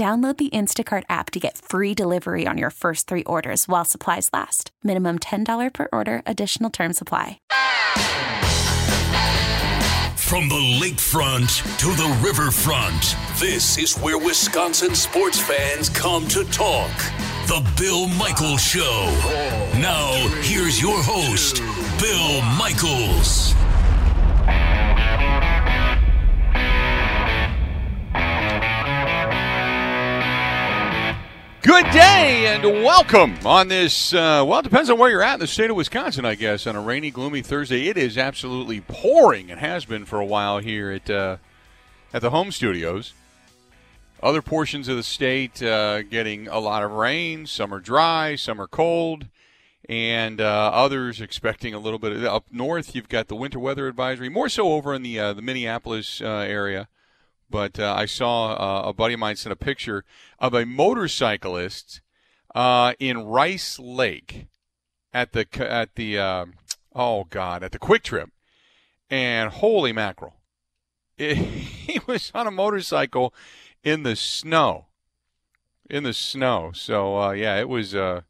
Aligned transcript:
Download 0.00 0.34
the 0.38 0.48
Instacart 0.48 1.02
app 1.10 1.30
to 1.32 1.38
get 1.38 1.58
free 1.58 1.92
delivery 1.92 2.46
on 2.46 2.56
your 2.56 2.70
first 2.70 3.06
three 3.06 3.22
orders 3.24 3.68
while 3.68 3.84
supplies 3.84 4.30
last. 4.32 4.70
Minimum 4.82 5.18
$10 5.18 5.74
per 5.74 5.88
order, 5.92 6.22
additional 6.24 6.70
term 6.70 6.94
supply. 6.94 7.38
From 10.16 10.48
the 10.48 10.78
lakefront 10.80 11.60
to 11.76 11.88
the 11.88 12.18
riverfront, 12.22 13.14
this 13.38 13.76
is 13.76 13.94
where 13.98 14.16
Wisconsin 14.16 14.94
sports 14.94 15.38
fans 15.38 15.90
come 15.90 16.26
to 16.28 16.44
talk. 16.44 16.96
The 17.48 17.62
Bill 17.76 18.08
Michaels 18.08 18.62
Show. 18.62 19.04
Now, 19.82 20.12
here's 20.40 20.80
your 20.80 20.96
host, 21.02 21.56
Bill 22.00 22.40
Michaels. 22.56 23.54
Good 31.62 31.84
day 31.90 32.46
and 32.46 32.62
welcome 32.82 33.36
on 33.44 33.68
this. 33.68 34.14
Uh, 34.14 34.42
well, 34.46 34.60
it 34.60 34.62
depends 34.62 34.88
on 34.88 34.96
where 34.96 35.10
you're 35.10 35.22
at 35.22 35.34
in 35.34 35.40
the 35.40 35.46
state 35.46 35.68
of 35.68 35.76
Wisconsin, 35.76 36.24
I 36.24 36.34
guess. 36.34 36.66
On 36.66 36.74
a 36.74 36.80
rainy, 36.80 37.10
gloomy 37.10 37.42
Thursday, 37.42 37.88
it 37.88 37.98
is 37.98 38.16
absolutely 38.16 38.80
pouring. 38.80 39.50
It 39.50 39.58
has 39.58 39.84
been 39.84 40.06
for 40.06 40.18
a 40.20 40.24
while 40.24 40.60
here 40.60 40.90
at 40.90 41.10
uh, 41.10 41.36
at 42.14 42.22
the 42.22 42.30
home 42.30 42.50
studios. 42.50 43.12
Other 44.22 44.40
portions 44.40 44.88
of 44.88 44.96
the 44.96 45.02
state 45.02 45.62
uh, 45.62 46.00
getting 46.02 46.48
a 46.48 46.58
lot 46.58 46.82
of 46.82 46.92
rain. 46.92 47.44
Some 47.44 47.74
are 47.74 47.80
dry, 47.80 48.36
some 48.36 48.58
are 48.58 48.66
cold, 48.66 49.26
and 49.86 50.40
uh, 50.40 50.70
others 50.72 51.20
expecting 51.20 51.74
a 51.74 51.78
little 51.78 51.98
bit 51.98 52.12
of, 52.12 52.24
up 52.24 52.46
north. 52.50 52.94
You've 52.94 53.10
got 53.10 53.28
the 53.28 53.36
winter 53.36 53.58
weather 53.58 53.86
advisory, 53.86 54.30
more 54.30 54.48
so 54.48 54.72
over 54.72 54.94
in 54.94 55.02
the 55.02 55.18
uh, 55.18 55.34
the 55.34 55.42
Minneapolis 55.42 56.22
uh, 56.22 56.26
area 56.26 56.88
but 57.50 57.78
uh, 57.78 57.94
I 57.96 58.06
saw 58.06 58.52
uh, 58.52 58.88
a 58.88 58.92
buddy 58.92 59.14
of 59.14 59.20
mine 59.20 59.36
sent 59.36 59.52
a 59.52 59.56
picture 59.56 60.04
of 60.38 60.54
a 60.54 60.64
motorcyclist 60.64 62.00
uh, 62.54 62.94
in 62.98 63.26
Rice 63.26 63.78
Lake 63.78 64.46
at 65.12 65.32
the 65.32 65.46
at 65.58 65.94
the 65.96 66.18
um, 66.18 66.54
oh 66.94 67.24
god 67.24 67.62
at 67.62 67.72
the 67.72 67.78
Kwik 67.78 68.02
Trip, 68.02 68.30
and 69.08 69.50
holy 69.50 69.92
mackerel, 69.92 70.36
it, 71.18 71.36
he 71.36 72.00
was 72.06 72.30
on 72.34 72.46
a 72.46 72.52
motorcycle 72.52 73.34
in 73.82 74.02
the 74.02 74.16
snow, 74.16 74.86
in 75.88 76.04
the 76.04 76.14
snow. 76.14 76.70
So 76.74 77.18
uh, 77.18 77.30
yeah, 77.32 77.56
it 77.56 77.68
was. 77.68 77.94
Uh, 77.94 78.22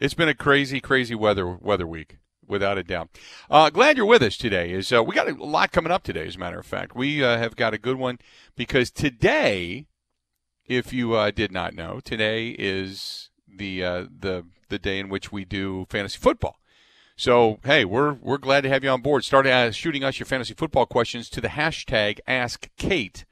it's 0.00 0.14
been 0.14 0.28
a 0.28 0.34
crazy, 0.34 0.80
crazy 0.80 1.16
weather 1.16 1.48
weather 1.48 1.86
week 1.86 2.17
without 2.48 2.78
a 2.78 2.82
doubt. 2.82 3.10
Uh, 3.50 3.70
glad 3.70 3.96
you're 3.96 4.06
with 4.06 4.22
us 4.22 4.36
today. 4.36 4.72
Is 4.72 4.92
uh, 4.92 5.02
we 5.04 5.14
got 5.14 5.28
a 5.28 5.34
lot 5.34 5.70
coming 5.70 5.92
up 5.92 6.02
today? 6.02 6.26
As 6.26 6.36
a 6.36 6.38
matter 6.38 6.58
of 6.58 6.66
fact, 6.66 6.96
we 6.96 7.22
uh, 7.22 7.38
have 7.38 7.54
got 7.56 7.74
a 7.74 7.78
good 7.78 7.96
one 7.96 8.18
because 8.56 8.90
today, 8.90 9.86
if 10.66 10.92
you 10.92 11.14
uh, 11.14 11.30
did 11.30 11.52
not 11.52 11.74
know, 11.74 12.00
today 12.02 12.50
is 12.58 13.30
the 13.46 13.84
uh, 13.84 14.06
the 14.10 14.44
the 14.68 14.78
day 14.78 14.98
in 14.98 15.08
which 15.08 15.32
we 15.32 15.44
do 15.44 15.86
fantasy 15.88 16.18
football. 16.18 16.56
So 17.16 17.58
hey, 17.64 17.84
we're 17.84 18.14
we're 18.14 18.38
glad 18.38 18.62
to 18.62 18.68
have 18.68 18.84
you 18.84 18.90
on 18.90 19.02
board. 19.02 19.24
Start 19.24 19.46
uh, 19.46 19.72
shooting 19.72 20.04
us 20.04 20.18
your 20.18 20.26
fantasy 20.26 20.54
football 20.54 20.86
questions 20.86 21.28
to 21.30 21.40
the 21.40 21.48
hashtag 21.48 22.20
Ask 22.26 22.68
Kate, 22.76 23.24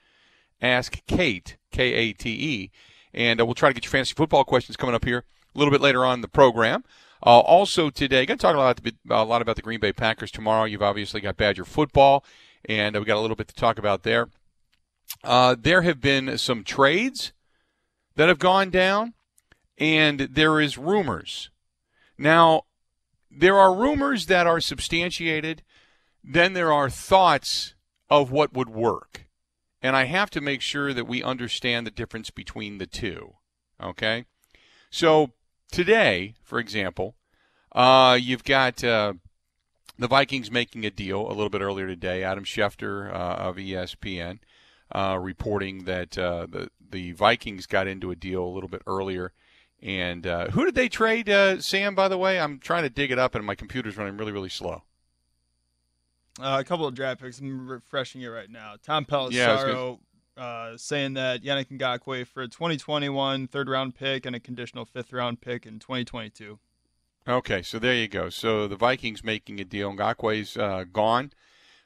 Ask 0.61 1.05
Kate 1.07 1.57
K 1.71 1.93
A 1.93 2.13
T 2.13 2.31
E, 2.31 2.71
and 3.15 3.41
we'll 3.41 3.55
try 3.55 3.71
to 3.71 3.75
get 3.75 3.85
your 3.85 3.93
fantasy 3.93 4.15
football 4.15 4.45
questions 4.45 4.77
coming 4.77 4.95
up 4.95 5.05
here 5.05 5.25
a 5.55 5.59
little 5.59 5.73
bit 5.73 5.81
later 5.81 6.05
on 6.05 6.21
the 6.21 6.29
program. 6.29 6.85
Uh, 7.25 7.41
also 7.41 7.91
today, 7.91 8.27
going 8.27 8.39
to 8.39 8.43
talk 8.43 8.55
a 8.55 8.59
lot, 8.59 8.81
a 9.09 9.25
lot 9.25 9.43
about 9.43 9.57
the 9.57 9.63
Green 9.63 9.81
Bay 9.81 9.93
Packers 9.93 10.31
tomorrow. 10.31 10.65
You've 10.65 10.83
obviously 10.83 11.21
got 11.21 11.37
Badger 11.37 11.65
football, 11.65 12.25
and 12.65 12.97
we 12.97 13.05
got 13.05 13.17
a 13.17 13.21
little 13.21 13.37
bit 13.37 13.49
to 13.49 13.55
talk 13.55 13.79
about 13.79 14.03
there. 14.03 14.29
Uh, 15.25 15.57
there 15.59 15.83
have 15.83 16.01
been 16.01 16.37
some 16.39 16.65
trades 16.65 17.33
that 18.17 18.29
have 18.29 18.39
gone 18.39 18.71
down, 18.71 19.15
and 19.79 20.21
there 20.21 20.61
is 20.61 20.79
rumors. 20.79 21.51
Now, 22.19 22.63
there 23.31 23.59
are 23.59 23.75
rumors 23.75 24.27
that 24.27 24.47
are 24.47 24.61
substantiated. 24.61 25.63
Then 26.25 26.55
there 26.55 26.73
are 26.73 26.91
thoughts 26.91 27.75
of 28.09 28.31
what 28.31 28.55
would 28.55 28.69
work. 28.69 29.27
And 29.83 29.95
I 29.95 30.05
have 30.05 30.31
to 30.31 30.41
make 30.41 30.63
sure 30.63 30.93
that 30.93 31.07
we 31.07 31.23
understand 31.23 31.87
the 31.87 31.91
difference 31.91 32.31
between 32.31 32.79
the 32.79 32.87
two. 32.87 33.35
Okay? 33.83 34.25
So 34.91 35.33
today, 35.77 36.33
for 36.43 36.59
example, 36.59 37.15
uh, 37.73 38.19
you've 38.19 38.45
got 38.45 38.83
uh, 38.83 39.13
the 39.99 40.09
Vikings 40.09 40.51
making 40.51 40.87
a 40.87 40.91
deal 40.91 41.27
a 41.27 41.35
little 41.35 41.51
bit 41.51 41.61
earlier 41.61 41.87
today. 41.87 42.25
Adam 42.25 42.45
Schefter 42.45 43.13
uh, 43.13 43.37
of 43.37 43.57
ESPN 43.57 44.39
uh, 44.91 45.19
reporting 45.21 45.85
that 45.85 46.17
uh, 46.17 46.47
the 46.49 46.71
the 46.89 47.13
Vikings 47.13 47.67
got 47.67 47.87
into 47.87 48.11
a 48.11 48.17
deal 48.17 48.43
a 48.43 48.49
little 48.49 48.71
bit 48.71 48.83
earlier. 48.87 49.33
And 49.83 50.27
uh, 50.27 50.49
who 50.49 50.65
did 50.65 50.75
they 50.75 50.89
trade, 50.89 51.29
Sam? 51.61 51.95
By 51.95 52.09
the 52.09 52.17
way, 52.17 52.41
I'm 52.41 52.59
trying 52.59 52.85
to 52.85 52.89
dig 52.89 53.11
it 53.11 53.19
up, 53.19 53.35
and 53.35 53.45
my 53.45 53.55
computer's 53.55 53.99
running 53.99 54.17
really, 54.17 54.33
really 54.33 54.49
slow. 54.49 54.83
a 56.41 56.65
couple 56.65 56.87
of 56.87 56.95
draft 56.95 57.21
picks. 57.21 57.39
I'm 57.41 57.69
refreshing 57.69 58.23
it 58.23 58.29
right 58.29 58.51
now. 58.51 58.77
Tom 58.83 59.05
Pelissero 59.05 59.99
uh, 60.37 60.77
saying 60.77 61.15
that 61.15 61.43
Yannick 61.43 61.71
Ngakoue 61.71 62.27
for 62.27 62.43
a 62.43 62.49
2021 62.49 63.49
third 63.49 63.69
round 63.69 63.95
pick 63.95 64.27
and 64.27 64.37
a 64.37 64.41
conditional 64.41 64.85
fifth 64.85 65.13
round 65.13 65.41
pick 65.41 65.67
in 65.67 65.79
2022. 65.79 66.59
Okay, 67.29 67.63
so 67.63 67.79
there 67.79 67.95
you 67.95 68.07
go. 68.07 68.29
So 68.29 68.69
the 68.69 68.77
Vikings 68.77 69.25
making 69.25 69.61
a 69.61 69.65
deal. 69.65 69.93
Ngakoue's 69.93 70.57
uh, 70.57 70.85
gone 70.93 71.33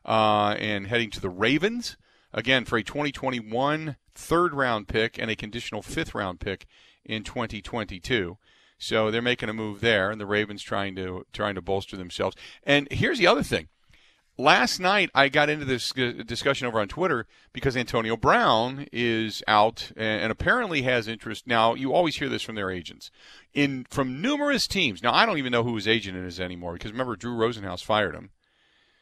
uh, 0.04 0.54
and 0.58 0.86
heading 0.86 1.10
to 1.10 1.20
the 1.20 1.30
Ravens 1.30 1.96
again 2.32 2.64
for 2.64 2.76
a 2.76 2.82
2021 2.82 3.96
third 4.14 4.54
round 4.54 4.88
pick 4.88 5.18
and 5.18 5.30
a 5.30 5.36
conditional 5.36 5.82
fifth 5.82 6.14
round 6.14 6.40
pick 6.40 6.66
in 7.04 7.22
2022. 7.22 8.36
So 8.78 9.10
they're 9.10 9.22
making 9.22 9.50
a 9.50 9.54
move 9.54 9.80
there, 9.80 10.10
and 10.10 10.20
the 10.20 10.26
Ravens 10.26 10.62
trying 10.62 10.96
to 10.96 11.26
trying 11.32 11.54
to 11.54 11.62
bolster 11.62 11.96
themselves. 11.96 12.36
And 12.62 12.88
here's 12.90 13.18
the 13.18 13.26
other 13.26 13.42
thing: 13.42 13.68
last 14.40 14.80
night 14.80 15.10
I 15.14 15.28
got 15.28 15.48
into 15.48 15.64
this 15.64 15.92
discussion 15.92 16.66
over 16.66 16.80
on 16.80 16.88
Twitter 16.88 17.26
because 17.52 17.76
Antonio 17.76 18.16
Brown 18.16 18.86
is 18.92 19.42
out 19.46 19.92
and 19.96 20.32
apparently 20.32 20.82
has 20.82 21.06
interest. 21.06 21.46
Now 21.46 21.74
you 21.74 21.92
always 21.92 22.16
hear 22.16 22.28
this 22.28 22.42
from 22.42 22.54
their 22.54 22.70
agents, 22.70 23.10
in 23.54 23.86
from 23.90 24.20
numerous 24.20 24.66
teams. 24.66 25.02
Now 25.02 25.12
I 25.12 25.26
don't 25.26 25.38
even 25.38 25.52
know 25.52 25.62
who 25.62 25.74
his 25.74 25.86
agent 25.86 26.16
is 26.16 26.40
anymore 26.40 26.74
because 26.74 26.92
remember 26.92 27.16
Drew 27.16 27.36
Rosenhaus 27.36 27.84
fired 27.84 28.14
him, 28.14 28.30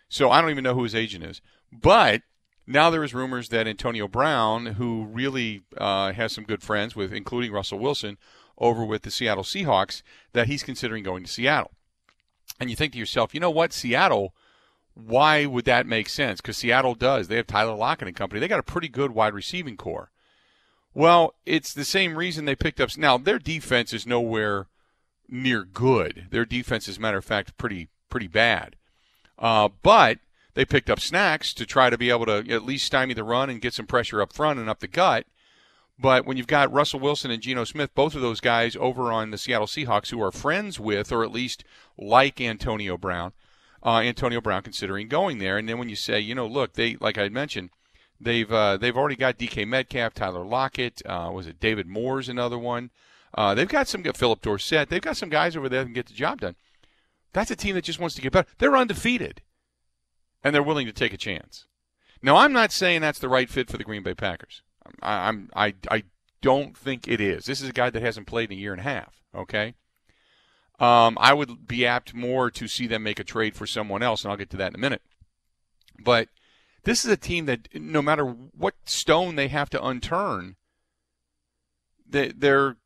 so 0.08 0.30
I 0.30 0.40
don't 0.40 0.50
even 0.50 0.64
know 0.64 0.74
who 0.74 0.84
his 0.84 0.94
agent 0.94 1.24
is. 1.24 1.40
But 1.72 2.22
now 2.66 2.90
there 2.90 3.04
is 3.04 3.14
rumors 3.14 3.48
that 3.48 3.66
Antonio 3.66 4.08
Brown, 4.08 4.66
who 4.66 5.06
really 5.06 5.62
uh, 5.76 6.12
has 6.12 6.32
some 6.32 6.44
good 6.44 6.62
friends 6.62 6.94
with, 6.94 7.12
including 7.12 7.52
Russell 7.52 7.78
Wilson, 7.78 8.18
over 8.58 8.84
with 8.84 9.02
the 9.02 9.10
Seattle 9.10 9.44
Seahawks, 9.44 10.02
that 10.32 10.48
he's 10.48 10.62
considering 10.62 11.02
going 11.02 11.24
to 11.24 11.30
Seattle. 11.30 11.70
And 12.60 12.68
you 12.68 12.76
think 12.76 12.92
to 12.92 12.98
yourself, 12.98 13.32
you 13.32 13.40
know 13.40 13.50
what, 13.50 13.72
Seattle 13.72 14.34
why 14.98 15.46
would 15.46 15.64
that 15.66 15.86
make 15.86 16.08
sense? 16.08 16.40
Because 16.40 16.56
Seattle 16.56 16.94
does. 16.94 17.28
They 17.28 17.36
have 17.36 17.46
Tyler 17.46 17.74
Lockett 17.74 18.08
and 18.08 18.16
company. 18.16 18.40
They 18.40 18.48
got 18.48 18.58
a 18.58 18.64
pretty 18.64 18.88
good 18.88 19.12
wide 19.12 19.34
receiving 19.34 19.76
corps. 19.76 20.10
Well, 20.92 21.34
it's 21.46 21.72
the 21.72 21.84
same 21.84 22.16
reason 22.16 22.44
they 22.44 22.56
picked 22.56 22.80
up. 22.80 22.96
Now 22.96 23.18
their 23.18 23.38
defense 23.38 23.92
is 23.92 24.06
nowhere 24.06 24.66
near 25.28 25.64
good. 25.64 26.26
Their 26.30 26.44
defense, 26.44 26.88
as 26.88 26.96
a 26.96 27.00
matter 27.00 27.18
of 27.18 27.24
fact, 27.24 27.56
pretty 27.56 27.88
pretty 28.08 28.26
bad. 28.26 28.74
Uh, 29.38 29.68
but 29.82 30.18
they 30.54 30.64
picked 30.64 30.90
up 30.90 30.98
Snacks 30.98 31.54
to 31.54 31.64
try 31.64 31.90
to 31.90 31.98
be 31.98 32.10
able 32.10 32.26
to 32.26 32.44
at 32.50 32.64
least 32.64 32.86
stymie 32.86 33.14
the 33.14 33.22
run 33.22 33.48
and 33.48 33.60
get 33.60 33.74
some 33.74 33.86
pressure 33.86 34.20
up 34.20 34.32
front 34.32 34.58
and 34.58 34.68
up 34.68 34.80
the 34.80 34.88
gut. 34.88 35.26
But 36.00 36.26
when 36.26 36.36
you've 36.36 36.46
got 36.46 36.72
Russell 36.72 37.00
Wilson 37.00 37.30
and 37.30 37.42
Geno 37.42 37.64
Smith, 37.64 37.94
both 37.94 38.14
of 38.14 38.22
those 38.22 38.40
guys 38.40 38.76
over 38.76 39.12
on 39.12 39.30
the 39.30 39.38
Seattle 39.38 39.66
Seahawks 39.66 40.10
who 40.10 40.22
are 40.22 40.32
friends 40.32 40.80
with, 40.80 41.12
or 41.12 41.22
at 41.22 41.32
least 41.32 41.64
like 41.96 42.40
Antonio 42.40 42.96
Brown, 42.96 43.32
uh, 43.84 43.98
Antonio 43.98 44.40
Brown 44.40 44.62
considering 44.62 45.08
going 45.08 45.38
there. 45.38 45.58
And 45.58 45.68
then 45.68 45.78
when 45.78 45.88
you 45.88 45.96
say, 45.96 46.20
you 46.20 46.34
know, 46.34 46.46
look, 46.46 46.74
they 46.74 46.96
like 46.96 47.18
I 47.18 47.28
mentioned, 47.28 47.70
they've 48.20 48.50
uh, 48.50 48.76
they've 48.76 48.96
already 48.96 49.16
got 49.16 49.38
DK 49.38 49.66
Metcalf, 49.66 50.14
Tyler 50.14 50.44
Lockett, 50.44 51.02
uh, 51.06 51.30
was 51.32 51.46
it 51.46 51.60
David 51.60 51.86
Moore's 51.86 52.28
another 52.28 52.58
one. 52.58 52.90
Uh, 53.34 53.54
they've 53.54 53.68
got 53.68 53.88
some 53.88 54.02
Phillip 54.02 54.40
Dorsett. 54.40 54.88
They've 54.88 55.02
got 55.02 55.16
some 55.16 55.28
guys 55.28 55.56
over 55.56 55.68
there 55.68 55.80
that 55.80 55.86
can 55.86 55.94
get 55.94 56.06
the 56.06 56.14
job 56.14 56.40
done. 56.40 56.56
That's 57.32 57.50
a 57.50 57.56
team 57.56 57.74
that 57.74 57.84
just 57.84 58.00
wants 58.00 58.14
to 58.16 58.22
get 58.22 58.32
better. 58.32 58.48
They're 58.58 58.76
undefeated, 58.76 59.42
and 60.42 60.54
they're 60.54 60.62
willing 60.62 60.86
to 60.86 60.92
take 60.92 61.12
a 61.12 61.18
chance. 61.18 61.66
Now, 62.22 62.36
I'm 62.36 62.52
not 62.52 62.72
saying 62.72 63.00
that's 63.00 63.18
the 63.18 63.28
right 63.28 63.48
fit 63.48 63.70
for 63.70 63.76
the 63.76 63.84
Green 63.84 64.02
Bay 64.02 64.14
Packers. 64.14 64.62
I, 65.02 65.28
I'm 65.28 65.50
I 65.54 65.74
I 65.90 66.04
don't 66.40 66.76
think 66.76 67.06
it 67.06 67.20
is. 67.20 67.44
This 67.44 67.60
is 67.60 67.68
a 67.68 67.72
guy 67.72 67.90
that 67.90 68.02
hasn't 68.02 68.26
played 68.26 68.50
in 68.50 68.58
a 68.58 68.60
year 68.60 68.72
and 68.72 68.80
a 68.80 68.84
half. 68.84 69.22
Okay. 69.34 69.74
Um, 70.78 71.18
I 71.20 71.34
would 71.34 71.66
be 71.66 71.84
apt 71.84 72.14
more 72.14 72.50
to 72.52 72.68
see 72.68 72.86
them 72.86 73.02
make 73.02 73.18
a 73.18 73.24
trade 73.24 73.56
for 73.56 73.66
someone 73.66 74.02
else, 74.02 74.22
and 74.22 74.30
I'll 74.30 74.36
get 74.36 74.50
to 74.50 74.56
that 74.58 74.72
in 74.72 74.76
a 74.76 74.78
minute. 74.78 75.02
But 75.98 76.28
this 76.84 77.04
is 77.04 77.10
a 77.10 77.16
team 77.16 77.46
that, 77.46 77.68
no 77.74 78.00
matter 78.00 78.24
what 78.24 78.74
stone 78.84 79.34
they 79.34 79.48
have 79.48 79.70
to 79.70 79.80
unturn, 79.80 80.54
they, 82.08 82.28
they're 82.28 82.76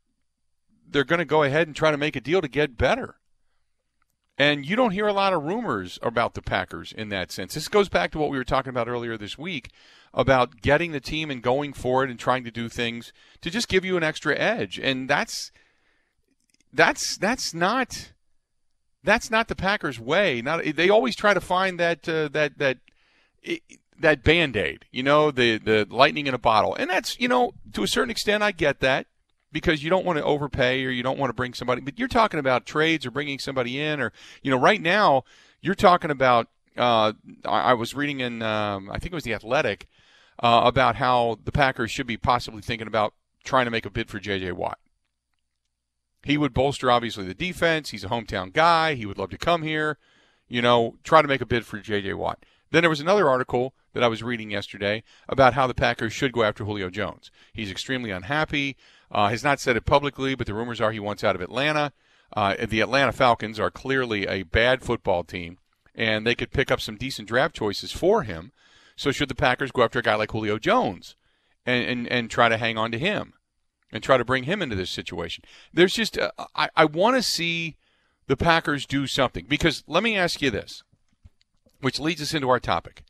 they're 0.88 1.04
going 1.04 1.18
to 1.18 1.24
go 1.24 1.42
ahead 1.42 1.66
and 1.66 1.74
try 1.74 1.90
to 1.90 1.96
make 1.96 2.16
a 2.16 2.20
deal 2.20 2.42
to 2.42 2.48
get 2.48 2.76
better. 2.76 3.16
And 4.38 4.66
you 4.66 4.76
don't 4.76 4.92
hear 4.92 5.06
a 5.06 5.12
lot 5.12 5.32
of 5.32 5.44
rumors 5.44 5.98
about 6.02 6.34
the 6.34 6.42
Packers 6.42 6.92
in 6.92 7.10
that 7.10 7.30
sense. 7.30 7.54
This 7.54 7.68
goes 7.68 7.88
back 7.88 8.10
to 8.12 8.18
what 8.18 8.30
we 8.30 8.38
were 8.38 8.44
talking 8.44 8.70
about 8.70 8.88
earlier 8.88 9.16
this 9.16 9.38
week 9.38 9.70
about 10.14 10.60
getting 10.60 10.92
the 10.92 11.00
team 11.00 11.30
and 11.30 11.42
going 11.42 11.72
for 11.72 12.02
it 12.02 12.10
and 12.10 12.18
trying 12.18 12.44
to 12.44 12.50
do 12.50 12.68
things 12.68 13.12
to 13.40 13.50
just 13.50 13.68
give 13.68 13.84
you 13.84 13.96
an 13.96 14.02
extra 14.02 14.36
edge. 14.36 14.78
And 14.78 15.08
that's 15.08 15.52
that's 16.72 17.16
that's 17.16 17.52
not 17.54 18.12
that's 19.04 19.30
not 19.30 19.48
the 19.48 19.56
Packers' 19.56 20.00
way. 20.00 20.42
Not 20.42 20.64
they 20.76 20.88
always 20.88 21.16
try 21.16 21.34
to 21.34 21.40
find 21.40 21.78
that 21.80 22.08
uh, 22.08 22.28
that 22.28 22.58
that 22.58 22.78
that 23.98 24.22
band 24.22 24.56
aid, 24.56 24.86
you 24.90 25.02
know, 25.02 25.30
the 25.30 25.58
the 25.58 25.86
lightning 25.90 26.26
in 26.26 26.34
a 26.34 26.38
bottle, 26.38 26.74
and 26.74 26.90
that's 26.90 27.18
you 27.20 27.28
know 27.28 27.52
to 27.72 27.82
a 27.82 27.88
certain 27.88 28.10
extent 28.10 28.42
I 28.42 28.52
get 28.52 28.80
that 28.80 29.06
because 29.50 29.84
you 29.84 29.90
don't 29.90 30.06
want 30.06 30.18
to 30.18 30.24
overpay 30.24 30.84
or 30.84 30.90
you 30.90 31.02
don't 31.02 31.18
want 31.18 31.30
to 31.30 31.34
bring 31.34 31.54
somebody. 31.54 31.80
But 31.80 31.98
you're 31.98 32.08
talking 32.08 32.40
about 32.40 32.66
trades 32.66 33.04
or 33.04 33.10
bringing 33.10 33.38
somebody 33.38 33.80
in, 33.80 34.00
or 34.00 34.12
you 34.42 34.50
know, 34.50 34.58
right 34.58 34.80
now 34.80 35.24
you're 35.60 35.74
talking 35.74 36.10
about. 36.10 36.48
Uh, 36.74 37.12
I, 37.44 37.74
was 37.74 37.94
reading 37.94 38.20
in 38.20 38.40
um, 38.40 38.90
I 38.90 38.98
think 38.98 39.12
it 39.12 39.14
was 39.14 39.24
the 39.24 39.34
Athletic 39.34 39.86
uh, 40.42 40.62
about 40.64 40.96
how 40.96 41.38
the 41.44 41.52
Packers 41.52 41.90
should 41.90 42.06
be 42.06 42.16
possibly 42.16 42.62
thinking 42.62 42.86
about 42.86 43.12
trying 43.44 43.66
to 43.66 43.70
make 43.70 43.84
a 43.84 43.90
bid 43.90 44.08
for 44.08 44.18
J.J. 44.18 44.52
Watt. 44.52 44.78
He 46.24 46.38
would 46.38 46.54
bolster 46.54 46.90
obviously 46.90 47.24
the 47.24 47.34
defense. 47.34 47.90
He's 47.90 48.04
a 48.04 48.08
hometown 48.08 48.52
guy. 48.52 48.94
He 48.94 49.06
would 49.06 49.18
love 49.18 49.30
to 49.30 49.38
come 49.38 49.62
here. 49.62 49.98
You 50.48 50.62
know, 50.62 50.96
try 51.02 51.22
to 51.22 51.28
make 51.28 51.40
a 51.40 51.46
bid 51.46 51.66
for 51.66 51.78
J.J. 51.78 52.14
Watt. 52.14 52.44
Then 52.70 52.82
there 52.82 52.90
was 52.90 53.00
another 53.00 53.28
article 53.28 53.74
that 53.92 54.02
I 54.02 54.08
was 54.08 54.22
reading 54.22 54.50
yesterday 54.50 55.02
about 55.28 55.54
how 55.54 55.66
the 55.66 55.74
Packers 55.74 56.12
should 56.12 56.32
go 56.32 56.42
after 56.42 56.64
Julio 56.64 56.90
Jones. 56.90 57.30
He's 57.52 57.70
extremely 57.70 58.10
unhappy. 58.10 58.76
Uh, 59.10 59.28
has 59.28 59.44
not 59.44 59.60
said 59.60 59.76
it 59.76 59.84
publicly, 59.84 60.34
but 60.34 60.46
the 60.46 60.54
rumors 60.54 60.80
are 60.80 60.92
he 60.92 61.00
wants 61.00 61.22
out 61.22 61.34
of 61.34 61.42
Atlanta. 61.42 61.92
Uh, 62.34 62.54
the 62.66 62.80
Atlanta 62.80 63.12
Falcons 63.12 63.60
are 63.60 63.70
clearly 63.70 64.26
a 64.26 64.42
bad 64.42 64.82
football 64.82 65.22
team, 65.22 65.58
and 65.94 66.26
they 66.26 66.34
could 66.34 66.50
pick 66.50 66.70
up 66.70 66.80
some 66.80 66.96
decent 66.96 67.28
draft 67.28 67.54
choices 67.54 67.92
for 67.92 68.22
him. 68.22 68.52
So 68.96 69.12
should 69.12 69.28
the 69.28 69.34
Packers 69.34 69.70
go 69.70 69.82
after 69.82 69.98
a 69.98 70.02
guy 70.02 70.14
like 70.14 70.30
Julio 70.30 70.58
Jones 70.58 71.14
and, 71.66 71.84
and, 71.84 72.08
and 72.08 72.30
try 72.30 72.48
to 72.48 72.56
hang 72.56 72.78
on 72.78 72.90
to 72.92 72.98
him 72.98 73.34
and 73.92 74.02
try 74.02 74.16
to 74.16 74.24
bring 74.24 74.44
him 74.44 74.62
into 74.62 74.76
this 74.76 74.90
situation? 74.90 75.44
There's 75.72 75.92
just, 75.92 76.18
uh, 76.18 76.30
I, 76.54 76.68
I 76.74 76.84
want 76.84 77.16
to 77.16 77.22
see 77.22 77.76
the 78.26 78.36
Packers 78.36 78.86
do 78.86 79.06
something 79.06 79.44
because 79.48 79.84
let 79.86 80.02
me 80.02 80.16
ask 80.16 80.40
you 80.40 80.50
this, 80.50 80.82
which 81.80 82.00
leads 82.00 82.22
us 82.22 82.34
into 82.34 82.48
our 82.48 82.60
topic. 82.60 83.02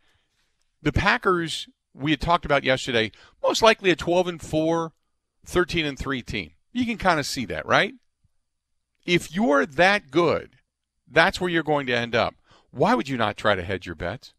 The 0.83 0.93
Packers, 0.93 1.69
we 1.95 2.11
had 2.11 2.21
talked 2.21 2.45
about 2.45 2.65
yesterday, 2.65 3.13
most 3.43 3.63
likely 3.63 3.91
a 3.91 3.97
12 3.97 4.29
and 4.29 4.43
4 4.43 4.93
13 5.45 5.87
and 5.87 5.99
3 5.99 6.23
team. 6.23 6.51
You 6.73 6.87
can 6.87 6.99
kind 6.99 7.21
of 7.21 7.27
see 7.27 7.45
that, 7.47 7.67
right? 7.67 7.95
If 9.05 9.35
you're 9.35 9.67
that 9.67 10.11
good, 10.11 10.57
that's 11.11 11.41
where 11.41 11.51
you're 11.51 11.63
going 11.63 11.87
to 11.89 11.97
end 11.97 12.15
up. 12.15 12.35
Why 12.71 12.95
would 12.95 13.09
you 13.09 13.17
not 13.17 13.37
try 13.37 13.55
to 13.55 13.63
hedge 13.63 13.87
your 13.87 13.95
bets? 13.95 14.33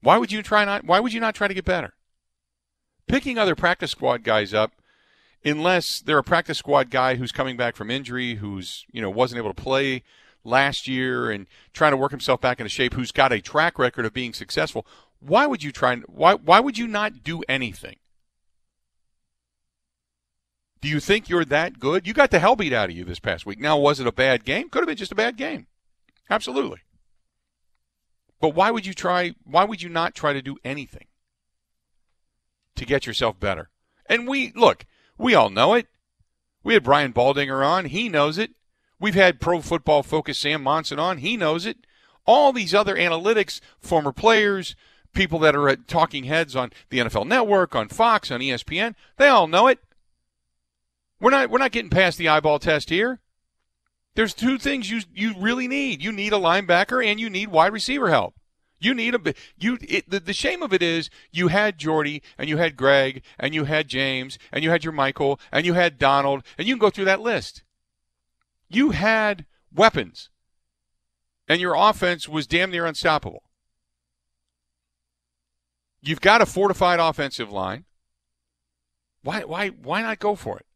Why 0.00 0.18
would 0.18 0.32
you 0.32 0.42
try 0.42 0.64
not 0.64 0.84
why 0.84 1.00
would 1.00 1.12
you 1.12 1.20
not 1.20 1.34
try 1.34 1.48
to 1.48 1.54
get 1.54 1.64
better? 1.64 1.94
Picking 3.08 3.38
other 3.38 3.54
practice 3.54 3.92
squad 3.92 4.24
guys 4.24 4.52
up 4.52 4.72
unless 5.44 6.00
they're 6.00 6.18
a 6.18 6.24
practice 6.24 6.58
squad 6.58 6.90
guy 6.90 7.14
who's 7.14 7.32
coming 7.32 7.56
back 7.56 7.76
from 7.76 7.90
injury, 7.90 8.36
who's, 8.36 8.84
you 8.90 9.00
know, 9.00 9.10
wasn't 9.10 9.38
able 9.38 9.52
to 9.52 9.62
play 9.62 10.02
last 10.44 10.88
year 10.88 11.30
and 11.30 11.46
trying 11.72 11.92
to 11.92 11.96
work 11.96 12.10
himself 12.10 12.40
back 12.40 12.58
into 12.58 12.70
shape, 12.70 12.94
who's 12.94 13.12
got 13.12 13.32
a 13.32 13.40
track 13.40 13.78
record 13.78 14.06
of 14.06 14.12
being 14.12 14.32
successful, 14.32 14.86
why 15.20 15.46
would 15.46 15.62
you 15.62 15.72
try 15.72 15.96
why 15.96 16.34
why 16.34 16.60
would 16.60 16.78
you 16.78 16.86
not 16.86 17.22
do 17.22 17.42
anything? 17.48 17.96
Do 20.80 20.88
you 20.88 21.00
think 21.00 21.28
you're 21.28 21.44
that 21.46 21.78
good? 21.78 22.06
You 22.06 22.12
got 22.12 22.30
the 22.30 22.38
hell 22.38 22.54
beat 22.54 22.72
out 22.72 22.90
of 22.90 22.96
you 22.96 23.04
this 23.04 23.18
past 23.18 23.46
week. 23.46 23.58
Now, 23.58 23.78
was 23.78 23.98
it 23.98 24.06
a 24.06 24.12
bad 24.12 24.44
game? 24.44 24.68
Could 24.68 24.80
have 24.80 24.86
been 24.86 24.96
just 24.96 25.10
a 25.10 25.16
bad 25.16 25.36
game. 25.36 25.66
Absolutely. 26.28 26.80
But 28.40 28.50
why 28.50 28.70
would 28.70 28.84
you 28.84 28.92
try? 28.92 29.34
Why 29.44 29.64
would 29.64 29.82
you 29.82 29.88
not 29.88 30.14
try 30.14 30.32
to 30.32 30.42
do 30.42 30.56
anything 30.64 31.06
to 32.76 32.86
get 32.86 33.06
yourself 33.06 33.38
better? 33.40 33.70
And 34.06 34.28
we, 34.28 34.52
look, 34.54 34.86
we 35.18 35.34
all 35.34 35.50
know 35.50 35.74
it. 35.74 35.88
We 36.62 36.74
had 36.74 36.84
Brian 36.84 37.12
Baldinger 37.12 37.64
on. 37.66 37.86
He 37.86 38.08
knows 38.08 38.38
it. 38.38 38.50
We've 38.98 39.14
had 39.14 39.40
pro 39.40 39.60
football 39.60 40.02
focus 40.02 40.38
Sam 40.38 40.62
Monson 40.62 40.98
on. 40.98 41.18
He 41.18 41.36
knows 41.36 41.66
it. 41.66 41.78
All 42.24 42.52
these 42.52 42.74
other 42.74 42.96
analytics, 42.96 43.60
former 43.78 44.12
players, 44.12 44.74
people 45.12 45.38
that 45.40 45.54
are 45.54 45.68
at 45.68 45.86
talking 45.86 46.24
heads 46.24 46.56
on 46.56 46.70
the 46.90 46.98
NFL 46.98 47.26
Network, 47.26 47.74
on 47.74 47.88
Fox, 47.88 48.30
on 48.30 48.40
ESPN, 48.40 48.94
they 49.16 49.28
all 49.28 49.46
know 49.46 49.66
it. 49.68 49.78
We're 51.20 51.30
not 51.30 51.50
we're 51.50 51.58
not 51.58 51.72
getting 51.72 51.90
past 51.90 52.18
the 52.18 52.28
eyeball 52.28 52.58
test 52.58 52.90
here. 52.90 53.20
There's 54.14 54.34
two 54.34 54.58
things 54.58 54.90
you 54.90 55.02
you 55.14 55.34
really 55.38 55.68
need. 55.68 56.02
You 56.02 56.12
need 56.12 56.32
a 56.32 56.36
linebacker 56.36 57.04
and 57.04 57.18
you 57.18 57.30
need 57.30 57.48
wide 57.48 57.72
receiver 57.72 58.10
help. 58.10 58.34
You 58.78 58.94
need 58.94 59.14
a 59.14 59.34
you. 59.56 59.78
It, 59.80 60.08
the, 60.10 60.20
the 60.20 60.32
shame 60.32 60.62
of 60.62 60.72
it 60.72 60.82
is 60.82 61.08
you 61.32 61.48
had 61.48 61.78
Jordy 61.78 62.22
and 62.36 62.48
you 62.48 62.58
had 62.58 62.76
Greg 62.76 63.22
and 63.38 63.54
you 63.54 63.64
had 63.64 63.88
James 63.88 64.38
and 64.52 64.62
you 64.62 64.70
had 64.70 64.84
your 64.84 64.92
Michael 64.92 65.40
and 65.50 65.64
you 65.64 65.74
had 65.74 65.98
Donald 65.98 66.42
and 66.58 66.66
you 66.66 66.74
can 66.74 66.80
go 66.80 66.90
through 66.90 67.06
that 67.06 67.20
list. 67.20 67.62
You 68.68 68.90
had 68.90 69.46
weapons, 69.74 70.28
and 71.48 71.60
your 71.60 71.74
offense 71.74 72.28
was 72.28 72.46
damn 72.46 72.70
near 72.70 72.84
unstoppable. 72.84 73.44
You've 76.00 76.20
got 76.20 76.42
a 76.42 76.46
fortified 76.46 77.00
offensive 77.00 77.50
line. 77.50 77.84
Why 79.22 79.42
why 79.42 79.68
why 79.68 80.02
not 80.02 80.18
go 80.18 80.34
for 80.34 80.58
it? 80.58 80.66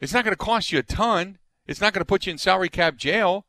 It's 0.00 0.12
not 0.12 0.24
going 0.24 0.32
to 0.32 0.36
cost 0.36 0.72
you 0.72 0.78
a 0.78 0.82
ton. 0.82 1.38
It's 1.66 1.80
not 1.80 1.92
going 1.92 2.00
to 2.00 2.06
put 2.06 2.26
you 2.26 2.32
in 2.32 2.38
salary 2.38 2.68
cap 2.68 2.96
jail. 2.96 3.46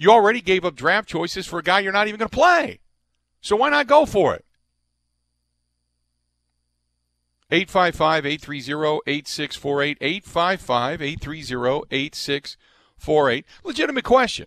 You 0.00 0.10
already 0.10 0.40
gave 0.40 0.64
up 0.64 0.76
draft 0.76 1.06
choices 1.10 1.46
for 1.46 1.58
a 1.58 1.62
guy 1.62 1.80
you're 1.80 1.92
not 1.92 2.08
even 2.08 2.16
going 2.16 2.30
to 2.30 2.34
play. 2.34 2.80
So 3.42 3.54
why 3.54 3.68
not 3.68 3.86
go 3.86 4.06
for 4.06 4.34
it? 4.34 4.46
855 7.50 8.24
830 8.24 9.00
8648. 9.06 9.98
855 10.00 11.02
830 11.02 11.82
8648. 11.90 13.44
Legitimate 13.62 14.04
question. 14.04 14.46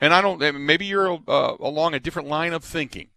And 0.00 0.14
I 0.14 0.20
don't, 0.20 0.38
maybe 0.64 0.86
you're 0.86 1.18
uh, 1.26 1.56
along 1.58 1.94
a 1.94 1.98
different 1.98 2.28
line 2.28 2.52
of 2.52 2.62
thinking. 2.62 3.08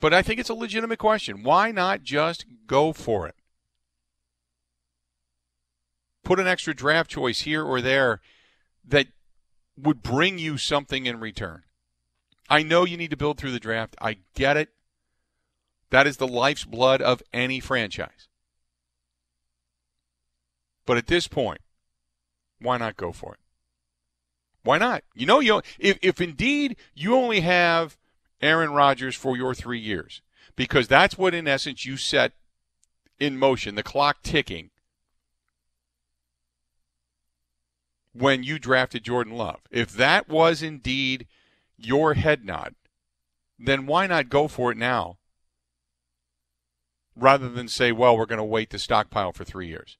But 0.00 0.12
I 0.12 0.20
think 0.20 0.38
it's 0.38 0.50
a 0.50 0.54
legitimate 0.54 0.98
question. 0.98 1.44
Why 1.44 1.70
not 1.70 2.02
just 2.02 2.44
go 2.66 2.92
for 2.92 3.26
it? 3.26 3.36
put 6.30 6.38
an 6.38 6.46
extra 6.46 6.72
draft 6.72 7.10
choice 7.10 7.40
here 7.40 7.64
or 7.64 7.80
there 7.80 8.20
that 8.86 9.08
would 9.76 10.02
bring 10.02 10.38
you 10.38 10.58
something 10.58 11.06
in 11.06 11.20
return. 11.20 11.62
I 12.48 12.62
know 12.62 12.84
you 12.84 12.96
need 12.96 13.10
to 13.10 13.16
build 13.16 13.38
through 13.38 13.52
the 13.52 13.60
draft. 13.60 13.96
I 14.00 14.18
get 14.34 14.56
it. 14.56 14.70
That 15.90 16.06
is 16.06 16.16
the 16.16 16.28
life's 16.28 16.64
blood 16.64 17.00
of 17.00 17.22
any 17.32 17.60
franchise. 17.60 18.28
But 20.86 20.96
at 20.96 21.06
this 21.06 21.28
point, 21.28 21.60
why 22.60 22.76
not 22.76 22.96
go 22.96 23.12
for 23.12 23.34
it? 23.34 23.40
Why 24.62 24.78
not? 24.78 25.04
You 25.14 25.26
know, 25.26 25.40
you 25.40 25.62
if 25.78 25.98
if 26.02 26.20
indeed 26.20 26.76
you 26.94 27.14
only 27.14 27.40
have 27.40 27.96
Aaron 28.42 28.72
Rodgers 28.72 29.16
for 29.16 29.36
your 29.36 29.54
three 29.54 29.78
years, 29.78 30.20
because 30.56 30.88
that's 30.88 31.16
what 31.16 31.34
in 31.34 31.48
essence 31.48 31.86
you 31.86 31.96
set 31.96 32.32
in 33.18 33.38
motion, 33.38 33.74
the 33.74 33.82
clock 33.82 34.22
ticking 34.22 34.70
when 38.12 38.42
you 38.42 38.58
drafted 38.58 39.04
Jordan 39.04 39.34
Love. 39.34 39.60
If 39.70 39.92
that 39.92 40.28
was 40.28 40.62
indeed 40.62 41.26
your 41.76 42.14
head 42.14 42.44
nod, 42.44 42.74
then 43.58 43.86
why 43.86 44.06
not 44.06 44.28
go 44.28 44.48
for 44.48 44.72
it 44.72 44.78
now 44.78 45.18
rather 47.16 47.48
than 47.48 47.68
say, 47.68 47.92
well, 47.92 48.16
we're 48.16 48.26
going 48.26 48.38
to 48.38 48.44
wait 48.44 48.70
to 48.70 48.78
stockpile 48.78 49.32
for 49.32 49.44
three 49.44 49.68
years. 49.68 49.98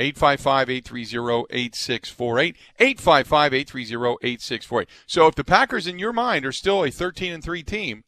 855 0.00 0.70
830 0.70 1.46
8648. 1.50 2.56
855 2.78 3.54
830 3.54 4.16
8648. 4.22 4.88
So 5.06 5.26
if 5.26 5.34
the 5.34 5.44
Packers, 5.44 5.86
in 5.86 5.98
your 5.98 6.12
mind, 6.12 6.44
are 6.44 6.52
still 6.52 6.84
a 6.84 6.90
13 6.90 7.32
and 7.32 7.42
3 7.42 7.62
team, 7.64 8.04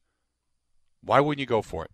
why 1.02 1.20
wouldn't 1.20 1.40
you 1.40 1.46
go 1.46 1.62
for 1.62 1.84
it? 1.84 1.90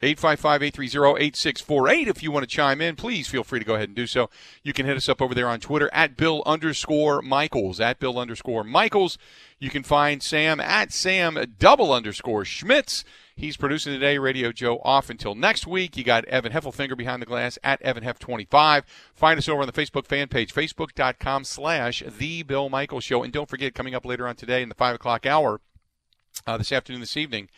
855 0.00 0.62
830 0.62 1.24
8648. 1.24 2.08
If 2.08 2.22
you 2.22 2.30
want 2.30 2.44
to 2.44 2.46
chime 2.48 2.80
in, 2.80 2.94
please 2.94 3.28
feel 3.28 3.42
free 3.42 3.58
to 3.58 3.64
go 3.64 3.74
ahead 3.74 3.88
and 3.88 3.96
do 3.96 4.06
so. 4.06 4.30
You 4.62 4.72
can 4.72 4.86
hit 4.86 4.96
us 4.96 5.08
up 5.08 5.20
over 5.20 5.34
there 5.34 5.48
on 5.48 5.60
Twitter 5.60 5.90
at 5.92 6.16
Bill 6.16 6.42
underscore 6.46 7.20
Michaels. 7.20 7.80
At 7.80 7.98
Bill 7.98 8.18
underscore 8.18 8.64
Michaels. 8.64 9.18
You 9.58 9.70
can 9.70 9.82
find 9.82 10.22
Sam 10.22 10.60
at 10.60 10.92
Sam 10.92 11.54
double 11.58 11.92
underscore 11.92 12.44
Schmitz. 12.44 13.04
He's 13.34 13.56
producing 13.56 13.92
today. 13.92 14.18
Radio 14.18 14.50
Joe 14.50 14.80
off 14.84 15.10
until 15.10 15.34
next 15.34 15.66
week. 15.66 15.96
You 15.96 16.04
got 16.04 16.24
Evan 16.24 16.52
Heffelfinger 16.52 16.96
behind 16.96 17.22
the 17.22 17.26
glass 17.26 17.56
at 17.62 17.80
Evan 17.82 18.02
Heff25. 18.02 18.82
Find 19.14 19.38
us 19.38 19.48
over 19.48 19.62
on 19.62 19.66
the 19.66 19.72
Facebook 19.72 20.06
fan 20.06 20.28
page, 20.28 20.52
facebook.com 20.52 21.44
slash 21.44 22.02
The 22.18 22.42
Bill 22.42 22.68
Michaels 22.68 23.04
Show. 23.04 23.22
And 23.22 23.32
don't 23.32 23.48
forget, 23.48 23.74
coming 23.74 23.94
up 23.94 24.04
later 24.04 24.26
on 24.26 24.34
today 24.34 24.62
in 24.62 24.68
the 24.68 24.74
5 24.74 24.96
o'clock 24.96 25.24
hour, 25.24 25.60
uh, 26.46 26.56
this 26.56 26.72
afternoon, 26.72 27.00
this 27.00 27.16
evening, 27.16 27.48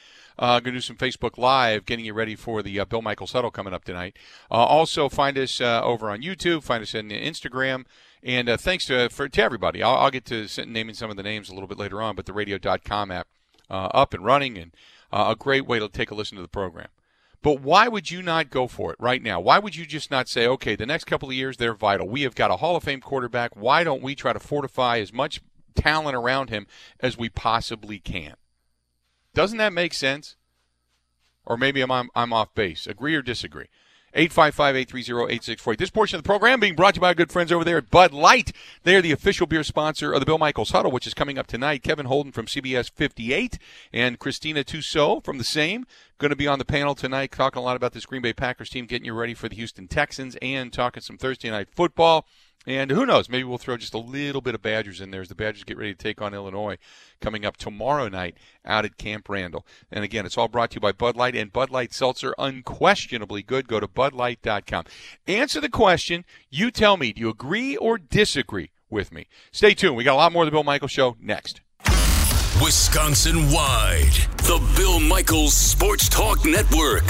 uh, 0.41 0.59
going 0.59 0.73
to 0.73 0.79
do 0.79 0.81
some 0.81 0.97
Facebook 0.97 1.37
Live, 1.37 1.85
getting 1.85 2.05
you 2.05 2.15
ready 2.15 2.35
for 2.35 2.63
the 2.63 2.81
uh, 2.81 2.87
Bill 2.87 3.03
Michael 3.03 3.27
Huddle 3.27 3.51
coming 3.51 3.75
up 3.75 3.85
tonight. 3.85 4.17
Uh, 4.51 4.55
also, 4.55 5.09
find 5.11 5.37
us 5.37 5.61
uh, 5.61 5.83
over 5.85 6.11
on 6.11 6.23
YouTube. 6.23 6.63
Find 6.63 6.83
us 6.83 6.95
on 6.95 7.11
Instagram. 7.11 7.85
And 8.23 8.49
uh, 8.49 8.57
thanks 8.57 8.87
to 8.87 9.11
for 9.11 9.29
to 9.29 9.43
everybody. 9.43 9.83
I'll, 9.83 9.97
I'll, 9.97 10.11
get 10.11 10.25
to 10.27 10.49
naming 10.67 10.95
some 10.95 11.11
of 11.11 11.17
the 11.17 11.23
names 11.23 11.51
a 11.51 11.55
little 11.55 11.69
bit 11.69 11.79
later 11.79 12.03
on, 12.03 12.17
but 12.17 12.27
the 12.27 12.33
radio.com 12.33 13.11
app 13.11 13.29
uh, 13.69 13.89
up 13.93 14.15
and 14.15 14.25
running 14.25 14.59
and 14.59 14.73
a 15.13 15.37
great 15.39 15.67
way 15.67 15.79
to 15.79 15.89
take 15.89 16.11
a 16.11 16.15
listen 16.15 16.37
to 16.37 16.43
the 16.43 16.49
program. 16.49 16.89
But 17.43 17.61
why 17.61 17.89
would 17.89 18.11
you 18.11 18.23
not 18.23 18.51
go 18.51 18.67
for 18.67 18.93
it 18.93 18.99
right 19.01 19.23
now? 19.23 19.41
Why 19.41 19.59
would 19.59 19.75
you 19.75 19.87
just 19.87 20.11
not 20.11 20.29
say, 20.29 20.47
okay, 20.47 20.77
the 20.77 20.87
next 20.87 21.05
couple 21.05 21.29
of 21.31 21.35
years 21.35 21.57
they're 21.57 21.75
vital. 21.75 22.09
We 22.09 22.23
have 22.23 22.35
got 22.35 22.51
a 22.51 22.57
Hall 22.57 22.77
of 22.77 22.85
Fame 22.85 23.01
quarterback. 23.01 23.57
Why 23.57 23.83
don't 23.83 24.03
we 24.03 24.15
try 24.15 24.33
to 24.33 24.41
fortify 24.41 24.99
as 24.99 25.13
much 25.13 25.41
talent 25.75 26.15
around 26.17 26.51
him 26.51 26.67
as 27.01 27.17
we 27.17 27.31
possibly 27.31 27.99
can? 27.99 28.35
Doesn't 29.35 29.59
that 29.59 29.73
make 29.73 29.95
sense? 29.95 30.37
Or 31.45 31.57
maybe 31.57 31.83
I'm, 31.83 31.93
I'm 31.93 32.33
off 32.33 32.55
base. 32.55 32.87
Agree 32.87 33.15
or 33.15 33.23
disagree? 33.23 33.67
855-830-8648. 34.17 35.79
This 35.79 35.91
portion 35.91 36.17
of 36.17 36.25
the 36.25 36.27
program 36.27 36.59
being 36.59 36.75
brought 36.75 36.95
to 36.95 36.99
you 36.99 37.03
by 37.03 37.09
our 37.09 37.15
good 37.15 37.31
friends 37.31 37.53
over 37.53 37.65
there 37.65 37.79
at 37.79 37.91
Bud 37.91 38.13
Light. 38.13 38.53
They 38.83 38.97
are 38.97 39.03
the 39.03 39.13
official 39.13 39.47
beer 39.47 39.63
sponsor 39.63 40.13
of 40.13 40.21
the 40.21 40.27
Bill 40.27 40.39
Michaels 40.39 40.71
Huddle, 40.71 40.91
which 40.91 41.07
is 41.07 41.15
coming 41.15 41.39
up 41.39 41.47
tonight. 41.47 41.85
Kevin 41.85 42.07
Holden 42.07 42.33
from 42.33 42.47
CBS 42.47 42.91
58 42.91 43.59
and 43.93 44.19
Christina 44.19 44.65
Tussaud 44.65 45.21
from 45.21 45.39
the 45.39 45.45
same 45.45 45.87
going 46.21 46.31
to 46.31 46.37
be 46.37 46.47
on 46.47 46.59
the 46.59 46.65
panel 46.67 46.95
tonight 46.95 47.33
talking 47.33 47.59
a 47.59 47.65
lot 47.65 47.77
about 47.77 47.93
this 47.93 48.05
Green 48.05 48.21
Bay 48.21 48.35
Packers 48.35 48.69
team, 48.69 48.85
getting 48.85 49.07
you 49.07 49.15
ready 49.15 49.33
for 49.33 49.49
the 49.49 49.57
Houston 49.57 49.89
Texans 49.89 50.37
and 50.43 50.71
talking 50.71 51.03
some 51.03 51.17
Thursday 51.17 51.51
night 51.51 51.69
football. 51.75 52.27
And 52.67 52.91
who 52.91 53.07
knows? 53.07 53.29
Maybe 53.29 53.45
we'll 53.45 53.59
throw 53.59 53.79
just 53.79 53.95
a 53.95 53.99
little 53.99 54.43
bit 54.43 54.55
of 54.55 54.61
Badgers 54.61 55.01
in 55.01 55.11
there 55.11 55.23
as 55.23 55.29
the 55.29 55.35
Badgers 55.35 55.65
get 55.65 55.79
ready 55.79 55.95
to 55.95 55.99
take 55.99 56.21
on 56.21 56.35
Illinois 56.35 56.77
coming 57.21 57.47
up 57.47 57.57
tomorrow 57.57 58.09
night 58.09 58.37
out 58.67 58.85
at 58.85 58.99
Camp 58.99 59.29
Randall. 59.31 59.67
And 59.91 60.05
again, 60.05 60.27
it's 60.27 60.37
all 60.37 60.49
brought 60.49 60.71
to 60.73 60.75
you 60.77 60.81
by 60.81 60.93
Bud 60.93 61.17
Light 61.17 61.35
and 61.35 61.53
Bud 61.53 61.71
Light 61.71 61.95
Seltzer, 61.95 62.35
unquestionably 62.39 63.43
good. 63.43 63.67
Go 63.67 63.81
to 63.81 63.89
budlight.com. 63.89 64.85
Answer 65.27 65.61
the 65.61 65.71
question. 65.71 66.25
You 66.51 66.71
tell 66.71 66.99
me, 66.99 67.15
do 67.15 67.21
you 67.23 67.31
agree 67.31 67.77
or 67.79 67.97
disagree 67.97 68.73
with 68.91 69.11
me? 69.11 69.27
Stay 69.53 69.73
tuned. 69.73 69.97
We 69.97 70.05
got 70.05 70.15
a 70.15 70.17
lot 70.17 70.33
more 70.33 70.43
of 70.43 70.47
the 70.47 70.53
Bill 70.53 70.65
Michaels 70.65 70.93
Show 70.93 71.17
next. 71.19 71.63
Wisconsin 72.63 73.51
wide, 73.51 74.13
the 74.37 74.61
Bill 74.77 75.01
Michaels 75.01 75.55
Sports 75.55 76.11
Talk 76.11 76.45
Network. 76.45 77.07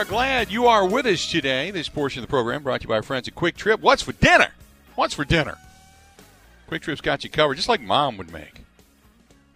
Are 0.00 0.04
glad 0.06 0.50
you 0.50 0.66
are 0.66 0.88
with 0.88 1.04
us 1.04 1.30
today. 1.30 1.70
This 1.70 1.90
portion 1.90 2.22
of 2.22 2.26
the 2.26 2.30
program 2.30 2.62
brought 2.62 2.80
to 2.80 2.84
you 2.84 2.88
by 2.88 2.94
our 2.94 3.02
friends 3.02 3.28
at 3.28 3.34
Kwik 3.34 3.54
Trip. 3.54 3.80
What's 3.80 4.02
for 4.02 4.12
dinner? 4.12 4.54
What's 4.94 5.12
for 5.12 5.26
dinner? 5.26 5.58
Kwik 6.70 6.80
Trip's 6.80 7.02
got 7.02 7.22
you 7.22 7.28
covered, 7.28 7.56
just 7.56 7.68
like 7.68 7.82
mom 7.82 8.16
would 8.16 8.32
make. 8.32 8.62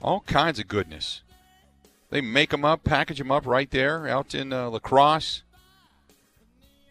All 0.03 0.21
kinds 0.21 0.59
of 0.59 0.69
goodness. 0.69 1.23
They 2.11 2.21
make 2.21 2.51
them 2.51 2.63
up, 2.63 2.85
package 2.85 3.17
them 3.17 3.31
up 3.31 3.47
right 3.47 3.71
there 3.71 4.07
out 4.07 4.35
in 4.35 4.53
uh, 4.53 4.69
La 4.69 4.81
Crosse. 4.81 5.45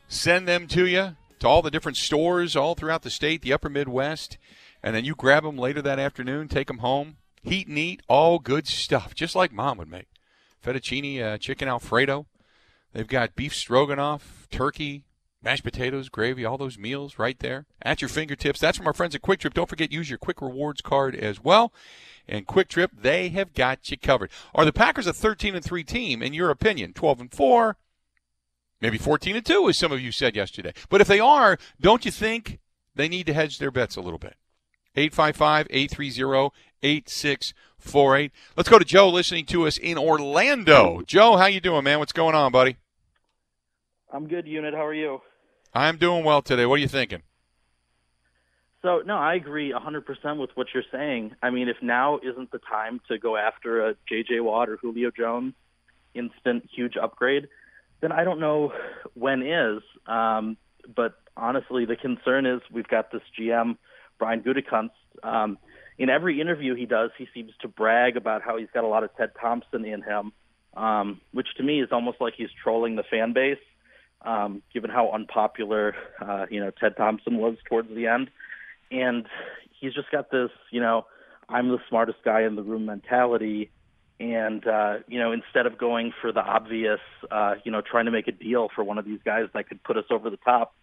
Send 0.08 0.48
them 0.48 0.66
to 0.70 0.88
you 0.88 1.16
to 1.38 1.48
all 1.48 1.62
the 1.62 1.70
different 1.70 1.98
stores 1.98 2.56
all 2.56 2.74
throughout 2.74 3.04
the 3.04 3.12
state, 3.12 3.44
the 3.44 3.54
upper 3.54 3.70
Midwest. 3.70 4.40
And 4.82 4.96
then 4.96 5.06
you 5.06 5.14
grab 5.14 5.44
them 5.44 5.60
later 5.60 5.84
that 5.84 6.00
afternoon, 6.00 6.48
take 6.48 6.70
them 6.70 6.80
home, 6.80 7.18
heat 7.44 7.68
and 7.68 7.78
eat, 7.78 8.02
all 8.08 8.40
good 8.40 8.66
stuff, 8.66 9.14
just 9.14 9.36
like 9.36 9.54
mom 9.54 9.78
would 9.78 9.92
make. 9.92 10.08
Fettuccine, 10.66 11.22
uh, 11.22 11.38
chicken 11.38 11.68
Alfredo 11.68 12.26
They've 12.94 13.08
got 13.08 13.36
beef 13.36 13.56
stroganoff, 13.56 14.48
turkey, 14.52 15.04
mashed 15.44 15.64
potatoes, 15.64 16.10
gravy, 16.10 16.46
all 16.46 16.58
those 16.58 16.78
meals 16.78 17.20
right 17.20 17.38
there 17.40 17.66
at 17.82 18.02
your 18.02 18.10
fingertips. 18.10 18.60
That's 18.60 18.78
from 18.78 18.88
our 18.88 18.94
friends 18.94 19.16
at 19.16 19.22
Kwik 19.22 19.40
Trip. 19.40 19.54
Don't 19.54 19.70
forget, 19.70 19.92
use 19.92 20.10
your 20.10 20.20
Kwik 20.20 20.42
Rewards 20.42 20.82
card 20.82 21.16
as 21.16 21.44
well. 21.44 21.74
And 22.28 22.48
Kwik 22.48 22.70
Trip, 22.70 22.92
they 22.98 23.30
have 23.30 23.54
got 23.54 23.90
you 23.92 23.98
covered. 23.98 24.32
Are 24.56 24.64
the 24.64 24.72
Packers 24.72 25.08
a 25.08 25.14
13 25.14 25.56
and 25.56 25.66
3 25.66 25.84
team 25.84 26.22
in 26.22 26.34
your 26.34 26.50
opinion? 26.50 26.94
12 26.94 27.22
and 27.22 27.34
4, 27.34 27.76
maybe 28.80 28.98
14 28.98 29.36
and 29.36 29.46
2, 29.46 29.70
as 29.70 29.78
some 29.78 29.92
of 29.92 30.00
you 30.00 30.12
said 30.12 30.36
yesterday. 30.36 30.74
But 30.90 31.02
if 31.02 31.08
they 31.08 31.20
are, 31.20 31.58
don't 31.82 32.06
you 32.06 32.12
think 32.12 32.60
they 32.96 33.10
need 33.10 33.26
to 33.26 33.34
hedge 33.34 33.58
their 33.58 33.72
bets 33.72 33.96
a 33.96 34.02
little 34.02 34.20
bit? 34.20 34.36
855 34.96 35.68
830 35.72 36.56
8648. 36.84 38.32
Let's 38.56 38.70
go 38.70 38.78
to 38.78 38.86
Joe 38.86 39.10
listening 39.10 39.46
to 39.48 39.66
us 39.66 39.78
in 39.78 39.98
Orlando. 39.98 41.02
Joe, 41.06 41.38
how 41.38 41.48
you 41.48 41.60
doing, 41.60 41.84
man? 41.84 42.00
What's 42.00 42.14
going 42.14 42.36
on, 42.36 42.52
buddy? 42.52 42.78
I'm 44.14 44.28
good, 44.28 44.48
Unit. 44.48 44.76
How 44.76 44.86
are 44.86 44.94
you? 44.94 45.22
I'm 45.74 45.98
doing 45.98 46.24
well 46.24 46.44
today. 46.44 46.68
What 46.68 46.76
are 46.76 46.84
you 46.84 46.88
thinking? 46.88 47.24
So, 48.84 49.02
no, 49.04 49.18
I 49.18 49.34
agree 49.34 49.74
100% 49.74 50.38
with 50.38 50.52
what 50.54 50.68
you're 50.72 50.84
saying. 50.92 51.36
I 51.42 51.50
mean, 51.50 51.68
if 51.68 51.78
now 51.82 52.20
isn't 52.20 52.52
the 52.52 52.60
time 52.60 53.02
to 53.08 53.18
go 53.18 53.36
after 53.36 53.88
a 53.88 53.96
J.J. 54.08 54.42
Watt 54.42 54.70
or 54.70 54.78
Julio 54.78 55.10
Jones 55.10 55.56
instant 56.14 56.70
huge 56.76 56.96
upgrade, 56.96 57.48
then 58.02 58.12
I 58.12 58.24
don't 58.24 58.40
know 58.40 58.72
when 59.16 59.42
is. 59.42 59.82
Um, 60.06 60.58
but 60.96 61.16
honestly, 61.36 61.86
the 61.86 61.96
concern 61.96 62.46
is 62.46 62.62
we've 62.72 62.88
got 62.88 63.12
this 63.12 63.24
GM, 63.40 63.78
Brian 64.20 64.44
Gutekunst. 64.44 64.92
Um, 65.24 65.58
in 65.98 66.12
every 66.12 66.40
interview 66.40 66.76
he 66.76 66.86
does, 66.86 67.10
he 67.18 67.28
seems 67.34 67.52
to 67.62 67.68
brag 67.68 68.16
about 68.16 68.44
how 68.44 68.58
he's 68.58 68.70
got 68.76 68.84
a 68.84 68.88
lot 68.88 69.04
of 69.04 69.10
Ted 69.16 69.32
Thompson 69.42 69.86
in 69.86 70.04
him, 70.04 70.34
um, 70.76 71.20
which 71.32 71.48
to 71.58 71.64
me 71.64 71.82
is 71.82 71.90
almost 71.92 72.22
like 72.22 72.36
he's 72.38 72.50
trolling 72.64 72.96
the 72.96 73.04
fan 73.10 73.34
base 73.34 73.58
um, 74.24 74.62
given 74.74 74.90
how 74.90 75.12
unpopular 75.12 75.96
uh, 76.22 76.46
you 76.50 76.60
know 76.60 76.72
Ted 76.72 76.96
Thompson 76.98 77.38
was 77.38 77.58
towards 77.68 77.90
the 77.94 78.08
end, 78.08 78.30
and 78.92 79.26
he's 79.80 79.94
just 79.94 80.12
got 80.12 80.32
this 80.32 80.50
you 80.72 80.82
know 80.82 81.06
I'm 81.50 81.70
the 81.70 81.80
smartest 81.90 82.20
guy 82.24 82.44
in 82.44 82.56
the 82.56 82.64
room 82.64 82.86
mentality, 82.86 83.72
and 84.20 84.66
uh, 84.68 84.98
you 85.08 85.20
know 85.20 85.32
instead 85.32 85.66
of 85.66 85.78
going 85.78 86.14
for 86.22 86.32
the 86.32 86.42
obvious 86.42 87.02
uh, 87.32 87.56
you 87.64 87.72
know 87.72 87.82
trying 87.82 88.06
to 88.06 88.12
make 88.12 88.28
a 88.28 88.32
deal 88.32 88.70
for 88.74 88.84
one 88.84 88.98
of 88.98 89.06
these 89.06 89.20
guys 89.24 89.48
that 89.54 89.68
could 89.68 89.84
put 89.84 89.98
us 89.98 90.06
over 90.10 90.30
the 90.30 90.38
top, 90.38 90.76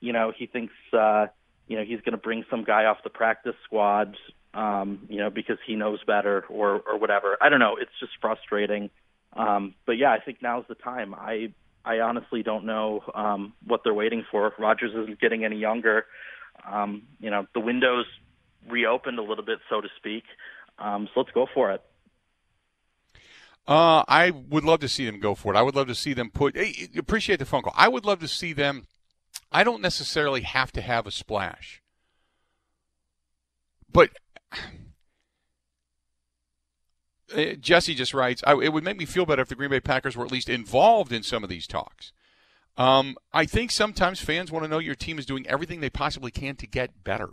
you 0.00 0.12
know 0.12 0.32
he 0.36 0.46
thinks 0.46 0.74
uh, 0.92 1.26
you 1.66 1.76
know 1.76 1.84
he's 1.84 2.00
going 2.00 2.12
to 2.12 2.18
bring 2.18 2.44
some 2.50 2.64
guy 2.64 2.84
off 2.84 2.98
the 3.04 3.10
practice 3.10 3.56
squad 3.64 4.16
um, 4.54 5.06
you 5.08 5.18
know 5.18 5.30
because 5.30 5.58
he 5.66 5.74
knows 5.76 6.00
better 6.04 6.44
or 6.48 6.80
or 6.80 6.98
whatever. 6.98 7.36
I 7.40 7.48
don't 7.48 7.60
know. 7.60 7.76
It's 7.80 7.92
just 8.00 8.12
frustrating. 8.20 8.90
Um, 9.34 9.74
but 9.86 9.92
yeah, 9.92 10.10
I 10.10 10.18
think 10.20 10.42
now's 10.42 10.64
the 10.68 10.74
time. 10.74 11.14
I 11.14 11.54
I 11.84 12.00
honestly 12.00 12.42
don't 12.42 12.64
know 12.64 13.02
um, 13.14 13.54
what 13.66 13.80
they're 13.84 13.94
waiting 13.94 14.24
for. 14.30 14.52
Rodgers 14.58 14.92
isn't 14.94 15.20
getting 15.20 15.44
any 15.44 15.56
younger. 15.56 16.06
Um, 16.70 17.02
you 17.18 17.30
know, 17.30 17.46
the 17.54 17.60
window's 17.60 18.06
reopened 18.68 19.18
a 19.18 19.22
little 19.22 19.44
bit, 19.44 19.58
so 19.68 19.80
to 19.80 19.88
speak. 19.96 20.24
Um, 20.78 21.08
so 21.12 21.20
let's 21.20 21.32
go 21.32 21.46
for 21.52 21.72
it. 21.72 21.82
Uh, 23.66 24.04
I 24.08 24.30
would 24.30 24.64
love 24.64 24.80
to 24.80 24.88
see 24.88 25.06
them 25.06 25.20
go 25.20 25.34
for 25.34 25.54
it. 25.54 25.56
I 25.56 25.62
would 25.62 25.76
love 25.76 25.86
to 25.86 25.94
see 25.94 26.14
them 26.14 26.30
put. 26.30 26.56
Hey, 26.56 26.88
appreciate 26.96 27.38
the 27.38 27.44
phone 27.44 27.62
call. 27.62 27.74
I 27.76 27.88
would 27.88 28.04
love 28.04 28.18
to 28.20 28.28
see 28.28 28.52
them. 28.52 28.86
I 29.52 29.62
don't 29.64 29.80
necessarily 29.80 30.40
have 30.42 30.72
to 30.72 30.80
have 30.80 31.06
a 31.06 31.10
splash, 31.10 31.82
but 33.92 34.10
Jesse 37.60 37.94
just 37.94 38.14
writes, 38.14 38.42
it 38.46 38.72
would 38.72 38.84
make 38.84 38.98
me 38.98 39.04
feel 39.04 39.26
better 39.26 39.42
if 39.42 39.48
the 39.48 39.54
Green 39.54 39.70
Bay 39.70 39.80
Packers 39.80 40.16
were 40.16 40.24
at 40.24 40.32
least 40.32 40.48
involved 40.48 41.12
in 41.12 41.22
some 41.22 41.42
of 41.42 41.50
these 41.50 41.66
talks. 41.66 42.12
Um, 42.76 43.16
I 43.32 43.44
think 43.44 43.70
sometimes 43.70 44.20
fans 44.20 44.50
want 44.50 44.64
to 44.64 44.68
know 44.68 44.78
your 44.78 44.94
team 44.94 45.18
is 45.18 45.26
doing 45.26 45.46
everything 45.46 45.80
they 45.80 45.90
possibly 45.90 46.30
can 46.30 46.56
to 46.56 46.66
get 46.66 47.04
better. 47.04 47.30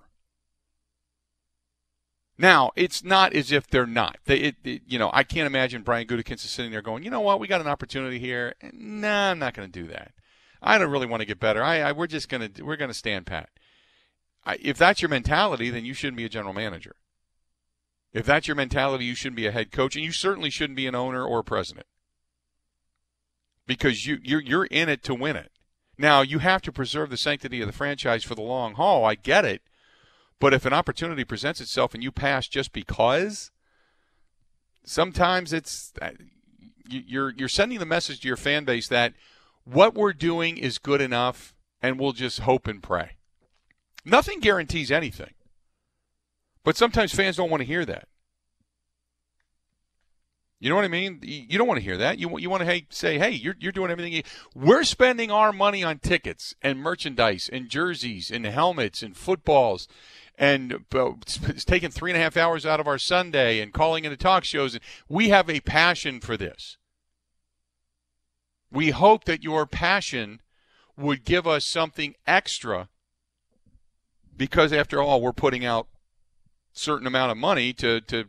Now, 2.38 2.72
it's 2.75 3.03
not 3.03 3.34
as 3.34 3.51
if 3.51 3.68
they're 3.68 3.86
not. 3.86 4.18
They, 4.25 4.38
it, 4.38 4.56
it, 4.63 4.82
you 4.88 4.98
know, 4.98 5.10
I 5.13 5.24
can't 5.24 5.48
imagine 5.48 5.82
Brian 5.82 6.08
Gutekunst 6.08 6.46
is 6.46 6.51
sitting 6.51 6.72
there 6.72 6.82
going, 6.82 7.03
you 7.03 7.10
know 7.10 7.20
what, 7.20 7.39
we 7.39 7.48
got 7.48 7.60
an 7.60 7.68
opportunity 7.68 8.18
here. 8.18 8.56
Nah, 8.72 9.32
I'm 9.32 9.39
not 9.39 9.53
going 9.53 9.70
to 9.70 9.79
do 9.82 9.88
that. 9.89 10.13
I 10.62 10.77
don't 10.77 10.91
really 10.91 11.08
want 11.08 11.22
to 11.22 11.25
get 11.25 11.39
better. 11.39 11.63
I, 11.63 11.79
I 11.79 11.91
we're 11.91 12.08
just 12.08 12.29
going 12.29 12.51
to 12.51 12.63
we're 12.63 12.75
going 12.75 12.89
to 12.89 12.94
stand 12.94 13.25
pat. 13.25 13.50
I, 14.46 14.58
if 14.62 14.77
that's 14.77 15.01
your 15.01 15.10
mentality, 15.10 15.70
then 15.70 15.86
you 15.86 15.94
shouldn't 15.94 16.18
be 16.18 16.25
a 16.25 16.29
general 16.29 16.53
manager. 16.53 16.96
If 18.13 18.25
that's 18.25 18.47
your 18.47 18.55
mentality, 18.55 19.05
you 19.05 19.15
shouldn't 19.15 19.35
be 19.35 19.45
a 19.45 19.51
head 19.51 19.71
coach, 19.71 19.95
and 19.95 20.03
you 20.03 20.11
certainly 20.11 20.49
shouldn't 20.49 20.77
be 20.77 20.87
an 20.87 20.95
owner 20.95 21.23
or 21.23 21.39
a 21.39 21.43
president 21.43 21.85
because 23.67 24.07
you 24.07 24.17
you're, 24.23 24.41
you're 24.41 24.65
in 24.65 24.89
it 24.89 25.03
to 25.03 25.13
win 25.13 25.35
it. 25.35 25.51
Now 25.97 26.21
you 26.21 26.39
have 26.39 26.61
to 26.63 26.71
preserve 26.71 27.09
the 27.09 27.17
sanctity 27.17 27.61
of 27.61 27.67
the 27.67 27.73
franchise 27.73 28.23
for 28.23 28.33
the 28.33 28.41
long 28.41 28.73
haul. 28.73 29.05
I 29.05 29.15
get 29.15 29.45
it, 29.45 29.61
but 30.39 30.53
if 30.53 30.65
an 30.65 30.73
opportunity 30.73 31.23
presents 31.23 31.61
itself 31.61 31.93
and 31.93 32.01
you 32.01 32.11
pass 32.11 32.47
just 32.47 32.73
because, 32.73 33.51
sometimes 34.83 35.53
it's 35.53 35.93
uh, 36.01 36.11
you're 36.89 37.33
you're 37.37 37.47
sending 37.47 37.77
the 37.77 37.85
message 37.85 38.21
to 38.21 38.27
your 38.27 38.37
fan 38.37 38.65
base 38.65 38.87
that 38.87 39.13
what 39.65 39.93
we're 39.93 40.13
doing 40.13 40.57
is 40.57 40.79
good 40.79 41.01
enough 41.01 41.53
and 41.81 41.99
we'll 41.99 42.13
just 42.13 42.39
hope 42.39 42.67
and 42.67 42.81
pray. 42.81 43.11
Nothing 44.03 44.39
guarantees 44.39 44.89
anything. 44.89 45.33
But 46.69 46.77
sometimes 46.77 47.11
fans 47.11 47.35
don't 47.35 47.49
want 47.49 47.61
to 47.61 47.65
hear 47.65 47.83
that. 47.83 48.07
You 50.59 50.69
know 50.69 50.75
what 50.75 50.85
I 50.85 50.89
mean? 50.89 51.19
You 51.23 51.57
don't 51.57 51.67
want 51.67 51.79
to 51.79 51.83
hear 51.83 51.97
that. 51.97 52.19
You 52.19 52.38
you 52.38 52.47
want 52.47 52.63
to 52.63 52.81
say, 52.91 53.17
"Hey, 53.17 53.31
you're 53.31 53.55
you're 53.59 53.71
doing 53.71 53.89
everything. 53.89 54.21
We're 54.53 54.83
spending 54.83 55.31
our 55.31 55.51
money 55.51 55.83
on 55.83 55.97
tickets 55.97 56.53
and 56.61 56.77
merchandise 56.77 57.49
and 57.51 57.69
jerseys 57.69 58.29
and 58.29 58.45
helmets 58.45 59.01
and 59.01 59.17
footballs 59.17 59.88
and 60.38 60.85
uh, 60.93 61.13
it's 61.47 61.65
taking 61.65 61.89
three 61.89 62.11
and 62.11 62.19
a 62.19 62.21
half 62.21 62.38
hours 62.38 62.67
out 62.67 62.79
of 62.79 62.85
our 62.85 62.99
Sunday 62.99 63.61
and 63.61 63.73
calling 63.73 64.05
into 64.05 64.15
talk 64.15 64.43
shows. 64.43 64.77
We 65.07 65.29
have 65.29 65.49
a 65.49 65.61
passion 65.61 66.19
for 66.19 66.38
this. 66.38 66.77
We 68.71 68.91
hope 68.91 69.23
that 69.23 69.41
your 69.41 69.65
passion 69.65 70.39
would 70.95 71.25
give 71.25 71.47
us 71.47 71.65
something 71.65 72.13
extra 72.27 72.89
because, 74.38 74.71
after 74.71 75.01
all, 75.01 75.19
we're 75.19 75.33
putting 75.33 75.65
out 75.65 75.88
certain 76.79 77.07
amount 77.07 77.31
of 77.31 77.38
money 77.38 77.74
to, 77.74 78.01
to 78.01 78.25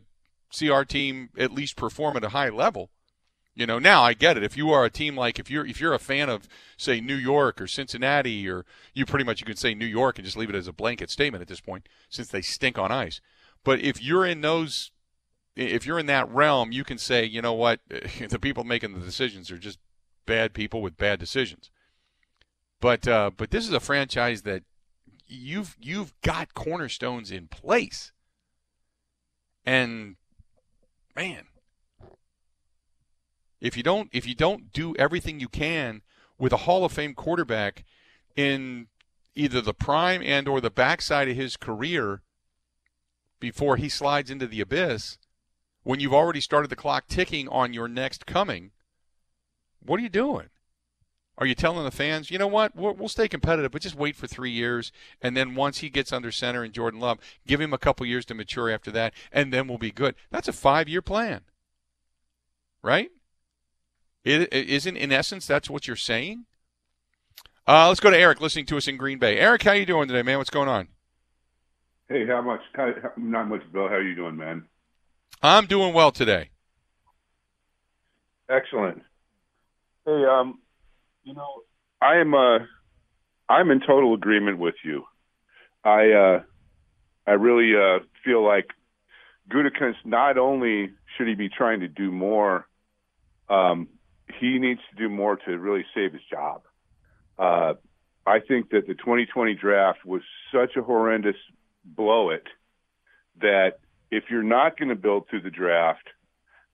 see 0.51 0.69
our 0.69 0.85
team 0.85 1.29
at 1.37 1.51
least 1.51 1.75
perform 1.75 2.17
at 2.17 2.23
a 2.23 2.29
high 2.29 2.49
level. 2.49 2.89
You 3.53 3.65
know, 3.65 3.79
now 3.79 4.03
I 4.03 4.13
get 4.13 4.37
it. 4.37 4.43
If 4.43 4.55
you 4.55 4.71
are 4.71 4.85
a 4.85 4.89
team 4.89 5.15
like 5.17 5.37
if 5.37 5.51
you're 5.51 5.65
if 5.65 5.81
you're 5.81 5.93
a 5.93 5.99
fan 5.99 6.29
of 6.29 6.47
say 6.77 7.01
New 7.01 7.15
York 7.15 7.59
or 7.59 7.67
Cincinnati 7.67 8.47
or 8.47 8.65
you 8.93 9.05
pretty 9.05 9.25
much 9.25 9.41
you 9.41 9.45
can 9.45 9.57
say 9.57 9.73
New 9.73 9.85
York 9.85 10.17
and 10.17 10.25
just 10.25 10.37
leave 10.37 10.49
it 10.49 10.55
as 10.55 10.67
a 10.67 10.73
blanket 10.73 11.09
statement 11.09 11.41
at 11.41 11.49
this 11.49 11.59
point 11.59 11.87
since 12.09 12.29
they 12.29 12.41
stink 12.41 12.77
on 12.77 12.93
ice. 12.93 13.19
But 13.65 13.81
if 13.81 14.01
you're 14.01 14.25
in 14.25 14.39
those 14.39 14.91
if 15.55 15.85
you're 15.85 15.99
in 15.99 16.05
that 16.05 16.29
realm, 16.29 16.71
you 16.71 16.85
can 16.85 16.97
say, 16.97 17.25
you 17.25 17.41
know 17.41 17.53
what, 17.53 17.81
the 18.29 18.39
people 18.39 18.63
making 18.63 18.93
the 18.93 19.05
decisions 19.05 19.51
are 19.51 19.57
just 19.57 19.79
bad 20.25 20.53
people 20.53 20.81
with 20.81 20.97
bad 20.97 21.19
decisions. 21.19 21.69
But 22.79 23.07
uh, 23.07 23.31
but 23.35 23.51
this 23.51 23.67
is 23.67 23.73
a 23.73 23.79
franchise 23.79 24.43
that 24.43 24.63
you've 25.27 25.75
you've 25.79 26.13
got 26.21 26.53
cornerstones 26.53 27.31
in 27.31 27.47
place. 27.47 28.11
And 29.65 30.15
man, 31.15 31.45
if 33.59 33.77
you 33.77 33.83
don't 33.83 34.09
if 34.11 34.27
you 34.27 34.35
don't 34.35 34.73
do 34.73 34.95
everything 34.97 35.39
you 35.39 35.47
can 35.47 36.01
with 36.37 36.51
a 36.51 36.57
Hall 36.57 36.83
of 36.83 36.91
Fame 36.91 37.13
quarterback 37.13 37.85
in 38.35 38.87
either 39.35 39.61
the 39.61 39.73
prime 39.73 40.21
and 40.23 40.47
or 40.47 40.59
the 40.59 40.71
backside 40.71 41.29
of 41.29 41.35
his 41.35 41.55
career 41.55 42.21
before 43.39 43.77
he 43.77 43.89
slides 43.89 44.29
into 44.29 44.47
the 44.47 44.61
abyss, 44.61 45.17
when 45.83 45.99
you've 45.99 46.13
already 46.13 46.41
started 46.41 46.69
the 46.69 46.75
clock 46.75 47.07
ticking 47.07 47.47
on 47.47 47.73
your 47.73 47.87
next 47.87 48.25
coming, 48.25 48.71
what 49.83 49.99
are 49.99 50.03
you 50.03 50.09
doing? 50.09 50.49
Are 51.41 51.47
you 51.47 51.55
telling 51.55 51.83
the 51.83 51.89
fans, 51.89 52.29
you 52.29 52.37
know 52.37 52.45
what, 52.45 52.75
we'll, 52.75 52.93
we'll, 52.93 53.09
stay 53.09 53.27
competitive, 53.27 53.71
but 53.71 53.81
just 53.81 53.95
wait 53.95 54.15
for 54.15 54.27
three 54.27 54.51
years, 54.51 54.91
and 55.23 55.35
then 55.35 55.55
once 55.55 55.79
he 55.79 55.89
gets 55.89 56.13
under 56.13 56.31
center 56.31 56.61
and 56.61 56.71
Jordan 56.71 56.99
Love, 56.99 57.17
give 57.47 57.59
him 57.59 57.73
a 57.73 57.79
couple 57.79 58.05
years 58.05 58.25
to 58.25 58.35
mature 58.35 58.69
after 58.69 58.91
that, 58.91 59.11
and 59.31 59.51
then 59.51 59.67
we'll 59.67 59.79
be 59.79 59.89
good. 59.89 60.13
That's 60.29 60.47
a 60.47 60.53
five-year 60.53 61.01
plan, 61.01 61.41
right? 62.83 63.09
It, 64.23 64.53
it 64.53 64.69
isn't 64.69 64.95
in 64.95 65.11
essence 65.11 65.47
that's 65.47 65.67
what 65.67 65.87
you're 65.87 65.95
saying. 65.95 66.45
Uh, 67.67 67.87
let's 67.87 67.99
go 67.99 68.11
to 68.11 68.17
Eric, 68.17 68.39
listening 68.39 68.67
to 68.67 68.77
us 68.77 68.87
in 68.87 68.97
Green 68.97 69.17
Bay. 69.17 69.39
Eric, 69.39 69.63
how 69.63 69.71
you 69.71 69.87
doing 69.87 70.07
today, 70.07 70.21
man? 70.21 70.37
What's 70.37 70.51
going 70.51 70.69
on? 70.69 70.89
Hey, 72.07 72.27
how 72.27 72.43
much? 72.43 72.61
How, 72.75 72.93
not 73.17 73.49
much, 73.49 73.63
Bill. 73.73 73.87
How 73.87 73.95
are 73.95 74.03
you 74.03 74.13
doing, 74.13 74.35
man? 74.35 74.65
I'm 75.41 75.65
doing 75.65 75.95
well 75.95 76.11
today. 76.11 76.51
Excellent. 78.47 79.01
Hey, 80.05 80.23
um, 80.25 80.59
you 81.23 81.33
know, 81.33 81.63
I 82.01 82.17
am 82.17 82.33
uh, 82.33 82.59
I'm 83.49 83.71
in 83.71 83.79
total 83.79 84.13
agreement 84.13 84.57
with 84.57 84.75
you. 84.83 85.03
I 85.83 86.11
uh, 86.11 86.43
I 87.27 87.31
really 87.31 87.73
uh, 87.75 87.99
feel 88.23 88.45
like 88.45 88.69
Gutekunst 89.49 90.05
not 90.05 90.37
only 90.37 90.91
should 91.17 91.27
he 91.27 91.35
be 91.35 91.49
trying 91.49 91.81
to 91.81 91.87
do 91.87 92.11
more 92.11 92.67
um, 93.51 93.89
he 94.39 94.57
needs 94.57 94.79
to 94.89 94.95
do 94.95 95.09
more 95.09 95.35
to 95.35 95.59
really 95.59 95.85
save 95.93 96.13
his 96.13 96.21
job. 96.29 96.61
Uh, 97.37 97.73
I 98.25 98.39
think 98.39 98.69
that 98.69 98.87
the 98.87 98.93
2020 98.93 99.55
draft 99.55 100.05
was 100.05 100.21
such 100.53 100.75
a 100.77 100.81
horrendous 100.81 101.35
blow 101.83 102.29
it 102.29 102.47
that 103.41 103.79
if 104.09 104.25
you're 104.29 104.43
not 104.43 104.77
going 104.77 104.89
to 104.89 104.95
build 104.95 105.27
through 105.29 105.41
the 105.41 105.49
draft, 105.49 106.07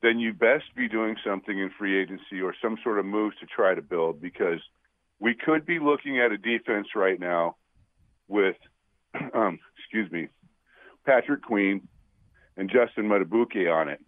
then 0.02 0.20
you 0.20 0.34
best 0.34 0.66
be 0.76 0.88
doing 0.88 1.16
something 1.26 1.58
in 1.58 1.72
free 1.78 2.00
agency 2.00 2.42
or 2.42 2.54
some 2.62 2.78
sort 2.84 3.00
of 3.00 3.06
moves 3.06 3.36
to 3.40 3.46
try 3.46 3.74
to 3.74 3.82
build 3.82 4.22
because 4.22 4.60
we 5.20 5.34
could 5.34 5.66
be 5.66 5.80
looking 5.80 6.20
at 6.20 6.32
a 6.32 6.38
defense 6.38 6.88
right 6.96 7.20
now 7.20 7.56
with, 8.28 8.56
um, 9.34 9.60
excuse 9.80 10.12
me, 10.12 10.28
Patrick 11.06 11.42
Queen 11.42 11.88
and 12.56 12.70
Justin 12.70 13.08
Madubuike 13.08 13.74
on 13.74 13.90
it 13.90 14.00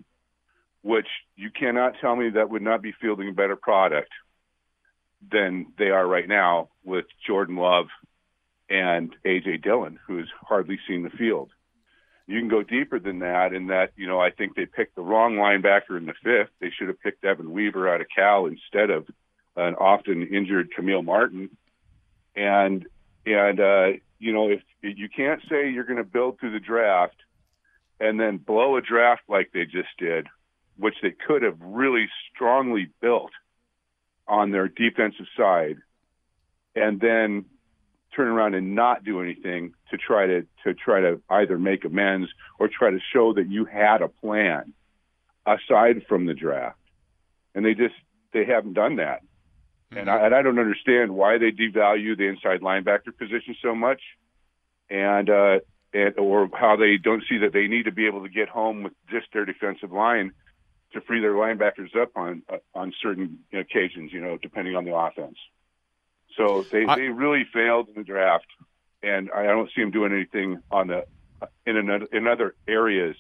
which 0.82 1.08
you 1.36 1.50
cannot 1.52 1.94
tell 2.00 2.16
me 2.16 2.30
that 2.30 2.50
would 2.50 2.62
not 2.62 2.82
be 2.82 2.94
fielding 3.02 3.30
a 3.30 3.34
better 3.34 3.56
product 3.56 4.12
than 5.32 5.68
they 5.78 5.90
are 5.90 6.08
right 6.08 6.28
now 6.28 6.70
with 6.84 7.06
Jordan 7.28 7.58
Love 7.58 7.88
and 8.70 9.14
AJ 9.26 9.64
Dillon, 9.64 10.00
who's 10.08 10.32
hardly 10.42 10.80
seen 10.88 11.04
the 11.04 11.10
field. 11.10 11.50
You 12.30 12.40
can 12.40 12.48
go 12.48 12.64
deeper 12.64 13.00
than 13.00 13.20
that 13.20 13.54
in 13.54 13.68
that, 13.68 13.92
you 13.96 14.08
know, 14.08 14.20
I 14.20 14.30
think 14.30 14.56
they 14.56 14.66
picked 14.66 14.96
the 14.96 15.02
wrong 15.02 15.36
linebacker 15.36 15.98
in 15.98 16.06
the 16.06 16.14
fifth. 16.24 16.52
They 16.60 16.70
should 16.70 16.88
have 16.88 17.00
picked 17.02 17.26
Evan 17.26 17.52
Weaver 17.52 17.92
out 17.92 18.02
of 18.02 18.08
Cal 18.16 18.46
instead 18.46 18.90
of 18.90 19.08
an 19.56 19.76
often 19.76 20.28
injured 20.28 20.70
Kamal 20.76 21.02
Martin. 21.02 21.50
And 22.36 22.86
and 23.26 23.60
uh, 23.60 23.88
you 24.20 24.34
know, 24.34 24.50
if 24.50 24.62
you 24.82 25.10
can't 25.10 25.42
say 25.50 25.70
you're 25.70 25.84
going 25.84 25.98
to 25.98 26.04
build 26.04 26.40
through 26.40 26.52
the 26.52 26.60
draft 26.60 27.18
and 28.00 28.20
then 28.20 28.38
blow 28.38 28.78
a 28.78 28.82
draft 28.82 29.24
like 29.28 29.52
they 29.52 29.66
just 29.66 29.90
did 29.98 30.28
which 30.80 30.96
they 31.02 31.12
could 31.12 31.44
have 31.44 31.58
really 31.60 32.08
strongly 32.34 32.90
built 33.02 33.32
on 34.28 34.52
their 34.52 34.70
defensive 34.70 35.26
side, 35.38 35.78
and 36.74 37.02
then 37.02 37.46
turn 38.16 38.28
around 38.28 38.56
and 38.56 38.76
not 38.76 39.04
do 39.04 39.22
anything 39.22 39.74
to 39.92 39.98
try 39.98 40.28
to 40.28 40.42
to 40.64 40.74
try 40.74 41.02
to 41.02 41.22
either 41.30 41.58
make 41.58 41.86
amends 41.86 42.30
or 42.60 42.68
try 42.68 42.92
to 42.92 43.00
show 43.14 43.34
that 43.34 43.50
you 43.50 43.66
had 43.66 44.02
a 44.02 44.08
plan 44.08 44.74
aside 45.46 46.04
from 46.08 46.26
the 46.26 46.34
draft. 46.34 46.78
And 47.56 47.66
they 47.66 47.74
just 47.74 47.96
they 48.34 48.46
haven't 48.46 48.74
done 48.74 48.98
that. 48.98 49.22
Mm-hmm. 49.92 49.98
And 49.98 50.10
I 50.10 50.26
and 50.26 50.36
I 50.36 50.42
don't 50.42 50.60
understand 50.60 51.16
why 51.16 51.38
they 51.38 51.52
devalue 51.52 52.18
the 52.18 52.28
inside 52.28 52.62
linebacker 52.62 53.16
position 53.18 53.56
so 53.62 53.76
much. 53.76 54.02
And 54.90 55.30
uh 55.30 55.60
and 55.94 56.18
or 56.18 56.50
how 56.54 56.76
they 56.76 56.98
don't 56.98 57.24
see 57.30 57.40
that 57.40 57.54
they 57.54 57.68
need 57.68 57.84
to 57.84 57.92
be 57.92 58.08
able 58.08 58.24
to 58.24 58.30
get 58.30 58.50
home 58.50 58.84
with 58.84 58.94
just 59.10 59.28
their 59.34 59.46
defensive 59.46 59.92
line 59.92 60.32
to 60.94 61.02
free 61.02 61.22
their 61.22 61.34
linebackers 61.34 61.96
up 61.96 62.12
on 62.16 62.42
uh, 62.52 62.58
on 62.74 62.94
certain 63.02 63.40
occasions, 63.54 64.12
you 64.12 64.22
know, 64.22 64.38
depending 64.42 64.76
on 64.76 64.86
the 64.86 64.96
offense. 64.96 65.38
So 66.40 66.66
they 66.72 66.86
I, 66.86 66.96
they 66.96 67.10
really 67.10 67.46
failed 67.54 67.90
in 67.90 67.96
the 67.96 68.04
draft, 68.04 68.48
and 69.04 69.30
I 69.36 69.44
don't 69.44 69.70
see 69.76 69.82
them 69.82 69.92
doing 69.92 70.14
anything 70.14 70.62
on 70.72 70.88
the 70.88 71.06
in 71.66 71.76
another 71.76 72.08
in 72.14 72.28
other 72.28 72.56
areas 72.68 73.18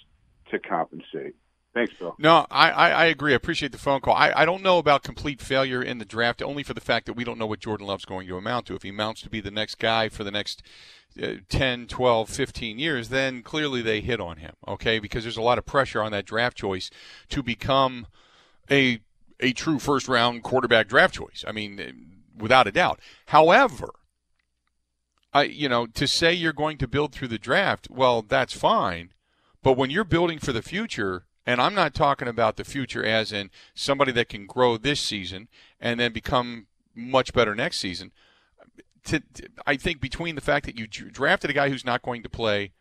to 0.52 0.60
compensate. 0.60 1.36
Thanks, 1.74 1.94
Bill. 2.00 2.16
No, 2.18 2.48
I, 2.50 2.72
I, 2.72 3.06
agree. 3.06 3.34
I 3.34 3.36
appreciate 3.36 3.72
the 3.72 3.78
phone 3.78 4.02
call. 4.02 4.16
I, 4.16 4.34
I 4.36 4.44
don't 4.44 4.64
know 4.64 4.80
about 4.80 5.04
complete 5.04 5.40
failure 5.40 5.84
in 5.84 6.00
the 6.00 6.06
draft, 6.06 6.42
only 6.42 6.64
for 6.64 6.74
the 6.74 6.82
fact 6.82 7.06
that 7.06 7.14
we 7.14 7.24
don't 7.24 7.38
know 7.38 7.46
what 7.46 7.60
Jordan 7.60 7.86
Love's 7.86 8.06
going 8.06 8.28
to 8.28 8.38
amount 8.38 8.66
to. 8.66 8.76
If 8.76 8.82
he 8.82 8.90
amounts 8.90 9.22
to 9.22 9.30
be 9.30 9.40
the 9.40 9.52
next 9.52 9.76
guy 9.76 10.10
for 10.10 10.24
the 10.24 10.32
next 10.32 10.64
uh, 11.22 11.34
10, 11.48 11.86
12, 11.86 12.28
15 12.28 12.80
years, 12.80 13.10
then 13.10 13.44
clearly 13.44 13.84
they 13.84 14.02
hit 14.02 14.20
on 14.20 14.38
him, 14.38 14.56
okay? 14.68 14.98
Because 14.98 15.24
there's 15.24 15.38
a 15.38 15.44
lot 15.44 15.60
of 15.60 15.66
pressure 15.68 16.02
on 16.02 16.12
that 16.12 16.26
draft 16.26 16.58
choice 16.58 16.90
to 17.30 17.44
become 17.44 18.08
a 18.72 19.00
a 19.40 19.54
true 19.54 19.78
first 19.78 20.08
round 20.08 20.42
quarterback 20.42 20.88
draft 20.88 21.14
choice. 21.14 21.46
I 21.48 21.52
mean, 21.52 22.19
without 22.40 22.68
a 22.68 22.72
doubt. 22.72 23.00
However, 23.28 23.90
I 25.34 25.44
you 25.44 25.70
know, 25.70 25.86
to 25.88 26.08
say 26.08 26.34
you're 26.34 26.54
going 26.54 26.78
to 26.80 26.88
build 26.88 27.14
through 27.14 27.28
the 27.30 27.38
draft, 27.38 27.88
well, 27.90 28.22
that's 28.22 28.54
fine. 28.54 29.14
But 29.62 29.74
when 29.78 29.90
you're 29.90 30.04
building 30.04 30.40
for 30.40 30.54
the 30.54 30.62
future, 30.62 31.26
and 31.46 31.62
I'm 31.62 31.76
not 31.76 31.94
talking 31.94 32.28
about 32.28 32.58
the 32.58 32.64
future 32.64 33.04
as 33.04 33.32
in 33.32 33.50
somebody 33.74 34.12
that 34.14 34.30
can 34.30 34.46
grow 34.46 34.78
this 34.78 35.02
season 35.02 35.48
and 35.80 36.00
then 36.00 36.14
become 36.14 36.68
much 36.96 37.34
better 37.34 37.56
next 37.56 37.80
season. 37.80 38.12
To, 39.06 39.22
I 39.66 39.76
think 39.76 40.00
between 40.02 40.36
the 40.36 40.42
fact 40.42 40.66
that 40.66 40.78
you 40.78 40.86
drafted 40.86 41.50
a 41.50 41.54
guy 41.54 41.70
who's 41.70 41.86
not 41.86 42.02
going 42.02 42.22
to 42.24 42.30
play 42.30 42.72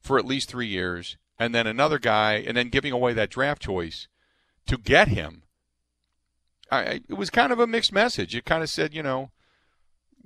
for 0.00 0.18
at 0.18 0.24
least 0.24 0.48
three 0.48 0.68
years, 0.68 1.16
and 1.38 1.54
then 1.54 1.66
another 1.66 1.98
guy, 1.98 2.34
and 2.34 2.56
then 2.56 2.68
giving 2.68 2.92
away 2.92 3.12
that 3.14 3.30
draft 3.30 3.62
choice 3.62 4.06
to 4.66 4.78
get 4.78 5.08
him, 5.08 5.42
I, 6.70 7.00
it 7.08 7.14
was 7.14 7.30
kind 7.30 7.52
of 7.52 7.60
a 7.60 7.66
mixed 7.66 7.92
message. 7.92 8.34
It 8.34 8.44
kind 8.44 8.62
of 8.62 8.68
said, 8.68 8.92
you 8.92 9.02
know, 9.02 9.30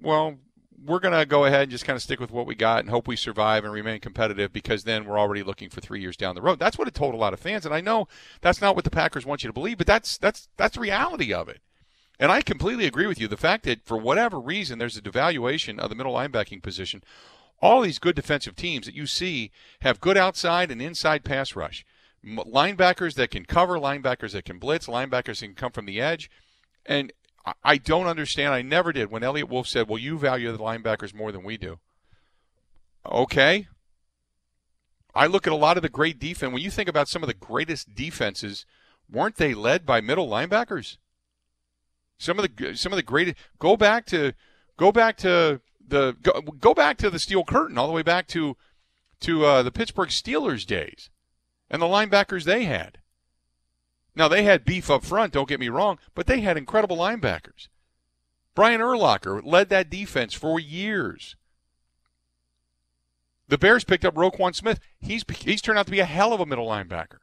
well, 0.00 0.36
we're 0.84 1.00
going 1.00 1.18
to 1.18 1.26
go 1.26 1.44
ahead 1.44 1.62
and 1.62 1.70
just 1.70 1.84
kind 1.84 1.96
of 1.96 2.02
stick 2.02 2.20
with 2.20 2.30
what 2.30 2.46
we 2.46 2.54
got 2.54 2.80
and 2.80 2.90
hope 2.90 3.06
we 3.06 3.16
survive 3.16 3.64
and 3.64 3.72
remain 3.72 4.00
competitive 4.00 4.52
because 4.52 4.84
then 4.84 5.04
we're 5.04 5.18
already 5.18 5.42
looking 5.42 5.68
for 5.68 5.80
three 5.80 6.00
years 6.00 6.16
down 6.16 6.34
the 6.34 6.42
road. 6.42 6.58
That's 6.58 6.78
what 6.78 6.88
it 6.88 6.94
told 6.94 7.14
a 7.14 7.18
lot 7.18 7.34
of 7.34 7.40
fans, 7.40 7.66
and 7.66 7.74
I 7.74 7.80
know 7.80 8.08
that's 8.40 8.60
not 8.60 8.74
what 8.74 8.84
the 8.84 8.90
Packers 8.90 9.26
want 9.26 9.42
you 9.42 9.48
to 9.48 9.54
believe, 9.54 9.78
but 9.78 9.86
that's 9.86 10.16
that's 10.16 10.48
that's 10.56 10.74
the 10.74 10.80
reality 10.80 11.32
of 11.34 11.48
it. 11.48 11.60
And 12.18 12.30
I 12.30 12.42
completely 12.42 12.86
agree 12.86 13.06
with 13.06 13.20
you. 13.20 13.28
The 13.28 13.36
fact 13.36 13.64
that 13.64 13.84
for 13.84 13.96
whatever 13.96 14.38
reason 14.38 14.78
there's 14.78 14.96
a 14.96 15.02
devaluation 15.02 15.78
of 15.78 15.88
the 15.88 15.96
middle 15.96 16.14
linebacking 16.14 16.62
position, 16.62 17.02
all 17.60 17.82
these 17.82 17.98
good 17.98 18.16
defensive 18.16 18.56
teams 18.56 18.86
that 18.86 18.94
you 18.94 19.06
see 19.06 19.50
have 19.80 20.00
good 20.00 20.16
outside 20.16 20.70
and 20.70 20.80
inside 20.80 21.24
pass 21.24 21.54
rush, 21.54 21.84
linebackers 22.24 23.14
that 23.14 23.30
can 23.30 23.44
cover, 23.44 23.78
linebackers 23.78 24.32
that 24.32 24.44
can 24.44 24.58
blitz, 24.58 24.86
linebackers 24.86 25.40
that 25.40 25.46
can 25.46 25.54
come 25.54 25.72
from 25.72 25.86
the 25.86 26.00
edge, 26.00 26.30
and 26.84 27.12
I 27.64 27.78
don't 27.78 28.06
understand. 28.06 28.52
I 28.52 28.62
never 28.62 28.92
did 28.92 29.10
when 29.10 29.24
Eliot 29.24 29.48
Wolf 29.48 29.66
said, 29.66 29.88
"Well, 29.88 29.98
you 29.98 30.18
value 30.18 30.52
the 30.52 30.58
linebackers 30.58 31.14
more 31.14 31.32
than 31.32 31.42
we 31.42 31.56
do." 31.56 31.80
Okay. 33.06 33.66
I 35.14 35.26
look 35.26 35.46
at 35.46 35.52
a 35.52 35.56
lot 35.56 35.76
of 35.76 35.82
the 35.82 35.88
great 35.88 36.18
defense. 36.18 36.52
When 36.52 36.62
you 36.62 36.70
think 36.70 36.88
about 36.88 37.08
some 37.08 37.22
of 37.22 37.26
the 37.26 37.34
greatest 37.34 37.94
defenses, 37.94 38.66
weren't 39.10 39.36
they 39.36 39.54
led 39.54 39.86
by 39.86 40.00
middle 40.00 40.28
linebackers? 40.28 40.98
Some 42.18 42.38
of 42.38 42.46
the 42.56 42.76
some 42.76 42.92
of 42.92 42.96
the 42.96 43.02
greatest. 43.02 43.36
Go 43.58 43.76
back 43.76 44.04
to 44.06 44.34
go 44.76 44.92
back 44.92 45.16
to 45.18 45.62
the 45.84 46.16
go, 46.22 46.40
go 46.42 46.74
back 46.74 46.98
to 46.98 47.08
the 47.08 47.18
steel 47.18 47.44
curtain 47.44 47.78
all 47.78 47.86
the 47.86 47.94
way 47.94 48.02
back 48.02 48.26
to 48.28 48.56
to 49.20 49.44
uh, 49.46 49.62
the 49.62 49.72
Pittsburgh 49.72 50.10
Steelers 50.10 50.66
days 50.66 51.08
and 51.70 51.80
the 51.80 51.86
linebackers 51.86 52.44
they 52.44 52.64
had. 52.64 52.98
Now, 54.14 54.28
they 54.28 54.42
had 54.42 54.64
beef 54.64 54.90
up 54.90 55.04
front, 55.04 55.32
don't 55.32 55.48
get 55.48 55.60
me 55.60 55.68
wrong, 55.68 55.98
but 56.14 56.26
they 56.26 56.40
had 56.40 56.56
incredible 56.56 56.96
linebackers. 56.96 57.68
Brian 58.54 58.80
Urlacher 58.80 59.40
led 59.44 59.68
that 59.68 59.88
defense 59.88 60.34
for 60.34 60.58
years. 60.58 61.36
The 63.48 63.58
Bears 63.58 63.84
picked 63.84 64.04
up 64.04 64.14
Roquan 64.14 64.54
Smith. 64.54 64.80
He's, 64.98 65.24
he's 65.38 65.62
turned 65.62 65.78
out 65.78 65.86
to 65.86 65.92
be 65.92 66.00
a 66.00 66.04
hell 66.04 66.32
of 66.32 66.40
a 66.40 66.46
middle 66.46 66.66
linebacker. 66.66 67.18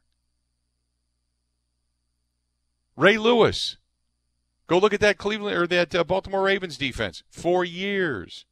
Ray 2.96 3.18
Lewis. 3.18 3.78
Go 4.68 4.80
look 4.80 4.94
at 4.94 5.00
that 5.00 5.18
Cleveland 5.18 5.56
or 5.56 5.68
that 5.68 5.96
uh, 5.96 6.04
Baltimore 6.04 6.44
Ravens 6.44 6.78
defense. 6.78 7.24
For 7.30 7.64
years, 7.64 8.46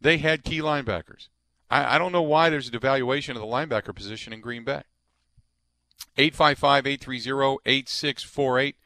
they 0.00 0.18
had 0.18 0.44
key 0.44 0.60
linebackers. 0.60 1.28
I, 1.70 1.96
I 1.96 1.98
don't 1.98 2.12
know 2.12 2.22
why 2.22 2.50
there's 2.50 2.68
a 2.68 2.72
devaluation 2.72 3.30
of 3.30 3.36
the 3.36 3.46
linebacker 3.46 3.94
position 3.94 4.32
in 4.32 4.40
Green 4.40 4.64
Bay. 4.64 4.82
855 6.16 6.86
830 6.86 7.58
8648. 7.64 8.76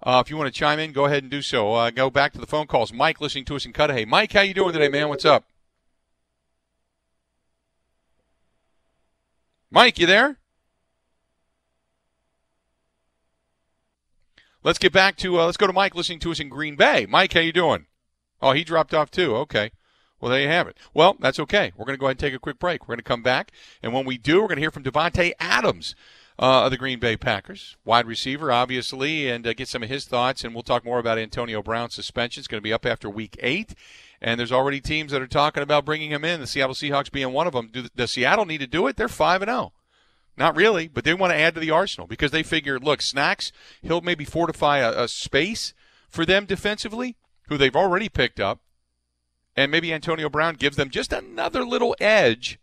Uh, 0.00 0.22
if 0.24 0.30
you 0.30 0.36
want 0.36 0.52
to 0.52 0.58
chime 0.58 0.78
in, 0.78 0.92
go 0.92 1.06
ahead 1.06 1.24
and 1.24 1.30
do 1.30 1.42
so. 1.42 1.74
Uh, 1.74 1.90
go 1.90 2.08
back 2.08 2.32
to 2.32 2.38
the 2.38 2.46
phone 2.46 2.66
calls. 2.66 2.92
Mike 2.92 3.20
listening 3.20 3.44
to 3.46 3.56
us 3.56 3.66
in 3.66 3.72
Cudahy. 3.72 4.04
Mike, 4.04 4.32
how 4.32 4.42
you 4.42 4.54
doing 4.54 4.72
today, 4.72 4.88
man? 4.88 5.08
What's 5.08 5.24
up? 5.24 5.44
Mike, 9.70 9.98
you 9.98 10.06
there? 10.06 10.38
Let's 14.62 14.78
get 14.78 14.92
back 14.92 15.16
to 15.18 15.38
uh, 15.40 15.46
let's 15.46 15.56
go 15.56 15.66
to 15.66 15.72
Mike 15.72 15.94
listening 15.94 16.20
to 16.20 16.30
us 16.30 16.40
in 16.40 16.48
Green 16.48 16.76
Bay. 16.76 17.06
Mike, 17.08 17.32
how 17.32 17.40
you 17.40 17.52
doing? 17.52 17.86
Oh, 18.40 18.52
he 18.52 18.64
dropped 18.64 18.94
off 18.94 19.10
too. 19.10 19.34
Okay. 19.36 19.72
Well, 20.20 20.30
there 20.30 20.40
you 20.40 20.48
have 20.48 20.66
it. 20.66 20.76
Well, 20.94 21.16
that's 21.20 21.38
okay. 21.40 21.72
We're 21.76 21.84
going 21.84 21.96
to 21.96 22.00
go 22.00 22.06
ahead 22.06 22.16
and 22.16 22.20
take 22.20 22.34
a 22.34 22.40
quick 22.40 22.58
break. 22.58 22.82
We're 22.82 22.94
going 22.94 22.98
to 22.98 23.04
come 23.04 23.22
back, 23.22 23.52
and 23.82 23.92
when 23.92 24.04
we 24.04 24.18
do, 24.18 24.40
we're 24.40 24.48
going 24.48 24.56
to 24.56 24.62
hear 24.62 24.70
from 24.70 24.82
Davante 24.82 25.32
Adams 25.38 25.94
uh, 26.38 26.64
of 26.64 26.70
the 26.70 26.76
Green 26.76 26.98
Bay 26.98 27.16
Packers, 27.16 27.76
wide 27.84 28.06
receiver, 28.06 28.52
obviously, 28.52 29.28
and 29.28 29.46
uh, 29.46 29.52
get 29.52 29.68
some 29.68 29.82
of 29.82 29.88
his 29.88 30.04
thoughts. 30.06 30.44
And 30.44 30.54
we'll 30.54 30.62
talk 30.62 30.84
more 30.84 30.98
about 30.98 31.18
Antonio 31.18 31.62
Brown's 31.62 31.94
suspension. 31.94 32.40
It's 32.40 32.48
going 32.48 32.60
to 32.60 32.62
be 32.62 32.72
up 32.72 32.86
after 32.86 33.10
Week 33.10 33.36
Eight, 33.40 33.74
and 34.20 34.38
there's 34.38 34.52
already 34.52 34.80
teams 34.80 35.12
that 35.12 35.22
are 35.22 35.26
talking 35.26 35.62
about 35.62 35.84
bringing 35.84 36.10
him 36.10 36.24
in. 36.24 36.40
The 36.40 36.46
Seattle 36.46 36.74
Seahawks 36.74 37.10
being 37.10 37.32
one 37.32 37.46
of 37.46 37.52
them. 37.52 37.70
Do, 37.72 37.86
does 37.94 38.12
Seattle 38.12 38.44
need 38.46 38.58
to 38.58 38.66
do 38.66 38.86
it? 38.86 38.96
They're 38.96 39.08
five 39.08 39.42
and 39.42 39.48
zero. 39.48 39.58
Oh. 39.58 39.72
Not 40.36 40.54
really, 40.54 40.86
but 40.86 41.02
they 41.02 41.14
want 41.14 41.32
to 41.32 41.38
add 41.38 41.54
to 41.54 41.60
the 41.60 41.72
arsenal 41.72 42.06
because 42.06 42.30
they 42.30 42.44
figure, 42.44 42.78
look, 42.78 43.02
Snacks, 43.02 43.50
he'll 43.82 44.00
maybe 44.00 44.24
fortify 44.24 44.78
a, 44.78 45.02
a 45.02 45.08
space 45.08 45.74
for 46.08 46.24
them 46.24 46.46
defensively, 46.46 47.16
who 47.48 47.56
they've 47.56 47.74
already 47.74 48.08
picked 48.08 48.38
up, 48.38 48.60
and 49.58 49.72
maybe 49.72 49.92
Antonio 49.92 50.28
Brown 50.28 50.54
gives 50.54 50.76
them 50.76 50.88
just 50.88 51.12
another 51.12 51.64
little 51.64 51.96
edge 52.00 52.60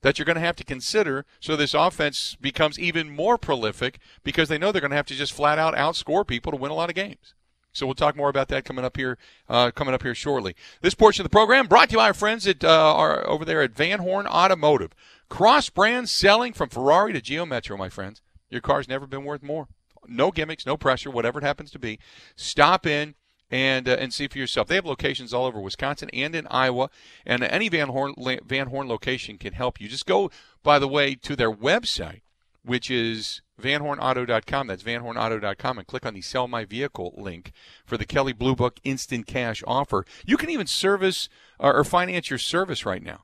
that 0.00 0.18
you're 0.18 0.24
going 0.24 0.36
to 0.36 0.40
have 0.40 0.56
to 0.56 0.64
consider 0.64 1.26
so 1.38 1.54
this 1.54 1.74
offense 1.74 2.34
becomes 2.40 2.78
even 2.78 3.14
more 3.14 3.36
prolific 3.36 3.98
because 4.22 4.48
they 4.48 4.56
know 4.56 4.72
they're 4.72 4.80
going 4.80 4.90
to 4.90 4.96
have 4.96 5.04
to 5.04 5.14
just 5.14 5.34
flat 5.34 5.58
out 5.58 5.74
outscore 5.74 6.26
people 6.26 6.50
to 6.50 6.56
win 6.56 6.70
a 6.70 6.74
lot 6.74 6.88
of 6.88 6.94
games. 6.94 7.34
So 7.74 7.84
we'll 7.84 7.94
talk 7.94 8.16
more 8.16 8.30
about 8.30 8.48
that 8.48 8.64
coming 8.64 8.86
up 8.86 8.96
here, 8.96 9.18
uh, 9.50 9.70
coming 9.72 9.92
up 9.92 10.02
here 10.02 10.14
shortly. 10.14 10.56
This 10.80 10.94
portion 10.94 11.20
of 11.20 11.30
the 11.30 11.34
program 11.34 11.66
brought 11.66 11.90
to 11.90 11.92
you 11.92 11.98
by 11.98 12.06
our 12.06 12.14
friends 12.14 12.46
at 12.46 12.64
uh, 12.64 12.94
are 12.94 13.28
over 13.28 13.44
there 13.44 13.60
at 13.60 13.72
Van 13.72 13.98
Horn 13.98 14.26
Automotive. 14.26 14.92
Cross 15.28 15.70
brand 15.70 16.08
selling 16.08 16.54
from 16.54 16.70
Ferrari 16.70 17.12
to 17.12 17.20
Geo 17.20 17.44
Metro, 17.44 17.76
my 17.76 17.90
friends. 17.90 18.22
Your 18.48 18.62
car's 18.62 18.88
never 18.88 19.06
been 19.06 19.24
worth 19.24 19.42
more. 19.42 19.68
No 20.08 20.30
gimmicks, 20.30 20.64
no 20.64 20.78
pressure, 20.78 21.10
whatever 21.10 21.40
it 21.40 21.44
happens 21.44 21.70
to 21.72 21.78
be. 21.78 21.98
Stop 22.34 22.86
in 22.86 23.14
and 23.50 23.88
uh, 23.88 23.96
and 23.98 24.12
see 24.12 24.28
for 24.28 24.38
yourself. 24.38 24.68
They 24.68 24.74
have 24.76 24.86
locations 24.86 25.32
all 25.32 25.46
over 25.46 25.60
Wisconsin 25.60 26.10
and 26.12 26.34
in 26.34 26.46
Iowa, 26.50 26.90
and 27.26 27.42
any 27.42 27.68
Van 27.68 27.88
Horn 27.88 28.14
Van 28.44 28.68
Horn 28.68 28.88
location 28.88 29.38
can 29.38 29.52
help 29.52 29.80
you. 29.80 29.88
Just 29.88 30.06
go, 30.06 30.30
by 30.62 30.78
the 30.78 30.88
way, 30.88 31.14
to 31.16 31.36
their 31.36 31.52
website, 31.52 32.22
which 32.64 32.90
is 32.90 33.42
vanhornauto.com. 33.60 34.66
That's 34.66 34.82
vanhornauto.com, 34.82 35.78
and 35.78 35.86
click 35.86 36.06
on 36.06 36.14
the 36.14 36.22
Sell 36.22 36.48
My 36.48 36.64
Vehicle 36.64 37.14
link 37.16 37.52
for 37.84 37.96
the 37.96 38.04
Kelley 38.04 38.32
Blue 38.32 38.56
Book 38.56 38.80
Instant 38.84 39.26
Cash 39.26 39.62
offer. 39.66 40.04
You 40.26 40.36
can 40.36 40.50
even 40.50 40.66
service 40.66 41.28
or 41.58 41.84
finance 41.84 42.30
your 42.30 42.38
service 42.38 42.84
right 42.84 43.02
now. 43.02 43.22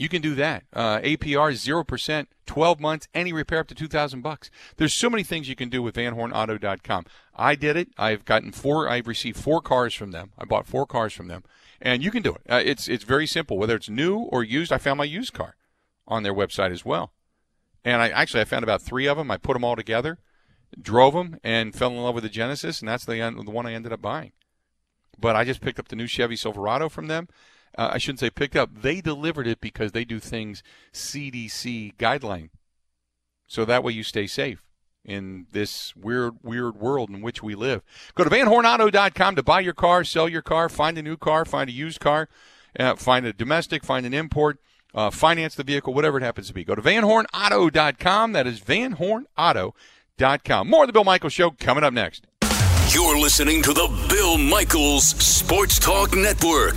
You 0.00 0.08
can 0.08 0.22
do 0.22 0.34
that. 0.36 0.64
Uh, 0.72 0.98
APR 1.00 1.52
zero 1.52 1.84
percent, 1.84 2.30
twelve 2.46 2.80
months, 2.80 3.06
any 3.12 3.34
repair 3.34 3.58
up 3.58 3.68
to 3.68 3.74
two 3.74 3.86
thousand 3.86 4.22
bucks. 4.22 4.50
There's 4.78 4.94
so 4.94 5.10
many 5.10 5.22
things 5.22 5.46
you 5.46 5.54
can 5.54 5.68
do 5.68 5.82
with 5.82 5.94
VanHornAuto.com. 5.94 7.04
I 7.40 7.54
did 7.54 7.76
it. 7.76 7.88
I've 7.98 8.24
gotten 8.24 8.52
four. 8.52 8.88
I've 8.88 9.08
received 9.08 9.38
four 9.38 9.60
cars 9.60 9.94
from 9.94 10.10
them. 10.10 10.32
I 10.38 10.44
bought 10.44 10.66
four 10.66 10.86
cars 10.86 11.12
from 11.12 11.28
them, 11.28 11.44
and 11.80 12.02
you 12.02 12.10
can 12.10 12.22
do 12.22 12.34
it. 12.34 12.42
Uh, 12.48 12.62
it's 12.64 12.88
it's 12.88 13.04
very 13.04 13.26
simple. 13.26 13.58
Whether 13.58 13.76
it's 13.76 13.88
new 13.88 14.18
or 14.18 14.44
used, 14.44 14.72
I 14.72 14.78
found 14.78 14.98
my 14.98 15.04
used 15.04 15.32
car 15.32 15.56
on 16.06 16.22
their 16.22 16.34
website 16.34 16.70
as 16.70 16.84
well. 16.84 17.12
And 17.84 18.02
I 18.02 18.10
actually 18.10 18.42
I 18.42 18.44
found 18.44 18.62
about 18.62 18.82
three 18.82 19.06
of 19.06 19.16
them. 19.16 19.30
I 19.30 19.36
put 19.38 19.54
them 19.54 19.64
all 19.64 19.76
together, 19.76 20.18
drove 20.80 21.14
them, 21.14 21.38
and 21.42 21.74
fell 21.74 21.90
in 21.90 21.96
love 21.96 22.14
with 22.14 22.24
the 22.24 22.30
Genesis, 22.30 22.80
and 22.80 22.88
that's 22.88 23.04
the 23.04 23.18
the 23.44 23.50
one 23.50 23.66
I 23.66 23.72
ended 23.72 23.92
up 23.92 24.02
buying. 24.02 24.32
But 25.18 25.36
I 25.36 25.44
just 25.44 25.60
picked 25.60 25.78
up 25.78 25.88
the 25.88 25.96
new 25.96 26.06
Chevy 26.06 26.36
Silverado 26.36 26.88
from 26.88 27.06
them 27.06 27.28
uh, 27.76 27.90
I 27.92 27.98
shouldn't 27.98 28.20
say 28.20 28.30
picked 28.30 28.56
up. 28.56 28.70
They 28.82 29.00
delivered 29.00 29.46
it 29.46 29.60
because 29.60 29.92
they 29.92 30.04
do 30.04 30.18
things 30.18 30.62
CDC 30.92 31.96
guideline. 31.96 32.50
So 33.46 33.64
that 33.64 33.82
way 33.82 33.92
you 33.92 34.02
stay 34.02 34.26
safe 34.26 34.64
in 35.04 35.46
this 35.52 35.94
weird, 35.96 36.34
weird 36.42 36.76
world 36.76 37.10
in 37.10 37.20
which 37.20 37.42
we 37.42 37.54
live. 37.54 37.82
Go 38.14 38.24
to 38.24 38.30
vanhornauto.com 38.30 39.36
to 39.36 39.42
buy 39.42 39.60
your 39.60 39.72
car, 39.72 40.04
sell 40.04 40.28
your 40.28 40.42
car, 40.42 40.68
find 40.68 40.98
a 40.98 41.02
new 41.02 41.16
car, 41.16 41.44
find 41.44 41.70
a 41.70 41.72
used 41.72 42.00
car, 42.00 42.28
uh, 42.78 42.96
find 42.96 43.26
a 43.26 43.32
domestic, 43.32 43.84
find 43.84 44.06
an 44.06 44.14
import, 44.14 44.58
uh, 44.94 45.10
finance 45.10 45.54
the 45.54 45.64
vehicle, 45.64 45.94
whatever 45.94 46.18
it 46.18 46.22
happens 46.22 46.48
to 46.48 46.54
be. 46.54 46.64
Go 46.64 46.74
to 46.74 46.82
vanhornauto.com. 46.82 48.32
That 48.32 48.46
is 48.46 48.60
vanhornauto.com. 48.60 50.68
More 50.68 50.84
of 50.84 50.88
the 50.88 50.92
Bill 50.92 51.04
Michaels 51.04 51.32
Show 51.32 51.50
coming 51.52 51.84
up 51.84 51.92
next. 51.92 52.26
You're 52.92 53.18
listening 53.18 53.62
to 53.62 53.72
the 53.72 54.06
Bill 54.08 54.36
Michaels 54.36 55.08
Sports 55.08 55.78
Talk 55.78 56.14
Network. 56.14 56.76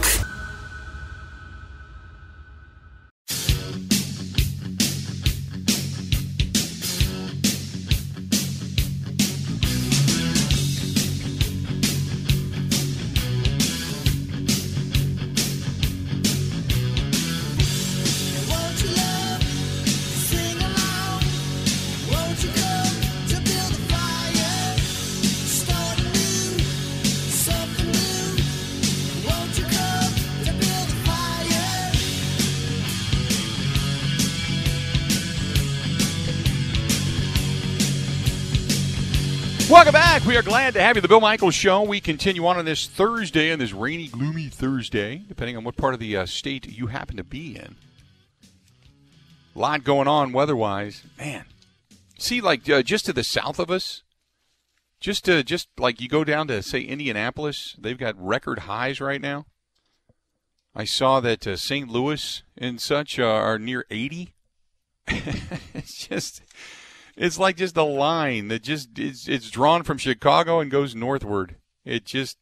We 40.33 40.39
are 40.39 40.41
glad 40.41 40.73
to 40.73 40.81
have 40.81 40.95
you. 40.95 41.01
The 41.03 41.07
Bill 41.07 41.21
Michaels 41.21 41.53
Show. 41.53 41.83
We 41.83 42.01
continue 42.01 42.47
on 42.47 42.57
on 42.57 42.65
this 42.65 42.87
Thursday, 42.87 43.53
on 43.53 43.59
this 43.59 43.71
rainy, 43.71 44.07
gloomy 44.07 44.47
Thursday, 44.47 45.21
depending 45.27 45.55
on 45.55 45.63
what 45.63 45.77
part 45.77 45.93
of 45.93 45.99
the 45.99 46.17
uh, 46.17 46.25
state 46.25 46.65
you 46.65 46.87
happen 46.87 47.17
to 47.17 47.23
be 47.23 47.55
in. 47.55 47.75
A 49.55 49.59
lot 49.59 49.83
going 49.83 50.07
on 50.07 50.31
weather-wise, 50.31 51.03
man. 51.19 51.45
See, 52.17 52.41
like 52.41 52.67
uh, 52.67 52.81
just 52.81 53.05
to 53.05 53.13
the 53.13 53.23
south 53.23 53.59
of 53.59 53.69
us, 53.69 54.01
just 54.99 55.23
to 55.25 55.43
just 55.43 55.67
like 55.77 56.01
you 56.01 56.09
go 56.09 56.23
down 56.23 56.47
to 56.47 56.63
say 56.63 56.81
Indianapolis, 56.81 57.75
they've 57.77 57.95
got 57.95 58.15
record 58.17 58.61
highs 58.61 58.99
right 58.99 59.21
now. 59.21 59.45
I 60.73 60.85
saw 60.85 61.19
that 61.19 61.45
uh, 61.45 61.57
St. 61.57 61.87
Louis 61.87 62.41
and 62.57 62.81
such 62.81 63.19
uh, 63.19 63.23
are 63.23 63.59
near 63.59 63.85
80. 63.91 64.33
it's 65.07 66.07
just 66.07 66.41
it's 67.15 67.39
like 67.39 67.57
just 67.57 67.77
a 67.77 67.83
line 67.83 68.47
that 68.47 68.63
just 68.63 68.97
it's, 68.97 69.27
it's 69.27 69.49
drawn 69.49 69.83
from 69.83 69.97
Chicago 69.97 70.59
and 70.59 70.71
goes 70.71 70.95
northward. 70.95 71.57
It 71.85 72.05
just. 72.05 72.37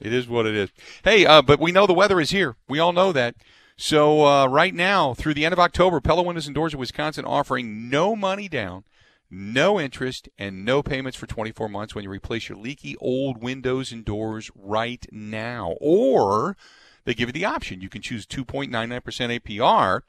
It 0.00 0.12
is 0.14 0.26
what 0.26 0.46
it 0.46 0.54
is. 0.54 0.70
Hey, 1.04 1.26
uh, 1.26 1.42
but 1.42 1.60
we 1.60 1.72
know 1.72 1.86
the 1.86 1.92
weather 1.92 2.20
is 2.20 2.30
here. 2.30 2.56
We 2.68 2.78
all 2.78 2.92
know 2.92 3.12
that. 3.12 3.34
So 3.76 4.26
uh, 4.26 4.46
right 4.46 4.74
now, 4.74 5.14
through 5.14 5.34
the 5.34 5.44
end 5.44 5.52
of 5.52 5.58
October, 5.58 6.00
Pella 6.00 6.22
Windows 6.22 6.46
and 6.46 6.54
Doors 6.54 6.74
of 6.74 6.80
Wisconsin 6.80 7.24
offering 7.24 7.88
no 7.90 8.16
money 8.16 8.48
down, 8.48 8.84
no 9.30 9.78
interest, 9.78 10.28
and 10.38 10.64
no 10.64 10.82
payments 10.82 11.18
for 11.18 11.26
24 11.26 11.68
months 11.68 11.94
when 11.94 12.04
you 12.04 12.10
replace 12.10 12.48
your 12.48 12.58
leaky 12.58 12.96
old 12.96 13.42
windows 13.42 13.92
and 13.92 14.04
doors 14.04 14.50
right 14.54 15.06
now. 15.12 15.76
Or 15.80 16.56
they 17.04 17.14
give 17.14 17.28
you 17.28 17.34
the 17.34 17.44
option. 17.44 17.80
You 17.80 17.88
can 17.88 18.02
choose 18.02 18.26
2.99% 18.26 19.40
APR 19.40 20.00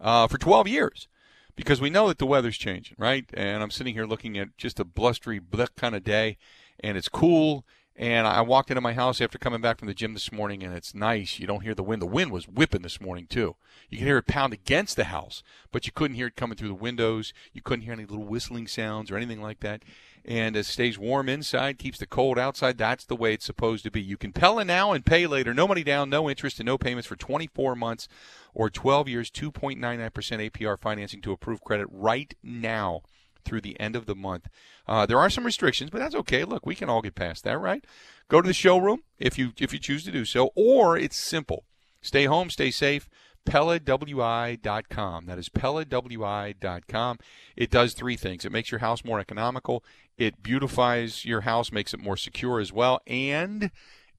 uh, 0.00 0.26
for 0.28 0.38
12 0.38 0.68
years 0.68 1.08
because 1.56 1.80
we 1.80 1.90
know 1.90 2.08
that 2.08 2.18
the 2.18 2.26
weather's 2.26 2.58
changing, 2.58 2.96
right? 2.98 3.24
And 3.34 3.62
I'm 3.62 3.70
sitting 3.70 3.94
here 3.94 4.06
looking 4.06 4.38
at 4.38 4.56
just 4.56 4.80
a 4.80 4.84
blustery, 4.84 5.38
black 5.38 5.76
kind 5.76 5.94
of 5.94 6.04
day, 6.04 6.36
and 6.80 6.96
it's 6.96 7.08
cool. 7.08 7.64
And 7.96 8.26
I 8.26 8.40
walked 8.40 8.70
into 8.70 8.80
my 8.80 8.94
house 8.94 9.20
after 9.20 9.36
coming 9.36 9.60
back 9.60 9.78
from 9.78 9.88
the 9.88 9.94
gym 9.94 10.14
this 10.14 10.32
morning, 10.32 10.62
and 10.62 10.74
it's 10.74 10.94
nice. 10.94 11.38
You 11.38 11.46
don't 11.46 11.62
hear 11.62 11.74
the 11.74 11.82
wind. 11.82 12.00
The 12.00 12.06
wind 12.06 12.30
was 12.30 12.48
whipping 12.48 12.80
this 12.80 13.00
morning, 13.00 13.26
too. 13.26 13.56
You 13.90 13.98
can 13.98 14.06
hear 14.06 14.16
it 14.18 14.26
pound 14.26 14.54
against 14.54 14.96
the 14.96 15.04
house, 15.04 15.42
but 15.70 15.86
you 15.86 15.92
couldn't 15.92 16.16
hear 16.16 16.28
it 16.28 16.36
coming 16.36 16.56
through 16.56 16.68
the 16.68 16.74
windows. 16.74 17.34
You 17.52 17.60
couldn't 17.60 17.84
hear 17.84 17.92
any 17.92 18.06
little 18.06 18.24
whistling 18.24 18.68
sounds 18.68 19.10
or 19.10 19.16
anything 19.16 19.42
like 19.42 19.60
that. 19.60 19.82
And 20.24 20.56
it 20.56 20.64
stays 20.64 20.98
warm 20.98 21.28
inside, 21.28 21.78
keeps 21.78 21.98
the 21.98 22.06
cold 22.06 22.38
outside. 22.38 22.78
That's 22.78 23.04
the 23.04 23.16
way 23.16 23.34
it's 23.34 23.44
supposed 23.44 23.84
to 23.84 23.90
be. 23.90 24.00
You 24.00 24.16
can 24.16 24.32
Pella 24.32 24.64
now 24.64 24.92
and 24.92 25.04
pay 25.04 25.26
later. 25.26 25.52
No 25.52 25.68
money 25.68 25.82
down, 25.82 26.08
no 26.08 26.30
interest, 26.30 26.58
and 26.58 26.66
no 26.66 26.78
payments 26.78 27.08
for 27.08 27.16
24 27.16 27.74
months 27.74 28.08
or 28.54 28.70
12 28.70 29.08
years, 29.08 29.30
2.99% 29.30 30.10
APR 30.10 30.78
financing 30.78 31.20
to 31.22 31.32
approve 31.32 31.62
credit 31.62 31.88
right 31.90 32.34
now 32.42 33.02
through 33.44 33.60
the 33.60 33.78
end 33.80 33.96
of 33.96 34.06
the 34.06 34.14
month. 34.14 34.48
Uh, 34.86 35.06
there 35.06 35.18
are 35.18 35.30
some 35.30 35.44
restrictions, 35.44 35.90
but 35.90 35.98
that's 35.98 36.14
okay. 36.14 36.44
Look, 36.44 36.66
we 36.66 36.74
can 36.74 36.88
all 36.88 37.02
get 37.02 37.14
past 37.14 37.44
that, 37.44 37.58
right? 37.58 37.84
Go 38.28 38.40
to 38.40 38.46
the 38.46 38.54
showroom 38.54 39.02
if 39.18 39.38
you 39.38 39.52
if 39.58 39.72
you 39.72 39.78
choose 39.78 40.04
to 40.04 40.12
do 40.12 40.24
so, 40.24 40.50
or 40.54 40.96
it's 40.96 41.16
simple. 41.16 41.64
Stay 42.02 42.24
home, 42.24 42.50
stay 42.50 42.70
safe. 42.70 43.08
PellaWI.com. 43.46 45.26
That 45.26 45.38
is 45.38 45.48
PellaWI.com. 45.48 47.18
It 47.56 47.70
does 47.70 47.94
three 47.94 48.16
things. 48.16 48.44
It 48.44 48.52
makes 48.52 48.70
your 48.70 48.80
house 48.80 49.04
more 49.04 49.18
economical. 49.18 49.82
It 50.18 50.42
beautifies 50.42 51.24
your 51.24 51.42
house, 51.42 51.72
makes 51.72 51.94
it 51.94 52.00
more 52.00 52.16
secure 52.16 52.60
as 52.60 52.72
well, 52.72 53.00
and 53.06 53.70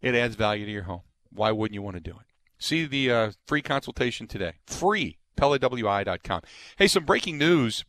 it 0.02 0.16
adds 0.16 0.36
value 0.36 0.66
to 0.66 0.72
your 0.72 0.84
home. 0.84 1.02
Why 1.32 1.52
wouldn't 1.52 1.76
you 1.76 1.82
want 1.82 1.96
to 1.98 2.02
do 2.02 2.12
it? 2.12 2.26
See 2.58 2.86
the 2.86 3.12
uh, 3.12 3.32
free 3.46 3.62
consultation 3.62 4.28
today. 4.28 4.54
Free. 4.66 5.18
PellaWI.com. 5.38 6.42
Hey, 6.78 6.88
some 6.88 7.06
breaking 7.06 7.38
news. 7.38 7.86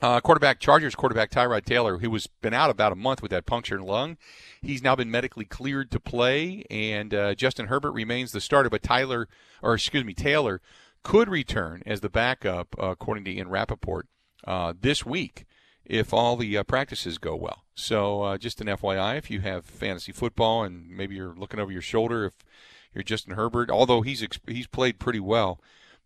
Uh, 0.00 0.20
quarterback 0.20 0.58
Chargers 0.58 0.94
quarterback 0.94 1.30
Tyrod 1.30 1.64
Taylor, 1.64 1.98
who 1.98 2.10
was 2.10 2.26
been 2.26 2.54
out 2.54 2.70
about 2.70 2.92
a 2.92 2.96
month 2.96 3.22
with 3.22 3.30
that 3.30 3.46
punctured 3.46 3.80
lung, 3.80 4.16
he's 4.60 4.82
now 4.82 4.96
been 4.96 5.10
medically 5.10 5.44
cleared 5.44 5.90
to 5.92 6.00
play, 6.00 6.64
and 6.70 7.14
uh, 7.14 7.34
Justin 7.34 7.66
Herbert 7.66 7.92
remains 7.92 8.32
the 8.32 8.40
starter. 8.40 8.68
But 8.68 8.82
Tyler, 8.82 9.28
or 9.62 9.74
excuse 9.74 10.04
me, 10.04 10.12
Taylor 10.12 10.60
could 11.04 11.28
return 11.28 11.82
as 11.86 12.00
the 12.00 12.08
backup, 12.08 12.74
uh, 12.78 12.86
according 12.86 13.24
to 13.24 13.30
Ian 13.30 13.48
Rapoport, 13.48 14.08
uh, 14.46 14.72
this 14.78 15.06
week 15.06 15.46
if 15.84 16.14
all 16.14 16.36
the 16.36 16.56
uh, 16.56 16.62
practices 16.62 17.18
go 17.18 17.36
well. 17.36 17.64
So 17.74 18.22
uh, 18.22 18.38
just 18.38 18.60
an 18.60 18.68
FYI, 18.68 19.18
if 19.18 19.30
you 19.30 19.42
have 19.42 19.66
fantasy 19.66 20.12
football 20.12 20.64
and 20.64 20.88
maybe 20.88 21.14
you're 21.14 21.34
looking 21.34 21.60
over 21.60 21.70
your 21.70 21.82
shoulder, 21.82 22.24
if 22.24 22.32
you're 22.94 23.04
Justin 23.04 23.34
Herbert, 23.34 23.70
although 23.70 24.00
he's 24.00 24.26
he's 24.46 24.66
played 24.66 24.98
pretty 24.98 25.20
well, 25.20 25.60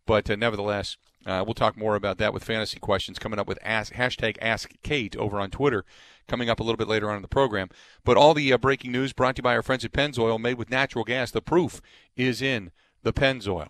but 0.05 0.27
nevertheless, 0.27 0.97
uh, 1.25 1.43
we'll 1.45 1.53
talk 1.53 1.77
more 1.77 1.95
about 1.95 2.17
that 2.17 2.33
with 2.33 2.43
fantasy 2.43 2.79
questions 2.79 3.19
coming 3.19 3.39
up 3.39 3.47
with 3.47 3.59
ask, 3.61 3.93
hashtag 3.93 4.37
Ask 4.41 4.71
Kate 4.83 5.15
over 5.17 5.39
on 5.39 5.51
Twitter, 5.51 5.85
coming 6.27 6.49
up 6.49 6.59
a 6.59 6.63
little 6.63 6.77
bit 6.77 6.87
later 6.87 7.09
on 7.09 7.17
in 7.17 7.21
the 7.21 7.27
program. 7.27 7.69
But 8.03 8.17
all 8.17 8.33
the 8.33 8.53
uh, 8.53 8.57
breaking 8.57 8.91
news 8.91 9.13
brought 9.13 9.35
to 9.35 9.39
you 9.39 9.43
by 9.43 9.55
our 9.55 9.63
friends 9.63 9.83
at 9.83 9.91
Pennzoil, 9.91 10.39
made 10.39 10.57
with 10.57 10.69
natural 10.69 11.03
gas. 11.03 11.31
The 11.31 11.41
proof 11.41 11.81
is 12.15 12.41
in 12.41 12.71
the 13.03 13.13
Pennzoil. 13.13 13.69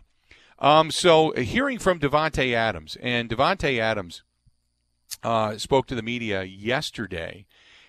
Um, 0.60 0.92
so, 0.92 1.34
uh, 1.34 1.40
hearing 1.40 1.80
from 1.80 2.00
Davante 2.00 2.54
Adams, 2.54 2.98
and 3.02 3.30
Davante 3.30 3.80
Adams 3.80 4.24
uh, 5.24 5.58
spoke 5.58 5.88
to 5.88 5.96
the 5.96 6.02
media 6.02 6.44
yesterday, 6.44 7.46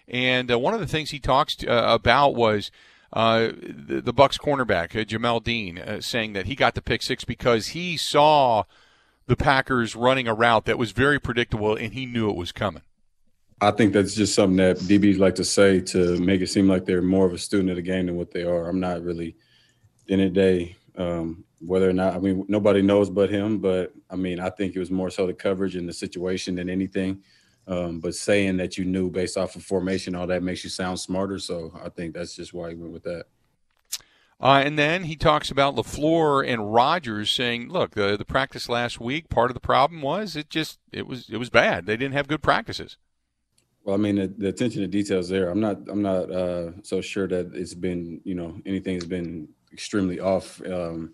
and 0.07 0.51
uh, 0.51 0.59
one 0.59 0.75
of 0.75 0.81
the 0.81 0.87
things 0.87 1.11
he 1.11 1.19
talks 1.19 1.57
to, 1.57 1.69
uh, 1.69 1.95
about 1.95 2.35
was 2.35 2.71
uh, 3.13 3.51
the, 3.61 4.01
the, 4.01 4.13
Bucks 4.13 4.39
cornerback 4.39 4.95
uh, 4.95 5.05
Jamel 5.05 5.43
Dean 5.43 5.79
uh, 5.79 6.01
saying 6.01 6.33
that 6.35 6.47
he 6.47 6.55
got 6.55 6.75
the 6.75 6.83
pick 6.83 7.03
six 7.03 7.25
because 7.25 7.69
he 7.69 7.97
saw 7.97 8.65
the 9.31 9.37
Packers 9.37 9.95
running 9.95 10.27
a 10.27 10.35
route 10.35 10.65
that 10.65 10.77
was 10.77 10.91
very 10.91 11.21
predictable 11.21 11.77
and 11.77 11.95
he 11.95 12.05
knew 12.05 12.29
it 12.29 12.35
was 12.35 12.51
coming. 12.51 12.83
I 13.61 13.71
think 13.71 13.93
that's 13.93 14.17
just 14.17 14.35
something 14.35 14.57
that 14.57 14.79
DBs 14.79 15.21
like 15.21 15.37
to 15.37 15.45
say 15.45 15.81
to 15.83 16.19
make 16.19 16.41
it 16.41 16.49
seem 16.49 16.67
like 16.67 16.85
they're 16.85 17.01
more 17.01 17.27
of 17.27 17.33
a 17.33 17.39
student 17.39 17.71
of 17.71 17.77
the 17.77 17.83
game 17.83 18.07
than 18.07 18.17
what 18.17 18.33
they 18.33 18.43
are. 18.43 18.69
I'm 18.69 18.81
not 18.81 19.05
really, 19.05 19.37
in 20.09 20.19
a 20.19 20.29
day, 20.29 20.77
um, 20.97 21.45
whether 21.61 21.89
or 21.89 21.93
not, 21.93 22.15
I 22.15 22.19
mean, 22.19 22.45
nobody 22.49 22.83
knows 22.83 23.09
but 23.09 23.31
him, 23.31 23.59
but 23.59 23.93
I 24.11 24.17
mean, 24.17 24.41
I 24.41 24.51
think 24.51 24.75
it 24.75 24.81
was 24.81 24.91
more 24.91 25.11
so 25.11 25.29
the 25.29 25.33
coverage 25.33 25.77
and 25.77 25.89
the 25.89 25.93
situation 25.93 26.57
than 26.57 26.69
anything. 26.69 27.23
Um, 27.69 28.01
but 28.01 28.17
saying 28.17 28.57
that 28.57 28.77
you 28.77 28.85
knew 28.85 29.11
based 29.11 29.37
off 29.37 29.55
of 29.55 29.63
formation, 29.63 30.17
all 30.17 30.27
that 30.27 30.43
makes 30.43 30.65
you 30.65 30.71
sound 30.71 30.99
smarter. 30.99 31.39
So 31.39 31.73
I 31.85 31.89
think 31.89 32.15
that's 32.15 32.35
just 32.35 32.53
why 32.53 32.71
he 32.71 32.75
went 32.75 32.93
with 32.93 33.05
that. 33.05 33.27
Uh, 34.41 34.63
and 34.65 34.79
then 34.79 35.05
he 35.05 35.17
talks 35.17 35.51
about 35.51 35.77
LaFleur 35.77 36.47
and 36.47 36.73
Rodgers 36.73 37.31
saying, 37.31 37.69
"Look, 37.69 37.91
the 37.93 38.17
the 38.17 38.25
practice 38.25 38.69
last 38.69 38.99
week. 38.99 39.29
Part 39.29 39.51
of 39.51 39.55
the 39.55 39.61
problem 39.61 40.01
was 40.01 40.35
it 40.35 40.49
just 40.49 40.79
it 40.93 41.07
was 41.07 41.29
it 41.29 41.37
was 41.37 41.51
bad. 41.51 41.87
They 41.87 41.97
didn't 41.97 42.15
have 42.15 42.29
good 42.29 42.43
practices." 42.43 42.97
Well, 43.85 43.95
I 43.95 43.99
mean, 43.99 44.17
the, 44.17 44.27
the 44.29 44.49
attention 44.49 44.83
to 44.83 44.89
details 44.89 45.29
there. 45.29 45.51
I'm 45.51 45.61
not 45.61 45.79
I'm 45.89 46.03
not 46.03 46.31
uh, 46.31 46.83
so 46.83 47.03
sure 47.03 47.29
that 47.29 47.55
it's 47.55 47.75
been 47.75 48.21
you 48.25 48.35
know 48.35 48.57
anything 48.65 48.95
has 48.95 49.07
been 49.07 49.49
extremely 49.73 50.21
off. 50.21 50.61
Um, 50.67 51.13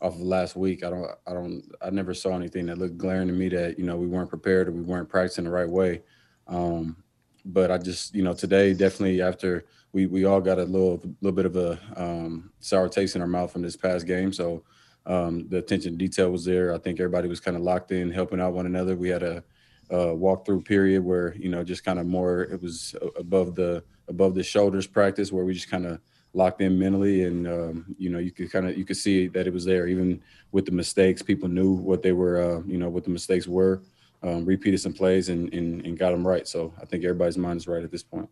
off 0.00 0.14
of 0.14 0.20
last 0.20 0.54
week. 0.56 0.84
I 0.84 0.90
don't, 0.90 1.10
I 1.26 1.32
don't, 1.32 1.62
I 1.82 1.90
never 1.90 2.14
saw 2.14 2.36
anything 2.36 2.66
that 2.66 2.78
looked 2.78 2.98
glaring 2.98 3.26
to 3.28 3.34
me 3.34 3.48
that 3.48 3.78
you 3.78 3.84
know 3.84 3.96
we 3.96 4.06
weren't 4.06 4.30
prepared 4.30 4.68
or 4.68 4.72
we 4.72 4.82
weren't 4.82 5.08
practicing 5.08 5.44
the 5.44 5.50
right 5.50 5.68
way. 5.68 6.02
Um, 6.46 7.02
but 7.44 7.70
I 7.70 7.78
just, 7.78 8.14
you 8.14 8.22
know, 8.22 8.34
today 8.34 8.74
definitely 8.74 9.22
after 9.22 9.64
we 9.92 10.06
we 10.06 10.24
all 10.24 10.40
got 10.40 10.58
a 10.58 10.64
little 10.64 11.00
little 11.20 11.36
bit 11.36 11.46
of 11.46 11.56
a 11.56 11.78
um, 11.96 12.50
sour 12.60 12.88
taste 12.88 13.16
in 13.16 13.22
our 13.22 13.28
mouth 13.28 13.52
from 13.52 13.62
this 13.62 13.76
past 13.76 14.06
game. 14.06 14.32
So 14.32 14.62
um, 15.06 15.48
the 15.48 15.58
attention 15.58 15.92
to 15.92 15.98
detail 15.98 16.30
was 16.30 16.44
there. 16.44 16.74
I 16.74 16.78
think 16.78 17.00
everybody 17.00 17.28
was 17.28 17.40
kind 17.40 17.56
of 17.56 17.62
locked 17.62 17.92
in, 17.92 18.10
helping 18.10 18.40
out 18.40 18.52
one 18.52 18.66
another. 18.66 18.94
We 18.94 19.08
had 19.08 19.22
a, 19.22 19.42
a 19.90 19.96
walkthrough 20.06 20.64
period 20.64 21.02
where 21.02 21.34
you 21.36 21.48
know 21.48 21.64
just 21.64 21.84
kind 21.84 21.98
of 21.98 22.06
more 22.06 22.42
it 22.42 22.62
was 22.62 22.94
above 23.16 23.54
the 23.54 23.82
above 24.08 24.34
the 24.34 24.42
shoulders 24.42 24.86
practice 24.86 25.32
where 25.32 25.44
we 25.44 25.54
just 25.54 25.70
kind 25.70 25.86
of 25.86 26.00
locked 26.34 26.60
in 26.60 26.78
mentally, 26.78 27.24
and 27.24 27.46
um, 27.46 27.96
you 27.98 28.10
know 28.10 28.18
you 28.18 28.30
could 28.30 28.52
kind 28.52 28.68
of 28.68 28.76
you 28.76 28.84
could 28.84 28.96
see 28.96 29.28
that 29.28 29.46
it 29.46 29.52
was 29.52 29.64
there. 29.64 29.86
Even 29.86 30.20
with 30.52 30.66
the 30.66 30.72
mistakes, 30.72 31.22
people 31.22 31.48
knew 31.48 31.72
what 31.72 32.02
they 32.02 32.12
were, 32.12 32.40
uh, 32.40 32.62
you 32.66 32.78
know, 32.78 32.88
what 32.88 33.04
the 33.04 33.10
mistakes 33.10 33.46
were. 33.46 33.82
Um, 34.20 34.44
repeated 34.44 34.80
some 34.80 34.92
plays 34.92 35.28
and, 35.28 35.52
and 35.54 35.86
and 35.86 35.96
got 35.96 36.10
them 36.10 36.26
right. 36.26 36.46
So 36.46 36.74
I 36.82 36.84
think 36.84 37.04
everybody's 37.04 37.38
mind 37.38 37.58
is 37.58 37.68
right 37.68 37.84
at 37.84 37.90
this 37.92 38.02
point. 38.02 38.28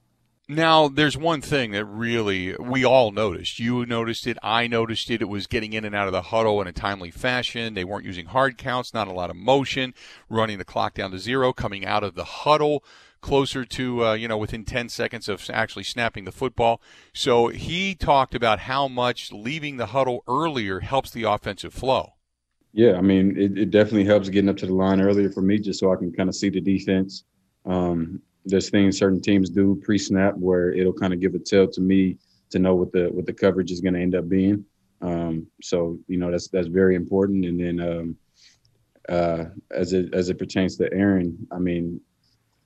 Now, 0.49 0.87
there's 0.87 1.17
one 1.17 1.41
thing 1.41 1.73
that 1.73 1.85
really 1.87 2.55
we 2.55 2.85
all 2.85 3.11
noticed. 3.11 3.59
You 3.59 3.85
noticed 3.85 4.29
it. 4.29 4.39
I 4.45 4.69
noticed 4.69 5.11
it. 5.11 5.21
It 5.21 5.29
was 5.29 5.49
getting 5.49 5.73
in 5.73 5.85
and 5.85 5.95
out 5.95 6.07
of 6.07 6.13
the 6.13 6.23
huddle 6.23 6.61
in 6.61 6.69
a 6.69 6.73
timely 6.73 7.11
fashion. 7.11 7.75
They 7.75 7.83
weren't 7.83 8.05
using 8.05 8.27
hard 8.27 8.57
counts, 8.57 8.95
not 8.95 9.09
a 9.09 9.13
lot 9.13 9.29
of 9.29 9.35
motion, 9.35 9.93
running 10.29 10.59
the 10.59 10.65
clock 10.65 10.95
down 10.95 11.11
to 11.11 11.19
zero, 11.19 11.53
coming 11.53 11.85
out 11.85 12.05
of 12.05 12.15
the 12.15 12.25
huddle 12.25 12.85
closer 13.21 13.65
to 13.65 14.05
uh, 14.05 14.13
you 14.15 14.29
know 14.29 14.39
within 14.39 14.65
10 14.65 14.89
seconds 14.89 15.29
of 15.29 15.51
actually 15.53 15.83
snapping 15.83 16.25
the 16.25 16.33
football. 16.33 16.81
So 17.13 17.49
he 17.49 17.97
talked 17.97 18.35
about 18.35 18.61
how 18.61 18.87
much 18.87 19.33
leaving 19.33 19.79
the 19.79 19.87
huddle 19.87 20.23
earlier 20.29 20.79
helps 20.79 21.11
the 21.11 21.25
offensive 21.25 21.75
flow. 21.75 22.13
Yeah, 22.73 22.97
I 22.97 23.01
mean 23.01 23.37
it, 23.37 23.59
it 23.59 23.71
definitely 23.73 24.05
helps 24.05 24.29
getting 24.29 24.49
up 24.49 24.59
to 24.59 24.67
the 24.67 24.75
line 24.75 25.01
earlier 25.01 25.31
for 25.31 25.43
me, 25.43 25.59
just 25.59 25.81
so 25.81 25.93
I 25.93 25.97
can 25.97 26.13
kind 26.13 26.29
of 26.29 26.37
see 26.37 26.51
the 26.51 26.61
defense. 26.61 27.25
Um, 27.65 28.23
there's 28.47 28.71
things 28.71 28.99
certain 28.99 29.21
teams 29.21 29.51
do 29.51 29.81
pre-snap 29.85 30.35
where 30.37 30.73
it'll 30.73 30.93
kind 30.93 31.13
of 31.13 31.21
give 31.21 31.35
a 31.35 31.39
tell 31.39 31.67
to 31.69 31.81
me 31.81 32.17
to 32.51 32.59
know 32.59 32.75
what 32.75 32.93
the 32.93 33.09
what 33.09 33.27
the 33.27 33.33
coverage 33.33 33.71
is 33.71 33.81
going 33.81 33.95
to 33.95 34.01
end 34.01 34.15
up 34.15 34.29
being. 34.29 34.65
Um, 35.03 35.47
so 35.63 35.99
you 36.09 36.17
know 36.17 36.31
that's 36.31 36.49
that's 36.49 36.69
very 36.69 36.95
important. 36.95 37.45
And 37.45 37.61
then 37.61 37.81
um, 37.81 38.17
uh, 39.09 39.45
as 39.71 39.93
it 39.93 40.15
as 40.15 40.31
it 40.31 40.39
pertains 40.39 40.77
to 40.77 40.93
Aaron, 40.93 41.47
I 41.51 41.59
mean 41.59 42.01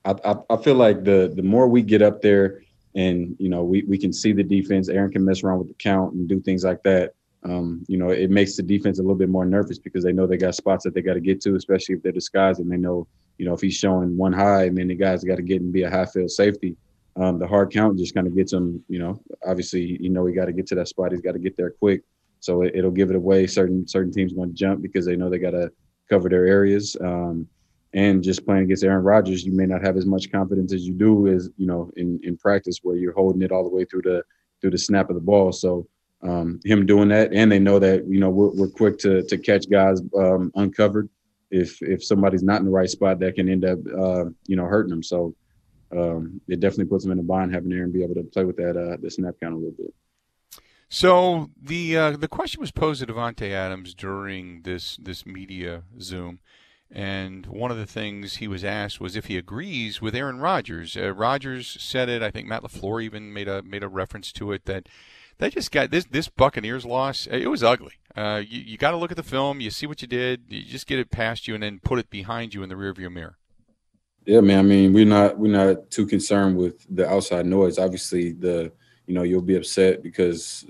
I, 0.05 0.15
I, 0.23 0.35
I 0.49 0.57
feel 0.57 0.75
like 0.75 1.03
the 1.03 1.31
the 1.35 1.43
more 1.43 1.67
we 1.67 1.81
get 1.81 2.01
up 2.01 2.21
there 2.21 2.61
and 2.95 3.35
you 3.39 3.49
know 3.49 3.63
we 3.63 3.83
we 3.83 3.97
can 3.97 4.13
see 4.13 4.33
the 4.33 4.43
defense. 4.43 4.89
Aaron 4.89 5.11
can 5.11 5.25
mess 5.25 5.43
around 5.43 5.59
with 5.59 5.67
the 5.69 5.73
count 5.75 6.13
and 6.13 6.27
do 6.27 6.39
things 6.39 6.63
like 6.63 6.83
that. 6.83 7.13
Um, 7.43 7.83
you 7.87 7.97
know, 7.97 8.09
it 8.09 8.29
makes 8.29 8.55
the 8.55 8.63
defense 8.63 8.99
a 8.99 9.01
little 9.01 9.15
bit 9.15 9.29
more 9.29 9.45
nervous 9.45 9.79
because 9.79 10.03
they 10.03 10.13
know 10.13 10.27
they 10.27 10.37
got 10.37 10.55
spots 10.55 10.83
that 10.83 10.93
they 10.93 11.01
got 11.01 11.15
to 11.15 11.19
get 11.19 11.41
to, 11.41 11.55
especially 11.55 11.95
if 11.95 12.03
they're 12.03 12.11
disguised 12.11 12.59
and 12.59 12.71
they 12.71 12.77
know, 12.77 13.07
you 13.41 13.47
know, 13.47 13.55
if 13.55 13.61
he's 13.61 13.73
showing 13.73 14.15
one 14.15 14.33
high 14.33 14.65
and 14.65 14.77
then 14.77 14.87
the 14.87 14.93
guys 14.93 15.23
got 15.23 15.37
to 15.37 15.41
get 15.41 15.61
and 15.61 15.73
be 15.73 15.81
a 15.81 15.89
high 15.89 16.05
field 16.05 16.29
safety. 16.29 16.77
Um, 17.15 17.39
the 17.39 17.47
hard 17.47 17.71
count 17.71 17.97
just 17.97 18.13
kind 18.13 18.27
of 18.27 18.35
gets 18.35 18.53
him, 18.53 18.83
you 18.87 18.99
know, 18.99 19.19
obviously, 19.43 19.97
you 19.99 20.11
know, 20.11 20.27
he 20.27 20.35
got 20.35 20.45
to 20.45 20.53
get 20.53 20.67
to 20.67 20.75
that 20.75 20.87
spot. 20.87 21.11
He's 21.11 21.21
got 21.21 21.31
to 21.31 21.39
get 21.39 21.57
there 21.57 21.71
quick. 21.71 22.03
So 22.39 22.61
it, 22.61 22.83
will 22.83 22.91
give 22.91 23.09
it 23.09 23.15
away. 23.15 23.47
Certain 23.47 23.87
certain 23.87 24.13
teams 24.13 24.33
going 24.33 24.49
to 24.49 24.55
jump 24.55 24.83
because 24.83 25.07
they 25.07 25.15
know 25.15 25.27
they 25.27 25.39
got 25.39 25.51
to 25.51 25.71
cover 26.07 26.29
their 26.29 26.45
areas. 26.45 26.95
Um, 27.01 27.47
and 27.95 28.23
just 28.23 28.45
playing 28.45 28.65
against 28.65 28.83
Aaron 28.83 29.03
Rodgers, 29.03 29.43
you 29.43 29.53
may 29.53 29.65
not 29.65 29.83
have 29.83 29.97
as 29.97 30.05
much 30.05 30.31
confidence 30.31 30.71
as 30.71 30.85
you 30.85 30.93
do 30.93 31.27
as 31.27 31.49
you 31.57 31.65
know 31.65 31.89
in 31.97 32.19
in 32.21 32.37
practice 32.37 32.81
where 32.83 32.95
you're 32.95 33.11
holding 33.11 33.41
it 33.41 33.51
all 33.51 33.63
the 33.63 33.75
way 33.75 33.85
through 33.85 34.03
the 34.03 34.21
through 34.61 34.71
the 34.71 34.77
snap 34.77 35.09
of 35.09 35.15
the 35.15 35.21
ball. 35.21 35.51
So 35.51 35.87
um, 36.21 36.59
him 36.63 36.85
doing 36.85 37.09
that, 37.09 37.33
and 37.33 37.51
they 37.51 37.57
know 37.57 37.79
that 37.79 38.05
you 38.07 38.19
know 38.19 38.29
we're, 38.29 38.51
we're 38.51 38.69
quick 38.69 38.99
to 38.99 39.23
to 39.23 39.37
catch 39.39 39.67
guys 39.67 39.99
um, 40.15 40.51
uncovered 40.53 41.09
if 41.51 41.81
if 41.81 42.03
somebody's 42.03 42.43
not 42.43 42.59
in 42.59 42.65
the 42.65 42.71
right 42.71 42.89
spot 42.89 43.19
that 43.19 43.35
can 43.35 43.49
end 43.49 43.65
up 43.65 43.79
uh, 43.87 44.25
you 44.47 44.55
know 44.55 44.65
hurting 44.65 44.89
them. 44.89 45.03
So 45.03 45.35
um, 45.91 46.41
it 46.47 46.59
definitely 46.59 46.85
puts 46.85 47.03
them 47.03 47.11
in 47.11 47.19
a 47.19 47.23
bind 47.23 47.53
having 47.53 47.71
Aaron 47.71 47.91
be 47.91 48.03
able 48.03 48.15
to 48.15 48.23
play 48.23 48.45
with 48.45 48.57
that 48.57 48.77
uh, 48.77 48.97
the 49.01 49.11
snap 49.11 49.35
count 49.41 49.53
a 49.53 49.57
little 49.57 49.73
bit. 49.77 49.93
So 50.89 51.49
the 51.61 51.97
uh, 51.97 52.11
the 52.17 52.27
question 52.27 52.59
was 52.59 52.71
posed 52.71 52.99
to 52.99 53.13
Davante 53.13 53.51
Adams 53.51 53.93
during 53.93 54.61
this 54.63 54.97
this 55.01 55.25
media 55.25 55.83
Zoom. 55.99 56.39
And 56.93 57.45
one 57.45 57.71
of 57.71 57.77
the 57.77 57.85
things 57.85 58.35
he 58.35 58.49
was 58.49 58.65
asked 58.65 58.99
was 58.99 59.15
if 59.15 59.27
he 59.27 59.37
agrees 59.37 60.01
with 60.01 60.13
Aaron 60.13 60.39
Rodgers. 60.39 60.97
Uh, 60.97 61.13
Rodgers 61.13 61.77
said 61.79 62.09
it. 62.09 62.21
I 62.21 62.31
think 62.31 62.49
Matt 62.49 62.63
LaFleur 62.63 63.01
even 63.01 63.31
made 63.31 63.47
a 63.47 63.63
made 63.63 63.83
a 63.83 63.87
reference 63.87 64.33
to 64.33 64.51
it 64.51 64.65
that 64.65 64.89
they 65.41 65.49
just 65.49 65.71
got 65.71 65.89
this 65.89 66.05
this 66.05 66.29
Buccaneers 66.29 66.85
loss. 66.85 67.27
It 67.27 67.47
was 67.47 67.63
ugly. 67.63 67.93
Uh, 68.15 68.43
you 68.47 68.61
you 68.61 68.77
got 68.77 68.91
to 68.91 68.97
look 68.97 69.09
at 69.09 69.17
the 69.17 69.23
film. 69.23 69.59
You 69.59 69.71
see 69.71 69.87
what 69.87 70.01
you 70.03 70.07
did. 70.07 70.43
You 70.47 70.63
just 70.63 70.85
get 70.85 70.99
it 70.99 71.09
past 71.09 71.47
you 71.47 71.55
and 71.55 71.63
then 71.63 71.79
put 71.83 71.97
it 71.97 72.11
behind 72.11 72.53
you 72.53 72.61
in 72.61 72.69
the 72.69 72.75
rearview 72.75 73.11
mirror. 73.11 73.37
Yeah, 74.25 74.41
man. 74.41 74.59
I 74.59 74.61
mean, 74.61 74.93
we're 74.93 75.03
not 75.03 75.39
we're 75.39 75.51
not 75.51 75.89
too 75.89 76.05
concerned 76.05 76.57
with 76.57 76.85
the 76.95 77.09
outside 77.09 77.47
noise. 77.47 77.79
Obviously, 77.79 78.33
the 78.33 78.71
you 79.07 79.15
know 79.15 79.23
you'll 79.23 79.41
be 79.41 79.55
upset 79.55 80.03
because 80.03 80.63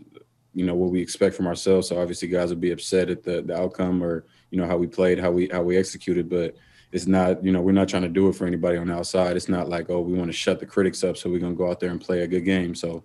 you 0.54 0.66
know 0.66 0.76
what 0.76 0.90
we 0.90 1.02
expect 1.02 1.36
from 1.36 1.48
ourselves. 1.48 1.90
So 1.90 2.00
obviously, 2.00 2.30
guys 2.30 2.50
will 2.50 2.56
be 2.56 2.72
upset 2.72 3.10
at 3.10 3.24
the 3.24 3.42
the 3.42 3.58
outcome 3.58 4.02
or 4.02 4.26
you 4.52 4.58
know 4.58 4.66
how 4.66 4.78
we 4.78 4.88
played, 4.88 5.20
how 5.20 5.32
we 5.32 5.50
how 5.50 5.64
we 5.64 5.76
executed, 5.76 6.30
but 6.30 6.56
it's 6.94 7.08
not 7.08 7.44
you 7.44 7.52
know 7.52 7.62
we're 7.62 7.74
not 7.74 7.90
trying 7.90 8.04
to 8.04 8.10
do 8.10 8.30
it 8.30 8.36
for 8.36 8.48
anybody 8.48 8.78
on 8.78 8.88
the 8.88 8.94
outside. 8.94 9.36
It's 9.36 9.50
not 9.50 9.68
like 9.68 9.90
oh 9.90 10.00
we 10.00 10.14
want 10.14 10.30
to 10.30 10.38
shut 10.38 10.62
the 10.62 10.66
critics 10.66 11.04
up, 11.04 11.18
so 11.18 11.30
we're 11.30 11.40
gonna 11.40 11.56
go 11.56 11.70
out 11.70 11.82
there 11.82 11.92
and 11.92 12.00
play 12.00 12.22
a 12.22 12.28
good 12.28 12.46
game. 12.46 12.74
So 12.74 13.04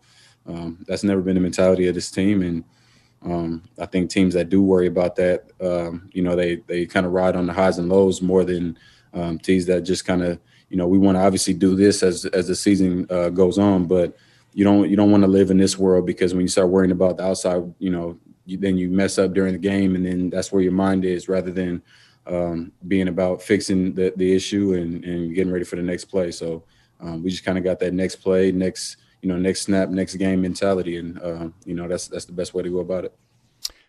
um, 0.49 0.85
that's 0.87 1.05
never 1.05 1.21
been 1.21 1.35
the 1.35 1.41
mentality 1.41 1.89
of 1.89 1.95
this 1.95 2.11
team, 2.11 2.43
and 2.43 2.65
um, 3.23 3.63
I 3.79 3.87
think 3.87 4.11
teams 4.11 4.35
that 4.35 4.49
do 4.49 4.63
worry 4.63 4.87
about 4.87 5.17
that, 5.17 5.51
um, 5.61 6.09
you 6.13 6.23
know, 6.23 6.37
they 6.37 6.57
they 6.67 6.87
kind 6.87 7.07
of 7.07 7.13
ride 7.13 7.37
on 7.37 7.47
the 7.47 7.53
highs 7.53 7.79
and 7.79 7.89
lows 7.89 8.23
more 8.23 8.45
than 8.45 8.79
um, 9.15 9.39
teams 9.39 9.67
that 9.67 9.83
just 9.83 10.05
kind 10.05 10.23
of 10.23 10.39
you 10.69 10.77
know 10.77 10.87
we 10.87 10.99
want 10.99 11.17
to 11.17 11.23
obviously 11.23 11.55
do 11.55 11.75
this 11.75 12.03
as 12.03 12.25
as 12.27 12.49
the 12.49 12.55
season 12.55 13.07
uh, 13.11 13.31
goes 13.31 13.59
on, 13.59 13.87
but 13.87 14.17
you 14.53 14.65
don't 14.65 14.89
you 14.89 14.97
don't 14.97 15.11
want 15.11 15.23
to 15.23 15.29
live 15.29 15.51
in 15.51 15.59
this 15.59 15.79
world 15.79 16.07
because 16.07 16.33
when 16.33 16.43
you 16.43 16.49
start 16.49 16.69
worrying 16.69 16.93
about 16.93 17.17
the 17.19 17.25
outside, 17.25 17.63
you 17.79 17.91
know, 17.91 18.19
you, 18.47 18.57
then 18.57 18.79
you 18.79 18.89
mess 18.89 19.19
up 19.19 19.35
during 19.35 19.53
the 19.53 19.59
game, 19.59 19.95
and 19.95 20.07
then 20.07 20.31
that's 20.31 20.53
where 20.53 20.63
your 20.63 20.73
mind 20.73 21.05
is 21.05 21.29
rather 21.29 21.51
than 21.51 21.83
um, 22.27 22.73
being 22.89 23.09
about 23.09 23.43
fixing 23.43 23.95
the, 23.95 24.13
the 24.17 24.35
issue 24.35 24.75
and, 24.75 25.05
and 25.05 25.35
getting 25.35 25.53
ready 25.53 25.65
for 25.65 25.77
the 25.77 25.83
next 25.83 26.07
play. 26.07 26.31
So 26.31 26.65
um, 27.01 27.23
we 27.23 27.31
just 27.31 27.45
kind 27.45 27.59
of 27.59 27.65
got 27.65 27.79
that 27.81 27.95
next 27.95 28.17
play, 28.17 28.51
next 28.51 28.97
you 29.27 29.33
know, 29.33 29.39
next 29.39 29.63
snap, 29.63 29.89
next 29.89 30.15
game 30.15 30.41
mentality, 30.41 30.99
and 30.99 31.21
uh, 31.21 31.49
you 31.65 31.75
know 31.75 31.89
that's 31.89 32.07
that's 32.07 32.27
the 32.27 32.33
best 32.33 32.55
way 32.55 32.63
to 32.63 32.71
go 32.71 32.79
about 32.79 33.05
it. 33.05 33.13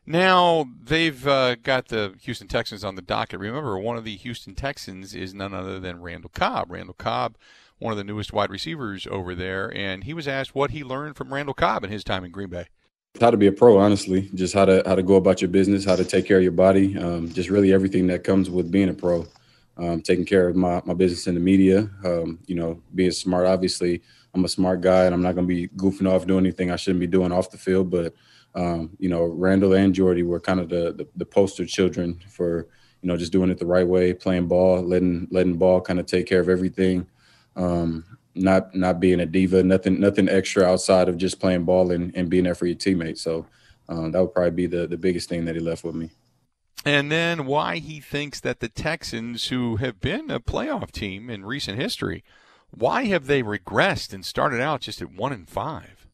Now 0.03 0.65
they've 0.83 1.27
uh, 1.27 1.57
got 1.57 1.89
the 1.89 2.15
Houston 2.23 2.47
Texans 2.47 2.83
on 2.83 2.95
the 2.95 3.03
docket. 3.03 3.39
Remember, 3.39 3.77
one 3.77 3.97
of 3.97 4.03
the 4.03 4.15
Houston 4.15 4.55
Texans 4.55 5.13
is 5.13 5.35
none 5.35 5.53
other 5.53 5.79
than 5.79 6.01
Randall 6.01 6.31
Cobb. 6.33 6.71
Randall 6.71 6.95
Cobb, 6.95 7.37
one 7.77 7.91
of 7.91 7.97
the 7.99 8.03
newest 8.03 8.33
wide 8.33 8.49
receivers 8.49 9.05
over 9.05 9.35
there, 9.35 9.71
and 9.77 10.05
he 10.05 10.13
was 10.15 10.27
asked 10.27 10.55
what 10.55 10.71
he 10.71 10.83
learned 10.83 11.17
from 11.17 11.31
Randall 11.31 11.53
Cobb 11.53 11.83
in 11.83 11.91
his 11.91 12.03
time 12.03 12.25
in 12.25 12.31
Green 12.31 12.49
Bay 12.49 12.65
how 13.21 13.31
to 13.31 13.37
be 13.37 13.47
a 13.47 13.51
pro 13.51 13.79
honestly 13.79 14.29
just 14.35 14.53
how 14.53 14.63
to 14.63 14.83
how 14.85 14.93
to 14.93 15.01
go 15.01 15.15
about 15.15 15.41
your 15.41 15.49
business 15.49 15.83
how 15.83 15.95
to 15.95 16.05
take 16.05 16.27
care 16.27 16.37
of 16.37 16.43
your 16.43 16.51
body 16.51 16.95
um, 16.99 17.27
just 17.33 17.49
really 17.49 17.73
everything 17.73 18.05
that 18.05 18.23
comes 18.23 18.47
with 18.47 18.69
being 18.69 18.89
a 18.89 18.93
pro 18.93 19.25
um, 19.77 20.01
taking 20.01 20.25
care 20.25 20.47
of 20.47 20.55
my, 20.55 20.83
my 20.85 20.93
business 20.93 21.25
in 21.25 21.33
the 21.33 21.39
media 21.39 21.89
um, 22.05 22.37
you 22.45 22.53
know 22.53 22.79
being 22.93 23.09
smart 23.09 23.47
obviously 23.47 24.03
i'm 24.37 24.45
a 24.45 24.49
smart 24.49 24.81
guy 24.81 25.05
and 25.05 25.13
i'm 25.13 25.21
not 25.21 25.35
going 25.35 25.47
to 25.47 25.53
be 25.53 25.67
goofing 25.69 26.09
off 26.09 26.25
doing 26.25 26.45
anything 26.45 26.71
i 26.71 26.75
shouldn't 26.75 26.99
be 26.99 27.07
doing 27.07 27.31
off 27.31 27.51
the 27.51 27.57
field 27.57 27.89
but 27.89 28.13
um, 28.55 28.91
you 28.97 29.09
know 29.09 29.23
randall 29.23 29.73
and 29.73 29.93
jordy 29.93 30.23
were 30.23 30.39
kind 30.39 30.59
of 30.59 30.69
the, 30.69 30.93
the, 30.93 31.07
the 31.15 31.25
poster 31.25 31.65
children 31.65 32.19
for 32.29 32.67
you 33.01 33.07
know 33.07 33.17
just 33.17 33.31
doing 33.31 33.49
it 33.49 33.57
the 33.57 33.65
right 33.65 33.87
way 33.87 34.13
playing 34.13 34.47
ball 34.47 34.81
letting 34.81 35.27
letting 35.31 35.57
ball 35.57 35.81
kind 35.81 35.99
of 35.99 36.05
take 36.05 36.25
care 36.27 36.39
of 36.39 36.49
everything 36.49 37.07
um, 37.55 38.05
not 38.37 38.73
not 38.75 38.99
being 38.99 39.19
a 39.19 39.25
diva, 39.25 39.63
nothing 39.63 39.99
nothing 39.99 40.29
extra 40.29 40.63
outside 40.63 41.09
of 41.09 41.17
just 41.17 41.39
playing 41.39 41.65
ball 41.65 41.91
and, 41.91 42.15
and 42.15 42.29
being 42.29 42.43
there 42.45 42.55
for 42.55 42.65
your 42.65 42.75
teammates. 42.75 43.21
So 43.21 43.47
um, 43.89 44.11
that 44.11 44.21
would 44.21 44.33
probably 44.33 44.51
be 44.51 44.67
the 44.67 44.87
the 44.87 44.97
biggest 44.97 45.27
thing 45.29 45.45
that 45.45 45.55
he 45.55 45.61
left 45.61 45.83
with 45.83 45.95
me. 45.95 46.11
And 46.85 47.11
then 47.11 47.45
why 47.45 47.77
he 47.77 47.99
thinks 47.99 48.39
that 48.41 48.59
the 48.59 48.69
Texans, 48.69 49.47
who 49.47 49.77
have 49.77 49.99
been 49.99 50.29
a 50.29 50.39
playoff 50.39 50.91
team 50.91 51.29
in 51.29 51.43
recent 51.43 51.79
history, 51.79 52.23
why 52.71 53.05
have 53.05 53.27
they 53.27 53.43
regressed 53.43 54.13
and 54.13 54.25
started 54.25 54.61
out 54.61 54.81
just 54.81 55.01
at 55.01 55.11
one 55.11 55.33
and 55.33 55.49
five? 55.49 56.07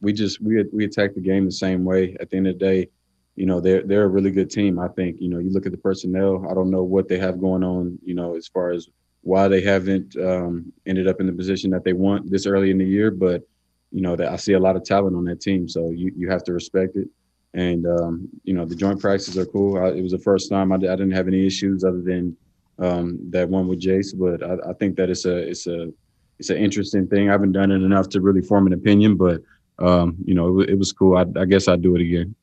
We 0.00 0.12
just 0.12 0.40
we 0.40 0.62
we 0.72 0.84
attack 0.84 1.14
the 1.14 1.20
game 1.20 1.44
the 1.44 1.52
same 1.52 1.84
way. 1.84 2.16
At 2.20 2.30
the 2.30 2.36
end 2.36 2.46
of 2.46 2.58
the 2.58 2.64
day, 2.64 2.88
you 3.36 3.46
know 3.46 3.60
they're 3.60 3.82
they're 3.82 4.04
a 4.04 4.08
really 4.08 4.30
good 4.30 4.50
team. 4.50 4.78
I 4.78 4.88
think 4.88 5.16
you 5.20 5.28
know 5.28 5.38
you 5.38 5.50
look 5.50 5.66
at 5.66 5.72
the 5.72 5.78
personnel. 5.78 6.46
I 6.50 6.54
don't 6.54 6.70
know 6.70 6.82
what 6.82 7.08
they 7.08 7.18
have 7.18 7.40
going 7.40 7.64
on. 7.64 7.98
You 8.04 8.14
know 8.14 8.36
as 8.36 8.48
far 8.48 8.70
as 8.70 8.88
why 9.22 9.48
they 9.48 9.62
haven't 9.62 10.16
um, 10.16 10.70
ended 10.86 11.08
up 11.08 11.20
in 11.20 11.26
the 11.26 11.32
position 11.32 11.70
that 11.70 11.82
they 11.82 11.94
want 11.94 12.30
this 12.30 12.46
early 12.46 12.70
in 12.70 12.78
the 12.78 12.84
year. 12.84 13.10
But 13.10 13.42
you 13.90 14.00
know, 14.00 14.16
that 14.16 14.30
I 14.30 14.36
see 14.36 14.54
a 14.54 14.58
lot 14.58 14.76
of 14.76 14.84
talent 14.84 15.16
on 15.16 15.24
that 15.24 15.40
team, 15.40 15.68
so 15.68 15.90
you 15.90 16.12
you 16.16 16.28
have 16.28 16.44
to 16.44 16.52
respect 16.52 16.96
it. 16.96 17.08
And 17.54 17.86
um, 17.86 18.28
you 18.42 18.52
know, 18.52 18.64
the 18.64 18.74
joint 18.74 19.00
practices 19.00 19.38
are 19.38 19.46
cool. 19.46 19.78
I, 19.78 19.90
it 19.90 20.02
was 20.02 20.12
the 20.12 20.18
first 20.18 20.50
time 20.50 20.72
I, 20.72 20.74
I, 20.74 20.78
didn't 20.78 21.12
have 21.12 21.28
any 21.28 21.46
issues 21.46 21.84
other 21.84 22.02
than 22.02 22.36
um, 22.78 23.18
that 23.30 23.48
one 23.48 23.68
with 23.68 23.80
Jace. 23.80 24.16
But 24.16 24.42
I, 24.42 24.70
I, 24.70 24.72
think 24.74 24.96
that 24.96 25.10
it's 25.10 25.24
a 25.24 25.36
it's 25.36 25.66
a 25.66 25.92
it's 26.38 26.50
an 26.50 26.56
interesting 26.56 27.06
thing. 27.06 27.28
I 27.28 27.32
haven't 27.32 27.52
done 27.52 27.70
it 27.70 27.82
enough 27.82 28.08
to 28.10 28.20
really 28.20 28.42
form 28.42 28.66
an 28.66 28.72
opinion, 28.72 29.16
but 29.16 29.42
um, 29.78 30.16
you 30.24 30.34
know, 30.34 30.60
it, 30.60 30.70
it 30.70 30.78
was 30.78 30.92
cool. 30.92 31.16
I, 31.16 31.24
I, 31.38 31.44
guess 31.44 31.68
I'd 31.68 31.82
do 31.82 31.96
it 31.96 32.02
again. 32.02 32.34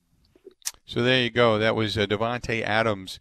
So 0.86 1.02
there 1.02 1.22
you 1.22 1.30
go. 1.30 1.58
That 1.58 1.76
was 1.76 1.98
uh, 1.98 2.06
Davante 2.06 2.62
Adams 2.62 3.20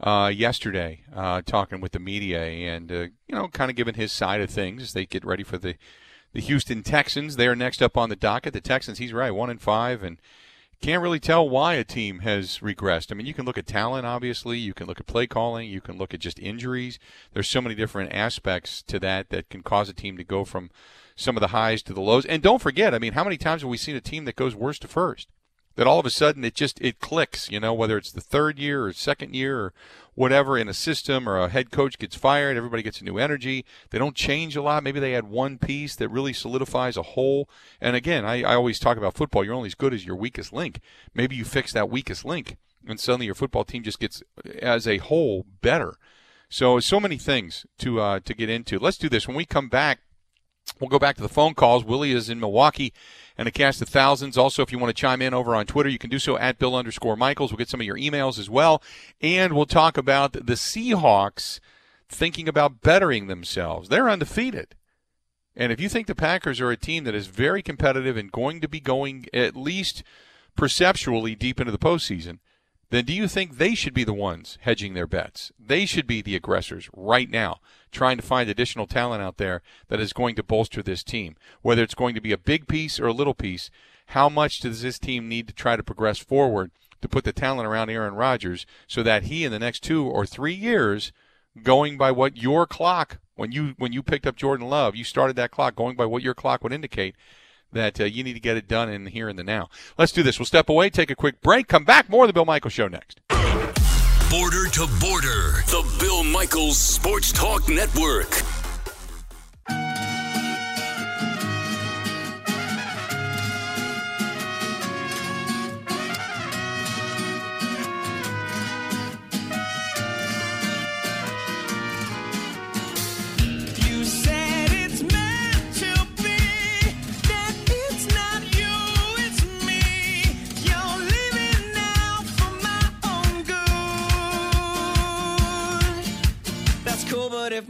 uh, 0.00 0.30
yesterday, 0.34 1.02
uh, 1.14 1.42
talking 1.44 1.80
with 1.80 1.92
the 1.92 1.98
media 1.98 2.44
and 2.44 2.92
uh, 2.92 3.06
you 3.26 3.34
know, 3.34 3.48
kind 3.48 3.70
of 3.70 3.76
giving 3.76 3.94
his 3.94 4.12
side 4.12 4.40
of 4.40 4.50
things 4.50 4.82
as 4.82 4.92
they 4.92 5.06
get 5.06 5.24
ready 5.24 5.42
for 5.42 5.58
the 5.58 5.74
the 6.32 6.40
Houston 6.40 6.82
Texans. 6.82 7.36
They 7.36 7.48
are 7.48 7.56
next 7.56 7.82
up 7.82 7.96
on 7.96 8.10
the 8.10 8.16
docket. 8.16 8.52
The 8.52 8.60
Texans, 8.60 8.98
he's 8.98 9.12
right, 9.12 9.30
one 9.30 9.50
and 9.50 9.60
five, 9.60 10.02
and 10.02 10.20
can't 10.80 11.02
really 11.02 11.20
tell 11.20 11.48
why 11.48 11.74
a 11.74 11.84
team 11.84 12.20
has 12.20 12.60
regressed. 12.60 13.10
I 13.10 13.14
mean, 13.14 13.26
you 13.26 13.34
can 13.34 13.44
look 13.44 13.58
at 13.58 13.66
talent, 13.66 14.06
obviously. 14.06 14.58
You 14.58 14.74
can 14.74 14.86
look 14.86 15.00
at 15.00 15.06
play 15.06 15.26
calling. 15.26 15.68
You 15.68 15.80
can 15.80 15.98
look 15.98 16.14
at 16.14 16.20
just 16.20 16.38
injuries. 16.38 16.98
There's 17.32 17.48
so 17.48 17.60
many 17.60 17.74
different 17.74 18.12
aspects 18.12 18.82
to 18.82 18.98
that 19.00 19.30
that 19.30 19.48
can 19.48 19.62
cause 19.62 19.88
a 19.88 19.94
team 19.94 20.16
to 20.16 20.24
go 20.24 20.44
from 20.44 20.70
some 21.16 21.36
of 21.36 21.40
the 21.40 21.48
highs 21.48 21.82
to 21.82 21.92
the 21.92 22.00
lows. 22.00 22.24
And 22.24 22.42
don't 22.42 22.62
forget, 22.62 22.94
I 22.94 22.98
mean, 22.98 23.14
how 23.14 23.24
many 23.24 23.36
times 23.36 23.62
have 23.62 23.70
we 23.70 23.76
seen 23.76 23.96
a 23.96 24.00
team 24.00 24.24
that 24.24 24.36
goes 24.36 24.54
worst 24.54 24.82
to 24.82 24.88
first? 24.88 25.28
That 25.78 25.86
all 25.86 26.00
of 26.00 26.06
a 26.06 26.10
sudden 26.10 26.44
it 26.44 26.56
just 26.56 26.80
it 26.80 26.98
clicks 26.98 27.48
you 27.52 27.60
know 27.60 27.72
whether 27.72 27.96
it's 27.96 28.10
the 28.10 28.20
third 28.20 28.58
year 28.58 28.84
or 28.84 28.92
second 28.92 29.32
year 29.32 29.60
or 29.60 29.72
whatever 30.16 30.58
in 30.58 30.68
a 30.68 30.74
system 30.74 31.28
or 31.28 31.38
a 31.38 31.48
head 31.48 31.70
coach 31.70 32.00
gets 32.00 32.16
fired 32.16 32.56
everybody 32.56 32.82
gets 32.82 33.00
a 33.00 33.04
new 33.04 33.16
energy. 33.16 33.64
They 33.90 33.98
don't 33.98 34.16
change 34.16 34.56
a 34.56 34.62
lot. 34.62 34.82
Maybe 34.82 34.98
they 34.98 35.14
add 35.14 35.28
one 35.28 35.56
piece 35.56 35.94
that 35.94 36.08
really 36.08 36.32
solidifies 36.32 36.96
a 36.96 37.02
whole. 37.02 37.48
And 37.80 37.94
again 37.94 38.24
I, 38.24 38.42
I 38.42 38.56
always 38.56 38.80
talk 38.80 38.96
about 38.96 39.14
football. 39.14 39.44
You're 39.44 39.54
only 39.54 39.68
as 39.68 39.76
good 39.76 39.94
as 39.94 40.04
your 40.04 40.16
weakest 40.16 40.52
link. 40.52 40.80
Maybe 41.14 41.36
you 41.36 41.44
fix 41.44 41.72
that 41.72 41.88
weakest 41.88 42.24
link 42.24 42.56
and 42.84 42.98
suddenly 42.98 43.26
your 43.26 43.36
football 43.36 43.64
team 43.64 43.84
just 43.84 44.00
gets 44.00 44.20
as 44.60 44.88
a 44.88 44.98
whole 44.98 45.46
better. 45.62 45.94
So 46.48 46.80
so 46.80 46.98
many 46.98 47.18
things 47.18 47.66
to 47.78 48.00
uh, 48.00 48.20
to 48.24 48.34
get 48.34 48.50
into. 48.50 48.80
Let's 48.80 48.98
do 48.98 49.08
this. 49.08 49.28
When 49.28 49.36
we 49.36 49.44
come 49.44 49.68
back 49.68 50.00
we'll 50.80 50.88
go 50.88 50.98
back 50.98 51.16
to 51.16 51.22
the 51.22 51.28
phone 51.28 51.54
calls 51.54 51.84
willie 51.84 52.12
is 52.12 52.28
in 52.28 52.40
milwaukee 52.40 52.92
and 53.38 53.46
a 53.46 53.52
cast 53.52 53.80
of 53.80 53.88
thousands. 53.88 54.36
Also, 54.36 54.62
if 54.62 54.72
you 54.72 54.78
want 54.78 54.94
to 54.94 55.00
chime 55.00 55.22
in 55.22 55.32
over 55.32 55.54
on 55.54 55.64
Twitter, 55.64 55.88
you 55.88 55.98
can 55.98 56.10
do 56.10 56.18
so 56.18 56.36
at 56.36 56.58
Bill 56.58 56.74
underscore 56.74 57.16
Michaels. 57.16 57.52
We'll 57.52 57.58
get 57.58 57.68
some 57.68 57.80
of 57.80 57.86
your 57.86 57.96
emails 57.96 58.38
as 58.38 58.50
well. 58.50 58.82
And 59.20 59.52
we'll 59.52 59.64
talk 59.64 59.96
about 59.96 60.32
the 60.32 60.54
Seahawks 60.54 61.60
thinking 62.08 62.48
about 62.48 62.80
bettering 62.82 63.28
themselves. 63.28 63.88
They're 63.88 64.10
undefeated. 64.10 64.74
And 65.54 65.72
if 65.72 65.80
you 65.80 65.88
think 65.88 66.08
the 66.08 66.14
Packers 66.14 66.60
are 66.60 66.70
a 66.70 66.76
team 66.76 67.04
that 67.04 67.14
is 67.14 67.28
very 67.28 67.62
competitive 67.62 68.16
and 68.16 68.32
going 68.32 68.60
to 68.60 68.68
be 68.68 68.80
going 68.80 69.26
at 69.32 69.56
least 69.56 70.02
perceptually 70.56 71.36
deep 71.36 71.60
into 71.60 71.72
the 71.72 71.78
postseason, 71.78 72.38
then 72.90 73.04
do 73.04 73.12
you 73.12 73.28
think 73.28 73.56
they 73.56 73.74
should 73.74 73.92
be 73.92 74.04
the 74.04 74.14
ones 74.14 74.58
hedging 74.62 74.94
their 74.94 75.06
bets? 75.06 75.52
They 75.58 75.84
should 75.84 76.06
be 76.06 76.22
the 76.22 76.36
aggressors 76.36 76.88
right 76.94 77.30
now, 77.30 77.60
trying 77.92 78.16
to 78.16 78.22
find 78.22 78.48
additional 78.48 78.86
talent 78.86 79.22
out 79.22 79.36
there 79.36 79.62
that 79.88 80.00
is 80.00 80.12
going 80.12 80.34
to 80.36 80.42
bolster 80.42 80.82
this 80.82 81.02
team. 81.02 81.36
Whether 81.60 81.82
it's 81.82 81.94
going 81.94 82.14
to 82.14 82.20
be 82.20 82.32
a 82.32 82.38
big 82.38 82.66
piece 82.66 82.98
or 82.98 83.06
a 83.06 83.12
little 83.12 83.34
piece, 83.34 83.70
how 84.06 84.30
much 84.30 84.60
does 84.60 84.80
this 84.80 84.98
team 84.98 85.28
need 85.28 85.48
to 85.48 85.54
try 85.54 85.76
to 85.76 85.82
progress 85.82 86.18
forward 86.18 86.70
to 87.02 87.08
put 87.08 87.24
the 87.24 87.32
talent 87.32 87.68
around 87.68 87.90
Aaron 87.90 88.14
Rodgers 88.14 88.64
so 88.86 89.02
that 89.02 89.24
he 89.24 89.44
in 89.44 89.52
the 89.52 89.58
next 89.58 89.82
two 89.82 90.06
or 90.06 90.24
three 90.24 90.54
years, 90.54 91.12
going 91.62 91.98
by 91.98 92.10
what 92.10 92.36
your 92.36 92.66
clock 92.66 93.18
when 93.36 93.52
you 93.52 93.74
when 93.78 93.92
you 93.92 94.02
picked 94.02 94.26
up 94.26 94.34
Jordan 94.34 94.68
Love, 94.68 94.96
you 94.96 95.04
started 95.04 95.36
that 95.36 95.52
clock 95.52 95.76
going 95.76 95.94
by 95.94 96.06
what 96.06 96.22
your 96.22 96.34
clock 96.34 96.64
would 96.64 96.72
indicate 96.72 97.14
that 97.72 98.00
uh, 98.00 98.04
you 98.04 98.24
need 98.24 98.34
to 98.34 98.40
get 98.40 98.56
it 98.56 98.68
done 98.68 98.88
in 98.88 99.06
here 99.06 99.28
and 99.28 99.38
the 99.38 99.44
now. 99.44 99.68
Let's 99.96 100.12
do 100.12 100.22
this. 100.22 100.38
We'll 100.38 100.46
step 100.46 100.68
away, 100.68 100.90
take 100.90 101.10
a 101.10 101.16
quick 101.16 101.40
break, 101.40 101.68
come 101.68 101.84
back. 101.84 102.08
More 102.08 102.24
of 102.24 102.28
the 102.28 102.32
Bill 102.32 102.44
Michaels 102.44 102.72
Show 102.72 102.88
next. 102.88 103.20
Border 104.30 104.68
to 104.68 104.86
border, 105.00 105.62
the 105.66 105.96
Bill 105.98 106.22
Michaels 106.22 106.78
Sports 106.78 107.32
Talk 107.32 107.68
Network. 107.68 108.57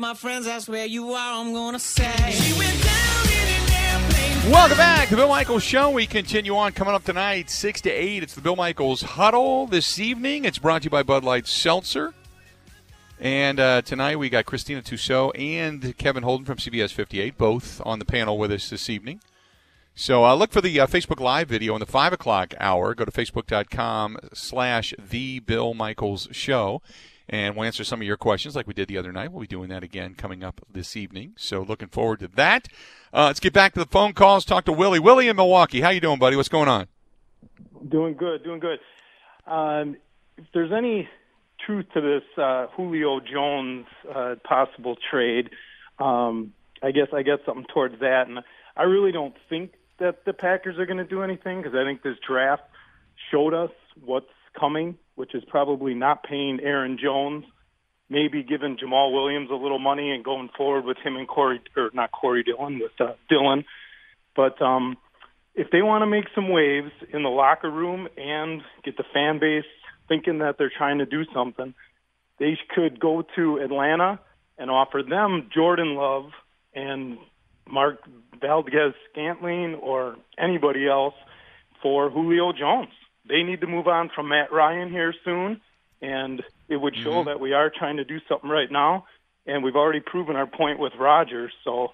My 0.09 0.15
friends 0.15 0.47
ask 0.47 0.71
where 0.71 0.87
you 0.87 1.13
are, 1.13 1.39
I'm 1.39 1.53
gonna 1.53 1.79
say 1.79 2.11
Welcome 4.51 4.79
back 4.79 5.09
to 5.09 5.11
the 5.11 5.21
Bill 5.21 5.29
Michaels 5.29 5.63
Show. 5.63 5.91
We 5.91 6.07
continue 6.07 6.57
on 6.57 6.73
coming 6.73 6.95
up 6.95 7.05
tonight, 7.05 7.51
6 7.51 7.83
to 7.83 7.91
8. 7.91 8.23
It's 8.23 8.35
the 8.35 8.41
Bill 8.41 8.57
Michaels 8.57 9.03
Huddle 9.03 9.67
this 9.67 9.99
evening. 9.99 10.47
It's 10.47 10.57
brought 10.57 10.81
to 10.81 10.87
you 10.87 10.91
by 10.91 11.03
Bud 11.03 11.25
Light 11.25 11.47
Seltzer. 11.47 12.15
And 13.21 13.61
uh, 13.61 13.83
tonight 13.83 14.19
we 14.19 14.31
got 14.31 14.47
Christina 14.47 14.81
Tussaud 14.81 15.33
and 15.33 15.95
Kevin 15.99 16.23
Holden 16.23 16.47
from 16.47 16.57
CBS 16.57 16.91
58, 16.91 17.37
both 17.37 17.83
on 17.85 17.99
the 17.99 18.07
panel 18.07 18.39
with 18.39 18.51
us 18.51 18.71
this 18.71 18.89
evening. 18.89 19.21
So 19.95 20.25
uh, 20.25 20.35
look 20.35 20.53
for 20.53 20.63
the 20.63 20.81
uh, 20.81 20.87
Facebook 20.87 21.21
Live 21.21 21.49
video 21.49 21.75
in 21.75 21.81
the 21.81 21.87
5 21.87 22.15
o'clock 22.15 22.55
hour. 22.59 22.95
Go 22.95 23.05
to 23.05 23.13
facebook.com 23.13 24.17
slash 24.33 24.95
The 24.99 25.41
Bill 25.41 25.75
Michaels 25.75 26.29
Show 26.33 26.81
and 27.29 27.55
we'll 27.55 27.67
answer 27.67 27.85
some 27.85 28.01
of 28.01 28.07
your 28.07 28.17
questions 28.17 28.57
like 28.57 28.67
we 28.67 28.75
did 28.75 28.89
the 28.89 28.97
other 28.97 29.13
night. 29.13 29.33
We'll 29.33 29.43
be 29.43 29.47
doing 29.47 29.69
that 29.69 29.83
again 29.83 30.15
coming 30.15 30.43
up 30.43 30.61
this 30.71 30.97
evening. 30.97 31.35
So 31.37 31.63
looking 31.63 31.89
forward 31.89 32.21
to 32.21 32.29
that. 32.29 32.69
Uh, 33.13 33.27
let's 33.27 33.41
get 33.41 33.53
back 33.53 33.75
to 33.75 33.81
the 33.81 33.87
phone 33.87 34.13
calls. 34.13 34.45
Talk 34.45 34.65
to 34.65 34.73
Willie. 34.73 34.99
Willie 34.99 35.29
in 35.29 35.37
Milwaukee. 35.37 35.81
How 35.81 35.91
you 35.91 36.01
doing, 36.01 36.19
buddy? 36.19 36.37
What's 36.37 36.49
going 36.49 36.69
on? 36.69 36.89
Doing 37.87 38.15
good. 38.15 38.45
Doing 38.45 38.61
good. 38.61 38.79
Um, 39.47 39.97
if 40.37 40.45
there's 40.55 40.73
any 40.73 41.09
truth 41.65 41.87
to 41.95 42.01
this 42.01 42.23
uh, 42.43 42.69
Julio 42.77 43.21
Jones 43.21 43.87
uh, 44.13 44.37
possible 44.45 44.97
trade, 45.11 45.51
um, 45.99 46.53
I 46.83 46.93
guess 46.93 47.09
I 47.13 47.23
get 47.23 47.41
something 47.45 47.67
towards 47.73 47.99
that, 48.01 48.29
and 48.29 48.41
I 48.77 48.85
really 48.85 49.13
don't 49.13 49.35
think 49.49 49.73
that 49.99 50.25
the 50.25 50.33
Packers 50.33 50.79
are 50.79 50.87
going 50.87 50.99
to 50.99 51.05
do 51.05 51.23
anything 51.23 51.61
because 51.61 51.75
I 51.75 51.85
think 51.85 52.03
this 52.03 52.17
draft 52.27 52.63
showed 53.31 53.53
us 53.53 53.71
what's 54.05 54.31
coming 54.59 54.99
which 55.19 55.35
is 55.35 55.43
probably 55.49 55.95
not 55.95 56.23
paying 56.23 56.61
Aaron 56.63 56.97
Jones, 57.03 57.45
maybe 58.09 58.45
giving 58.45 58.77
Jamaal 58.77 59.13
Williams 59.13 59.51
a 59.51 59.55
little 59.57 59.81
money 59.81 60.13
and 60.13 60.25
going 60.25 60.49
forward 60.57 60.85
with 60.85 60.97
him 60.99 61.17
and 61.17 61.27
Corey, 61.27 61.61
or 61.77 61.91
not 61.93 62.13
Corey 62.13 62.45
Dillon, 62.45 62.79
with 62.79 62.93
uh, 63.01 63.15
Dillon. 63.29 63.65
But 64.37 64.63
um, 64.63 64.97
if 65.57 65.73
they 65.73 65.83
want 65.83 66.03
to 66.03 66.07
make 66.07 66.27
some 66.37 66.51
waves 66.51 66.93
in 67.13 67.25
the 67.25 67.29
locker 67.29 67.69
room 67.69 68.07
and 68.17 68.63
get 68.85 68.97
the 68.97 69.03
fan 69.13 69.41
base 69.41 69.65
thinking 70.07 70.39
that 70.39 70.55
they're 70.57 70.71
trying 70.71 70.99
to 70.99 71.07
do 71.07 71.25
something, 71.35 71.75
they 72.39 72.57
could 72.73 73.01
go 73.01 73.25
to 73.35 73.57
Atlanta 73.57 74.21
and 74.57 74.71
offer 74.71 75.03
them 75.03 75.51
Jordan 75.53 75.97
Love 75.97 76.31
and 76.75 77.19
Mark 77.69 77.99
Valdes 78.41 78.95
Scantling 79.11 79.75
or 79.75 80.15
anybody 80.39 80.87
else 80.87 81.15
for 81.83 82.09
Julio 82.09 82.53
Jones 82.53 82.93
they 83.29 83.43
need 83.43 83.61
to 83.61 83.67
move 83.67 83.87
on 83.89 84.11
from 84.15 84.29
Matt 84.29 84.53
Ryan 84.53 84.91
here 84.91 85.15
soon, 85.25 85.61
and 86.01 86.43
it 86.69 86.77
would 86.77 86.97
show 86.97 87.13
mm-hmm. 87.13 87.29
that 87.29 87.41
we 87.41 87.53
are 87.53 87.71
trying 87.71 87.97
to 87.99 88.05
do 88.05 88.19
something 88.29 88.51
right 88.51 88.71
now, 88.71 89.07
and 89.47 89.63
we've 89.63 89.77
already 89.77 90.01
proven 90.01 90.37
our 90.37 90.47
point 90.47 90.79
with 90.79 90.93
Rodgers, 90.99 91.53
So 91.65 91.93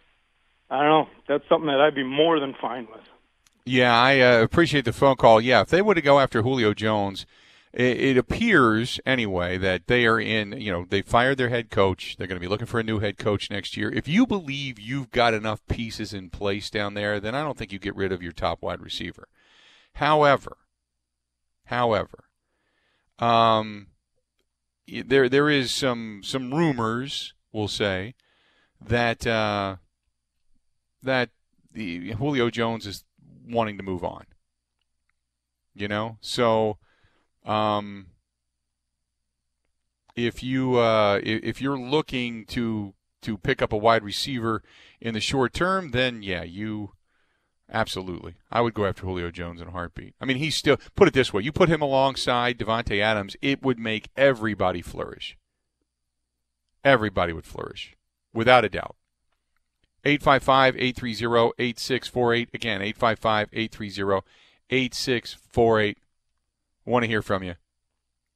I 0.70 0.80
don't 0.80 0.88
know. 0.88 1.08
That's 1.28 1.48
something 1.48 1.68
that 1.68 1.80
I'd 1.80 1.94
be 1.94 2.04
more 2.04 2.40
than 2.40 2.54
fine 2.60 2.88
with. 2.90 3.02
Yeah, 3.66 3.96
I 3.96 4.20
uh, 4.20 4.42
appreciate 4.42 4.84
the 4.84 4.92
phone 4.92 5.16
call. 5.16 5.40
Yeah, 5.40 5.62
if 5.62 5.68
they 5.68 5.82
were 5.82 5.94
to 5.94 6.02
go 6.02 6.20
after 6.20 6.42
Julio 6.42 6.74
Jones, 6.74 7.24
it, 7.72 8.00
it, 8.00 8.16
appears 8.18 9.00
anyway 9.06 9.56
that 9.56 9.86
they 9.86 10.06
are 10.06 10.20
in. 10.20 10.60
You 10.60 10.70
know, 10.70 10.86
they 10.88 11.00
fired 11.00 11.38
their 11.38 11.48
head 11.48 11.70
coach. 11.70 12.16
They're 12.16 12.26
going 12.26 12.40
to 12.40 12.44
be 12.44 12.48
looking 12.48 12.66
for 12.66 12.78
a 12.78 12.84
new 12.84 12.98
head 12.98 13.16
coach 13.16 13.50
next 13.50 13.76
year. 13.76 13.90
If 13.90 14.06
you 14.06 14.26
believe 14.26 14.78
you've 14.78 15.10
got 15.10 15.32
enough 15.32 15.66
pieces 15.66 16.12
in 16.12 16.28
place 16.28 16.68
down 16.70 16.94
there, 16.94 17.18
then 17.20 17.34
I 17.34 17.42
don't 17.42 17.56
think 17.56 17.72
you 17.72 17.78
get 17.78 17.96
rid 17.96 18.12
of 18.12 18.22
your 18.22 18.32
top 18.32 18.62
wide 18.62 18.82
receiver. 18.82 19.28
However, 19.94 20.58
However, 21.66 22.24
um, 23.18 23.88
there 24.86 25.28
there 25.28 25.48
is 25.48 25.72
some 25.72 26.20
some 26.22 26.52
rumors, 26.52 27.34
we'll 27.52 27.68
say, 27.68 28.14
that 28.80 29.26
uh, 29.26 29.76
that 31.02 31.30
the 31.72 32.12
Julio 32.12 32.50
Jones 32.50 32.86
is 32.86 33.04
wanting 33.46 33.76
to 33.78 33.82
move 33.82 34.04
on. 34.04 34.24
You 35.74 35.88
know, 35.88 36.18
so 36.20 36.78
um, 37.44 38.06
if 40.14 40.42
you 40.42 40.76
uh, 40.76 41.20
if 41.22 41.60
you're 41.60 41.78
looking 41.78 42.44
to 42.46 42.94
to 43.22 43.38
pick 43.38 43.62
up 43.62 43.72
a 43.72 43.76
wide 43.76 44.04
receiver 44.04 44.62
in 45.00 45.14
the 45.14 45.20
short 45.20 45.52
term, 45.52 45.90
then 45.90 46.22
yeah, 46.22 46.42
you 46.42 46.92
Absolutely. 47.72 48.34
I 48.50 48.60
would 48.60 48.74
go 48.74 48.84
after 48.84 49.02
Julio 49.02 49.30
Jones 49.30 49.60
in 49.60 49.68
a 49.68 49.72
heartbeat. 49.72 50.14
I 50.20 50.26
mean, 50.26 50.36
he's 50.36 50.56
still, 50.56 50.76
put 50.94 51.08
it 51.08 51.14
this 51.14 51.32
way 51.32 51.42
you 51.42 51.52
put 51.52 51.68
him 51.68 51.80
alongside 51.80 52.58
Davante 52.58 53.00
Adams, 53.00 53.36
it 53.40 53.62
would 53.62 53.78
make 53.78 54.10
everybody 54.16 54.82
flourish. 54.82 55.36
Everybody 56.84 57.32
would 57.32 57.46
flourish, 57.46 57.96
without 58.34 58.64
a 58.64 58.68
doubt. 58.68 58.96
855 60.04 60.76
830 60.76 61.52
8648. 61.58 62.48
Again, 62.52 62.82
855 62.82 63.48
830 63.52 64.26
8648. 64.70 65.98
Want 66.84 67.02
to 67.04 67.08
hear 67.08 67.22
from 67.22 67.42
you. 67.42 67.54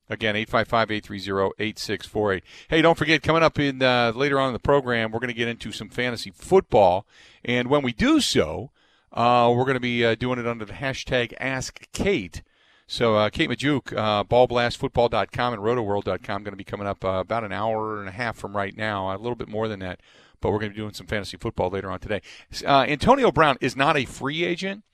Again, 0.09 0.37
855 0.37 0.91
830 0.91 1.53
8648. 1.59 2.45
Hey, 2.69 2.81
don't 2.81 2.97
forget, 2.97 3.23
coming 3.23 3.43
up 3.43 3.59
in 3.59 3.83
uh, 3.83 4.13
later 4.17 4.41
on 4.41 4.49
in 4.49 4.53
the 4.55 4.59
program, 4.59 5.13
we're 5.13 5.21
going 5.21 5.29
to 5.29 5.35
get 5.35 5.49
into 5.49 5.71
some 5.71 5.91
fantasy 5.91 6.31
football. 6.31 7.07
And 7.45 7.69
when 7.69 7.83
we 7.83 7.93
do 7.93 8.21
so, 8.21 8.71
uh, 9.13 9.53
we're 9.55 9.65
going 9.65 9.75
to 9.75 9.81
be 9.81 10.05
uh, 10.05 10.15
doing 10.15 10.39
it 10.39 10.47
under 10.47 10.65
the 10.65 10.73
hashtag 10.73 11.35
Ask 11.41 11.91
Kate. 11.93 12.43
So 12.87 13.17
uh, 13.17 13.31
Kate 13.31 13.51
Magdziuk, 13.51 13.95
uh, 13.97 14.25
ballblastfootball.com 14.25 15.53
and 15.53 15.63
rotoworld.com 15.63 16.43
going 16.43 16.53
to 16.53 16.57
be 16.57 16.65
coming 16.65 16.87
up 16.87 17.05
uh, 17.05 17.09
about 17.09 17.45
an 17.45 17.53
hour 17.53 18.01
and 18.01 18.09
a 18.09 18.13
half 18.13 18.37
from 18.37 18.57
right 18.57 18.75
now, 18.75 19.15
a 19.15 19.19
little 19.19 19.37
bit 19.37 19.49
more 19.49 19.69
than 19.69 19.81
that. 19.81 20.01
But 20.41 20.53
we're 20.53 20.59
going 20.59 20.71
to 20.71 20.75
be 20.75 20.81
doing 20.81 20.95
some 20.95 21.07
fantasy 21.07 21.37
football 21.37 21.69
later 21.69 21.91
on 21.91 21.99
today. 21.99 22.23
Uh, 22.65 22.87
Antonio 22.89 23.31
Brown 23.31 23.59
is 23.61 23.77
not 23.77 23.97
a 23.97 24.05
free 24.05 24.45
agent. 24.45 24.85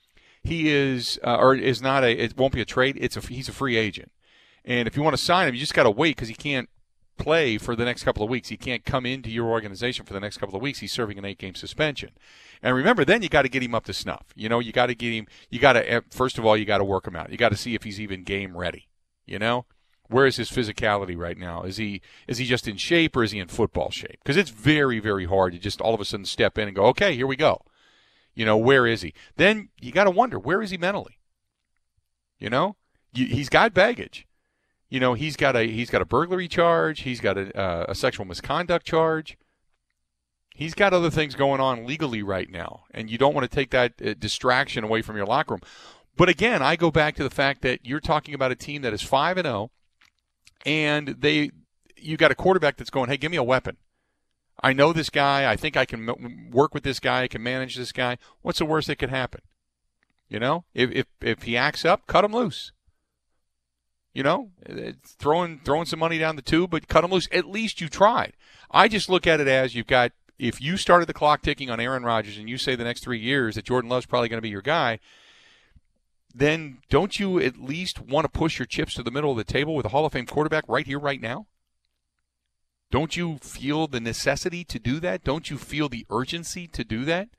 He 0.43 0.69
is, 0.69 1.19
uh, 1.23 1.37
or 1.37 1.55
is 1.55 1.81
not 1.81 2.03
a. 2.03 2.11
It 2.11 2.37
won't 2.37 2.53
be 2.53 2.61
a 2.61 2.65
trade. 2.65 2.97
It's 2.99 3.15
a. 3.15 3.21
He's 3.21 3.47
a 3.47 3.53
free 3.53 3.77
agent. 3.77 4.11
And 4.65 4.87
if 4.87 4.97
you 4.97 5.03
want 5.03 5.15
to 5.15 5.21
sign 5.21 5.47
him, 5.47 5.53
you 5.53 5.59
just 5.59 5.73
got 5.73 5.83
to 5.83 5.91
wait 5.91 6.15
because 6.15 6.27
he 6.27 6.35
can't 6.35 6.69
play 7.17 7.57
for 7.57 7.75
the 7.75 7.85
next 7.85 8.03
couple 8.03 8.23
of 8.23 8.29
weeks. 8.29 8.49
He 8.49 8.57
can't 8.57 8.83
come 8.83 9.05
into 9.05 9.29
your 9.29 9.47
organization 9.47 10.05
for 10.05 10.13
the 10.13 10.19
next 10.19 10.37
couple 10.37 10.55
of 10.55 10.61
weeks. 10.61 10.79
He's 10.79 10.91
serving 10.91 11.17
an 11.17 11.25
eight 11.25 11.37
game 11.37 11.55
suspension. 11.55 12.11
And 12.65 12.75
remember, 12.75 13.05
then 13.05 13.21
you 13.21 13.29
got 13.29 13.43
to 13.43 13.49
get 13.49 13.61
him 13.61 13.75
up 13.75 13.85
to 13.85 13.93
snuff. 13.93 14.25
You 14.35 14.49
know, 14.49 14.57
you 14.57 14.71
got 14.71 14.87
to 14.87 14.95
get 14.95 15.13
him, 15.13 15.27
you 15.51 15.59
got 15.59 15.73
to, 15.73 15.87
eh, 15.87 16.01
first 16.09 16.39
of 16.39 16.47
all, 16.47 16.57
you 16.57 16.65
got 16.65 16.79
to 16.79 16.83
work 16.83 17.07
him 17.07 17.15
out. 17.15 17.31
You 17.31 17.37
got 17.37 17.49
to 17.49 17.55
see 17.55 17.75
if 17.75 17.83
he's 17.83 18.01
even 18.01 18.23
game 18.23 18.57
ready. 18.57 18.87
You 19.27 19.37
know? 19.37 19.67
Where 20.07 20.25
is 20.25 20.37
his 20.37 20.49
physicality 20.49 21.15
right 21.15 21.37
now? 21.37 21.61
Is 21.61 21.77
he 21.77 22.01
is 22.27 22.39
he 22.39 22.45
just 22.45 22.67
in 22.67 22.77
shape 22.77 23.15
or 23.15 23.23
is 23.23 23.31
he 23.31 23.39
in 23.39 23.47
football 23.47 23.91
shape? 23.91 24.19
Because 24.23 24.37
it's 24.37 24.51
very 24.51 24.99
very 24.99 25.25
hard 25.25 25.53
to 25.53 25.59
just 25.59 25.81
all 25.81 25.95
of 25.95 26.01
a 26.01 26.05
sudden 26.05 26.25
step 26.25 26.59
in 26.59 26.67
and 26.67 26.75
go, 26.75 26.85
okay, 26.85 27.15
here 27.15 27.25
we 27.25 27.35
go. 27.35 27.61
You 28.35 28.45
know, 28.45 28.57
where 28.57 28.85
is 28.85 29.01
he? 29.01 29.13
Then 29.35 29.69
you 29.79 29.91
got 29.91 30.03
to 30.03 30.11
wonder 30.11 30.37
where 30.37 30.61
is 30.61 30.69
he 30.69 30.77
mentally. 30.77 31.17
You 32.37 32.49
know, 32.51 32.75
he's 33.13 33.49
got 33.49 33.73
baggage 33.73 34.27
you 34.89 34.99
know 34.99 35.15
he's 35.15 35.35
got 35.35 35.55
a 35.55 35.63
he's 35.63 35.89
got 35.89 36.01
a 36.01 36.05
burglary 36.05 36.47
charge 36.47 37.01
he's 37.01 37.19
got 37.19 37.37
a, 37.37 37.57
uh, 37.59 37.85
a 37.89 37.95
sexual 37.95 38.23
misconduct 38.23 38.85
charge 38.85 39.35
he's 40.55 40.73
got 40.73 40.93
other 40.93 41.11
things 41.11 41.35
going 41.35 41.61
on 41.61 41.85
legally 41.85 42.23
right 42.23 42.49
now 42.49 42.83
and 42.91 43.09
you 43.09 43.17
don't 43.17 43.35
want 43.35 43.49
to 43.49 43.55
take 43.55 43.69
that 43.69 43.93
uh, 44.03 44.13
distraction 44.17 44.83
away 44.83 45.01
from 45.01 45.15
your 45.15 45.25
locker 45.25 45.53
room 45.53 45.61
but 46.17 46.29
again 46.29 46.61
i 46.61 46.75
go 46.75 46.89
back 46.89 47.15
to 47.15 47.23
the 47.23 47.29
fact 47.29 47.61
that 47.61 47.85
you're 47.85 47.99
talking 47.99 48.33
about 48.33 48.51
a 48.51 48.55
team 48.55 48.81
that 48.81 48.93
is 48.93 49.01
5 49.01 49.37
and 49.37 49.45
0 49.45 49.71
and 50.65 51.09
they 51.19 51.51
you 51.97 52.17
got 52.17 52.31
a 52.31 52.35
quarterback 52.35 52.77
that's 52.77 52.89
going, 52.89 53.09
"Hey, 53.09 53.17
give 53.17 53.31
me 53.31 53.37
a 53.37 53.43
weapon." 53.43 53.77
I 54.63 54.73
know 54.73 54.93
this 54.93 55.09
guy. 55.09 55.49
I 55.49 55.55
think 55.55 55.75
I 55.75 55.85
can 55.85 56.49
work 56.51 56.73
with 56.73 56.83
this 56.83 56.99
guy. 56.99 57.23
I 57.23 57.27
can 57.27 57.43
manage 57.43 57.75
this 57.75 57.91
guy. 57.91 58.17
What's 58.41 58.59
the 58.59 58.65
worst 58.65 58.87
that 58.87 58.97
could 58.97 59.09
happen? 59.09 59.41
You 60.29 60.39
know, 60.39 60.65
if 60.73 60.91
if 60.91 61.05
if 61.21 61.43
he 61.43 61.57
acts 61.57 61.85
up, 61.85 62.07
cut 62.07 62.23
him 62.23 62.33
loose. 62.33 62.71
You 64.13 64.23
know, 64.23 64.51
throwing 65.19 65.59
throwing 65.59 65.85
some 65.85 65.99
money 65.99 66.17
down 66.17 66.35
the 66.35 66.41
tube, 66.41 66.71
but 66.71 66.87
cut 66.87 67.03
him 67.03 67.11
loose. 67.11 67.27
At 67.31 67.45
least 67.49 67.81
you 67.81 67.89
tried. 67.89 68.33
I 68.71 68.87
just 68.87 69.09
look 69.09 69.27
at 69.27 69.39
it 69.39 69.47
as 69.47 69.75
you've 69.75 69.87
got. 69.87 70.11
If 70.37 70.61
you 70.61 70.77
started 70.77 71.07
the 71.07 71.13
clock 71.13 71.41
ticking 71.41 71.69
on 71.69 71.79
Aaron 71.79 72.03
Rodgers 72.03 72.37
and 72.37 72.49
you 72.49 72.57
say 72.57 72.75
the 72.75 72.83
next 72.83 73.03
three 73.03 73.19
years 73.19 73.55
that 73.55 73.65
Jordan 73.65 73.89
Love's 73.89 74.05
probably 74.05 74.29
going 74.29 74.37
to 74.37 74.41
be 74.41 74.49
your 74.49 74.61
guy, 74.61 74.99
then 76.33 76.79
don't 76.89 77.17
you 77.17 77.39
at 77.39 77.57
least 77.57 78.01
want 78.01 78.25
to 78.25 78.29
push 78.29 78.59
your 78.59 78.65
chips 78.65 78.93
to 78.95 79.03
the 79.03 79.11
middle 79.11 79.31
of 79.31 79.37
the 79.37 79.45
table 79.45 79.75
with 79.75 79.85
a 79.85 79.89
Hall 79.89 80.05
of 80.05 80.11
Fame 80.11 80.25
quarterback 80.25 80.65
right 80.67 80.85
here, 80.85 80.99
right 80.99 81.21
now? 81.21 81.47
Don't 82.91 83.15
you 83.15 83.37
feel 83.41 83.87
the 83.87 83.99
necessity 84.01 84.63
to 84.65 84.77
do 84.77 84.99
that? 84.99 85.23
Don't 85.23 85.49
you 85.49 85.57
feel 85.57 85.87
the 85.87 86.05
urgency 86.09 86.67
to 86.67 86.83
do 86.83 87.05
that? 87.05 87.29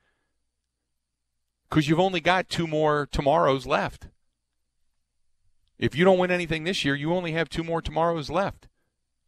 Because 1.69 1.87
you've 1.87 1.99
only 1.99 2.19
got 2.19 2.49
two 2.49 2.67
more 2.67 3.07
tomorrows 3.11 3.67
left. 3.67 4.07
If 5.77 5.95
you 5.95 6.03
don't 6.03 6.17
win 6.17 6.31
anything 6.31 6.63
this 6.63 6.83
year, 6.83 6.95
you 6.95 7.13
only 7.13 7.33
have 7.33 7.49
two 7.49 7.63
more 7.63 7.81
tomorrows 7.81 8.29
left. 8.29 8.67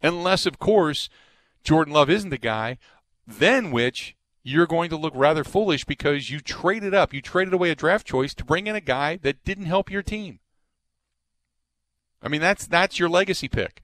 Unless, 0.02 0.46
of 0.46 0.58
course, 0.58 1.10
Jordan 1.64 1.94
Love 1.94 2.10
isn't 2.10 2.30
the 2.30 2.38
guy, 2.38 2.78
then 3.30 3.72
which 3.72 4.16
you're 4.44 4.68
going 4.68 4.90
to 4.90 4.98
look 4.98 5.14
rather 5.16 5.44
foolish 5.44 5.86
because 5.86 6.30
you 6.30 6.40
traded 6.40 6.94
up, 6.94 7.14
you 7.14 7.22
traded 7.22 7.54
away 7.54 7.70
a 7.70 7.76
draft 7.76 8.08
choice 8.08 8.34
to 8.34 8.46
bring 8.46 8.68
in 8.68 8.76
a 8.76 8.82
guy 8.82 9.18
that 9.18 9.44
didn't 9.44 9.66
help 9.66 9.92
your 9.92 10.02
team. 10.02 10.40
I 12.22 12.28
mean, 12.28 12.42
that's 12.42 12.68
that's 12.68 13.00
your 13.00 13.10
legacy 13.10 13.48
pick. 13.48 13.84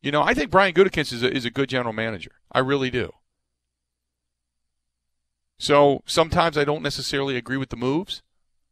You 0.00 0.10
know, 0.10 0.22
I 0.22 0.34
think 0.34 0.50
Brian 0.50 0.74
Gutekunst 0.74 1.12
is 1.12 1.22
a, 1.22 1.32
is 1.32 1.44
a 1.44 1.50
good 1.50 1.68
general 1.68 1.92
manager. 1.92 2.32
I 2.50 2.58
really 2.58 2.90
do. 2.90 3.12
So 5.58 6.02
sometimes 6.06 6.58
I 6.58 6.64
don't 6.64 6.82
necessarily 6.82 7.36
agree 7.36 7.56
with 7.56 7.68
the 7.68 7.76
moves, 7.76 8.22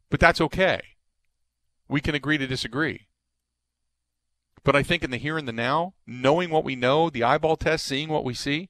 but 0.09 0.19
that's 0.19 0.41
okay. 0.41 0.81
We 1.87 2.01
can 2.01 2.15
agree 2.15 2.37
to 2.37 2.47
disagree. 2.47 3.07
But 4.63 4.75
I 4.75 4.83
think 4.83 5.03
in 5.03 5.11
the 5.11 5.17
here 5.17 5.37
and 5.37 5.47
the 5.47 5.53
now, 5.53 5.93
knowing 6.05 6.49
what 6.49 6.65
we 6.65 6.75
know, 6.75 7.09
the 7.09 7.23
eyeball 7.23 7.55
test, 7.55 7.85
seeing 7.85 8.09
what 8.09 8.25
we 8.25 8.33
see, 8.33 8.69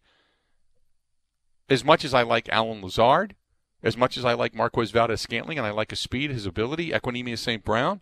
as 1.72 1.86
much 1.86 2.04
as 2.04 2.14
I 2.14 2.24
like 2.24 2.50
Allen 2.50 2.82
Lazard, 2.82 3.36
as 3.82 3.96
much 3.96 4.18
as 4.18 4.26
I 4.26 4.34
like 4.34 4.54
Marquez 4.54 4.92
Valdes 4.92 5.22
Scantling, 5.22 5.58
and 5.58 5.66
I 5.66 5.72
like 5.72 5.90
his 5.92 6.02
speed, 6.02 6.30
his 6.30 6.46
ability, 6.46 6.92
Equanimeous 6.92 7.40
St. 7.40 7.64
Brown, 7.64 8.02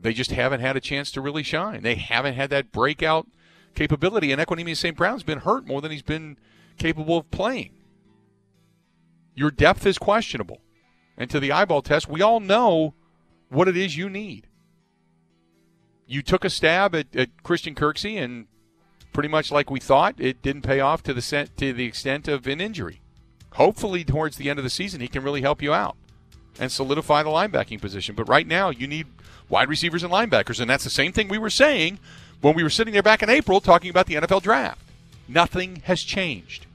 they 0.00 0.12
just 0.12 0.30
haven't 0.30 0.60
had 0.60 0.76
a 0.76 0.80
chance 0.80 1.10
to 1.12 1.20
really 1.20 1.42
shine. 1.42 1.82
They 1.82 1.94
haven't 1.96 2.34
had 2.34 2.50
that 2.50 2.72
breakout 2.72 3.26
capability, 3.74 4.32
and 4.32 4.40
Equanimeous 4.40 4.78
St. 4.78 4.96
Brown's 4.96 5.22
been 5.22 5.40
hurt 5.40 5.66
more 5.66 5.82
than 5.82 5.92
he's 5.92 6.02
been 6.02 6.38
capable 6.78 7.18
of 7.18 7.30
playing. 7.30 7.74
Your 9.34 9.50
depth 9.50 9.84
is 9.84 9.98
questionable. 9.98 10.62
And 11.18 11.28
to 11.30 11.40
the 11.40 11.52
eyeball 11.52 11.82
test, 11.82 12.08
we 12.08 12.22
all 12.22 12.40
know 12.40 12.94
what 13.48 13.68
it 13.68 13.76
is 13.76 13.96
you 13.96 14.08
need. 14.08 14.48
You 16.06 16.22
took 16.22 16.44
a 16.44 16.50
stab 16.50 16.94
at, 16.94 17.14
at 17.14 17.42
Christian 17.42 17.74
Kirksey, 17.74 18.16
and 18.16 18.46
pretty 19.16 19.28
much 19.30 19.50
like 19.50 19.70
we 19.70 19.80
thought, 19.80 20.14
it 20.18 20.42
didn't 20.42 20.60
pay 20.60 20.78
off 20.78 21.02
to 21.02 21.14
the 21.14 21.48
to 21.56 21.72
the 21.72 21.86
extent 21.86 22.28
of 22.28 22.46
an 22.46 22.60
injury. 22.60 23.00
Hopefully, 23.54 24.04
towards 24.04 24.36
the 24.36 24.50
end 24.50 24.58
of 24.58 24.62
the 24.62 24.68
season, 24.68 25.00
he 25.00 25.08
can 25.08 25.22
really 25.22 25.40
help 25.40 25.62
you 25.62 25.72
out 25.72 25.96
and 26.60 26.70
solidify 26.70 27.22
the 27.22 27.30
linebacking 27.30 27.80
position. 27.80 28.14
But 28.14 28.28
right 28.28 28.46
now, 28.46 28.68
you 28.68 28.86
need 28.86 29.06
wide 29.48 29.70
receivers 29.70 30.02
and 30.02 30.12
linebackers, 30.12 30.60
and 30.60 30.68
that's 30.68 30.84
the 30.84 30.90
same 30.90 31.12
thing 31.12 31.28
we 31.28 31.38
were 31.38 31.48
saying 31.48 31.98
when 32.42 32.54
we 32.54 32.62
were 32.62 32.68
sitting 32.68 32.92
there 32.92 33.02
back 33.02 33.22
in 33.22 33.30
April 33.30 33.58
talking 33.62 33.88
about 33.88 34.04
the 34.04 34.16
NFL 34.16 34.42
draft. 34.42 34.82
Nothing 35.26 35.76
has 35.86 36.02
changed. 36.02 36.66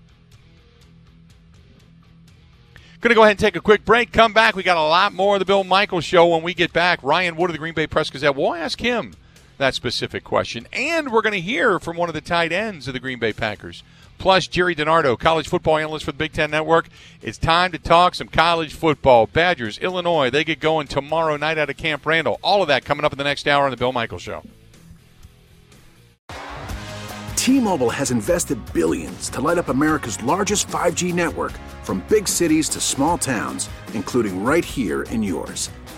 Going 3.01 3.09
to 3.09 3.15
go 3.15 3.21
ahead 3.21 3.33
and 3.33 3.39
take 3.39 3.55
a 3.55 3.61
quick 3.61 3.85
break. 3.85 4.11
Come 4.11 4.33
back. 4.33 4.55
We 4.55 4.63
got 4.63 4.77
a 4.77 4.81
lot 4.81 5.13
more 5.13 5.35
of 5.35 5.39
the 5.39 5.45
Bill 5.45 5.63
Michaels 5.63 6.05
show 6.05 6.25
when 6.25 6.41
we 6.41 6.55
get 6.55 6.73
back. 6.73 7.03
Ryan 7.03 7.35
Wood 7.35 7.51
of 7.51 7.53
the 7.53 7.59
Green 7.59 7.75
Bay 7.75 7.85
Press 7.85 8.09
Gazette. 8.09 8.35
We'll 8.35 8.55
ask 8.55 8.81
him 8.81 9.13
that 9.61 9.75
specific 9.75 10.23
question. 10.23 10.67
And 10.73 11.11
we're 11.11 11.21
going 11.21 11.33
to 11.33 11.41
hear 11.41 11.79
from 11.79 11.97
one 11.97 12.09
of 12.09 12.15
the 12.15 12.21
tight 12.21 12.51
ends 12.51 12.87
of 12.87 12.93
the 12.93 12.99
Green 12.99 13.19
Bay 13.19 13.33
Packers. 13.33 13.83
Plus, 14.17 14.45
Jerry 14.45 14.75
DiNardo, 14.75 15.17
college 15.17 15.47
football 15.47 15.77
analyst 15.77 16.05
for 16.05 16.11
the 16.11 16.17
Big 16.17 16.33
Ten 16.33 16.51
Network. 16.51 16.89
It's 17.23 17.39
time 17.39 17.71
to 17.71 17.79
talk 17.79 18.13
some 18.13 18.27
college 18.27 18.73
football. 18.73 19.25
Badgers, 19.25 19.79
Illinois, 19.79 20.29
they 20.29 20.43
get 20.43 20.59
going 20.59 20.85
tomorrow 20.87 21.37
night 21.37 21.57
out 21.57 21.71
of 21.71 21.77
Camp 21.77 22.05
Randall. 22.05 22.39
All 22.43 22.61
of 22.61 22.67
that 22.67 22.85
coming 22.85 23.03
up 23.03 23.13
in 23.13 23.17
the 23.17 23.23
next 23.23 23.47
hour 23.47 23.65
on 23.65 23.71
the 23.71 23.77
Bill 23.77 23.91
Michaels 23.91 24.21
Show. 24.21 24.43
T-Mobile 27.35 27.89
has 27.89 28.11
invested 28.11 28.59
billions 28.71 29.27
to 29.29 29.41
light 29.41 29.57
up 29.57 29.69
America's 29.69 30.21
largest 30.21 30.67
5G 30.67 31.11
network 31.11 31.53
from 31.81 32.03
big 32.07 32.27
cities 32.27 32.69
to 32.69 32.79
small 32.79 33.17
towns, 33.17 33.67
including 33.95 34.43
right 34.43 34.63
here 34.63 35.01
in 35.03 35.23
yours. 35.23 35.71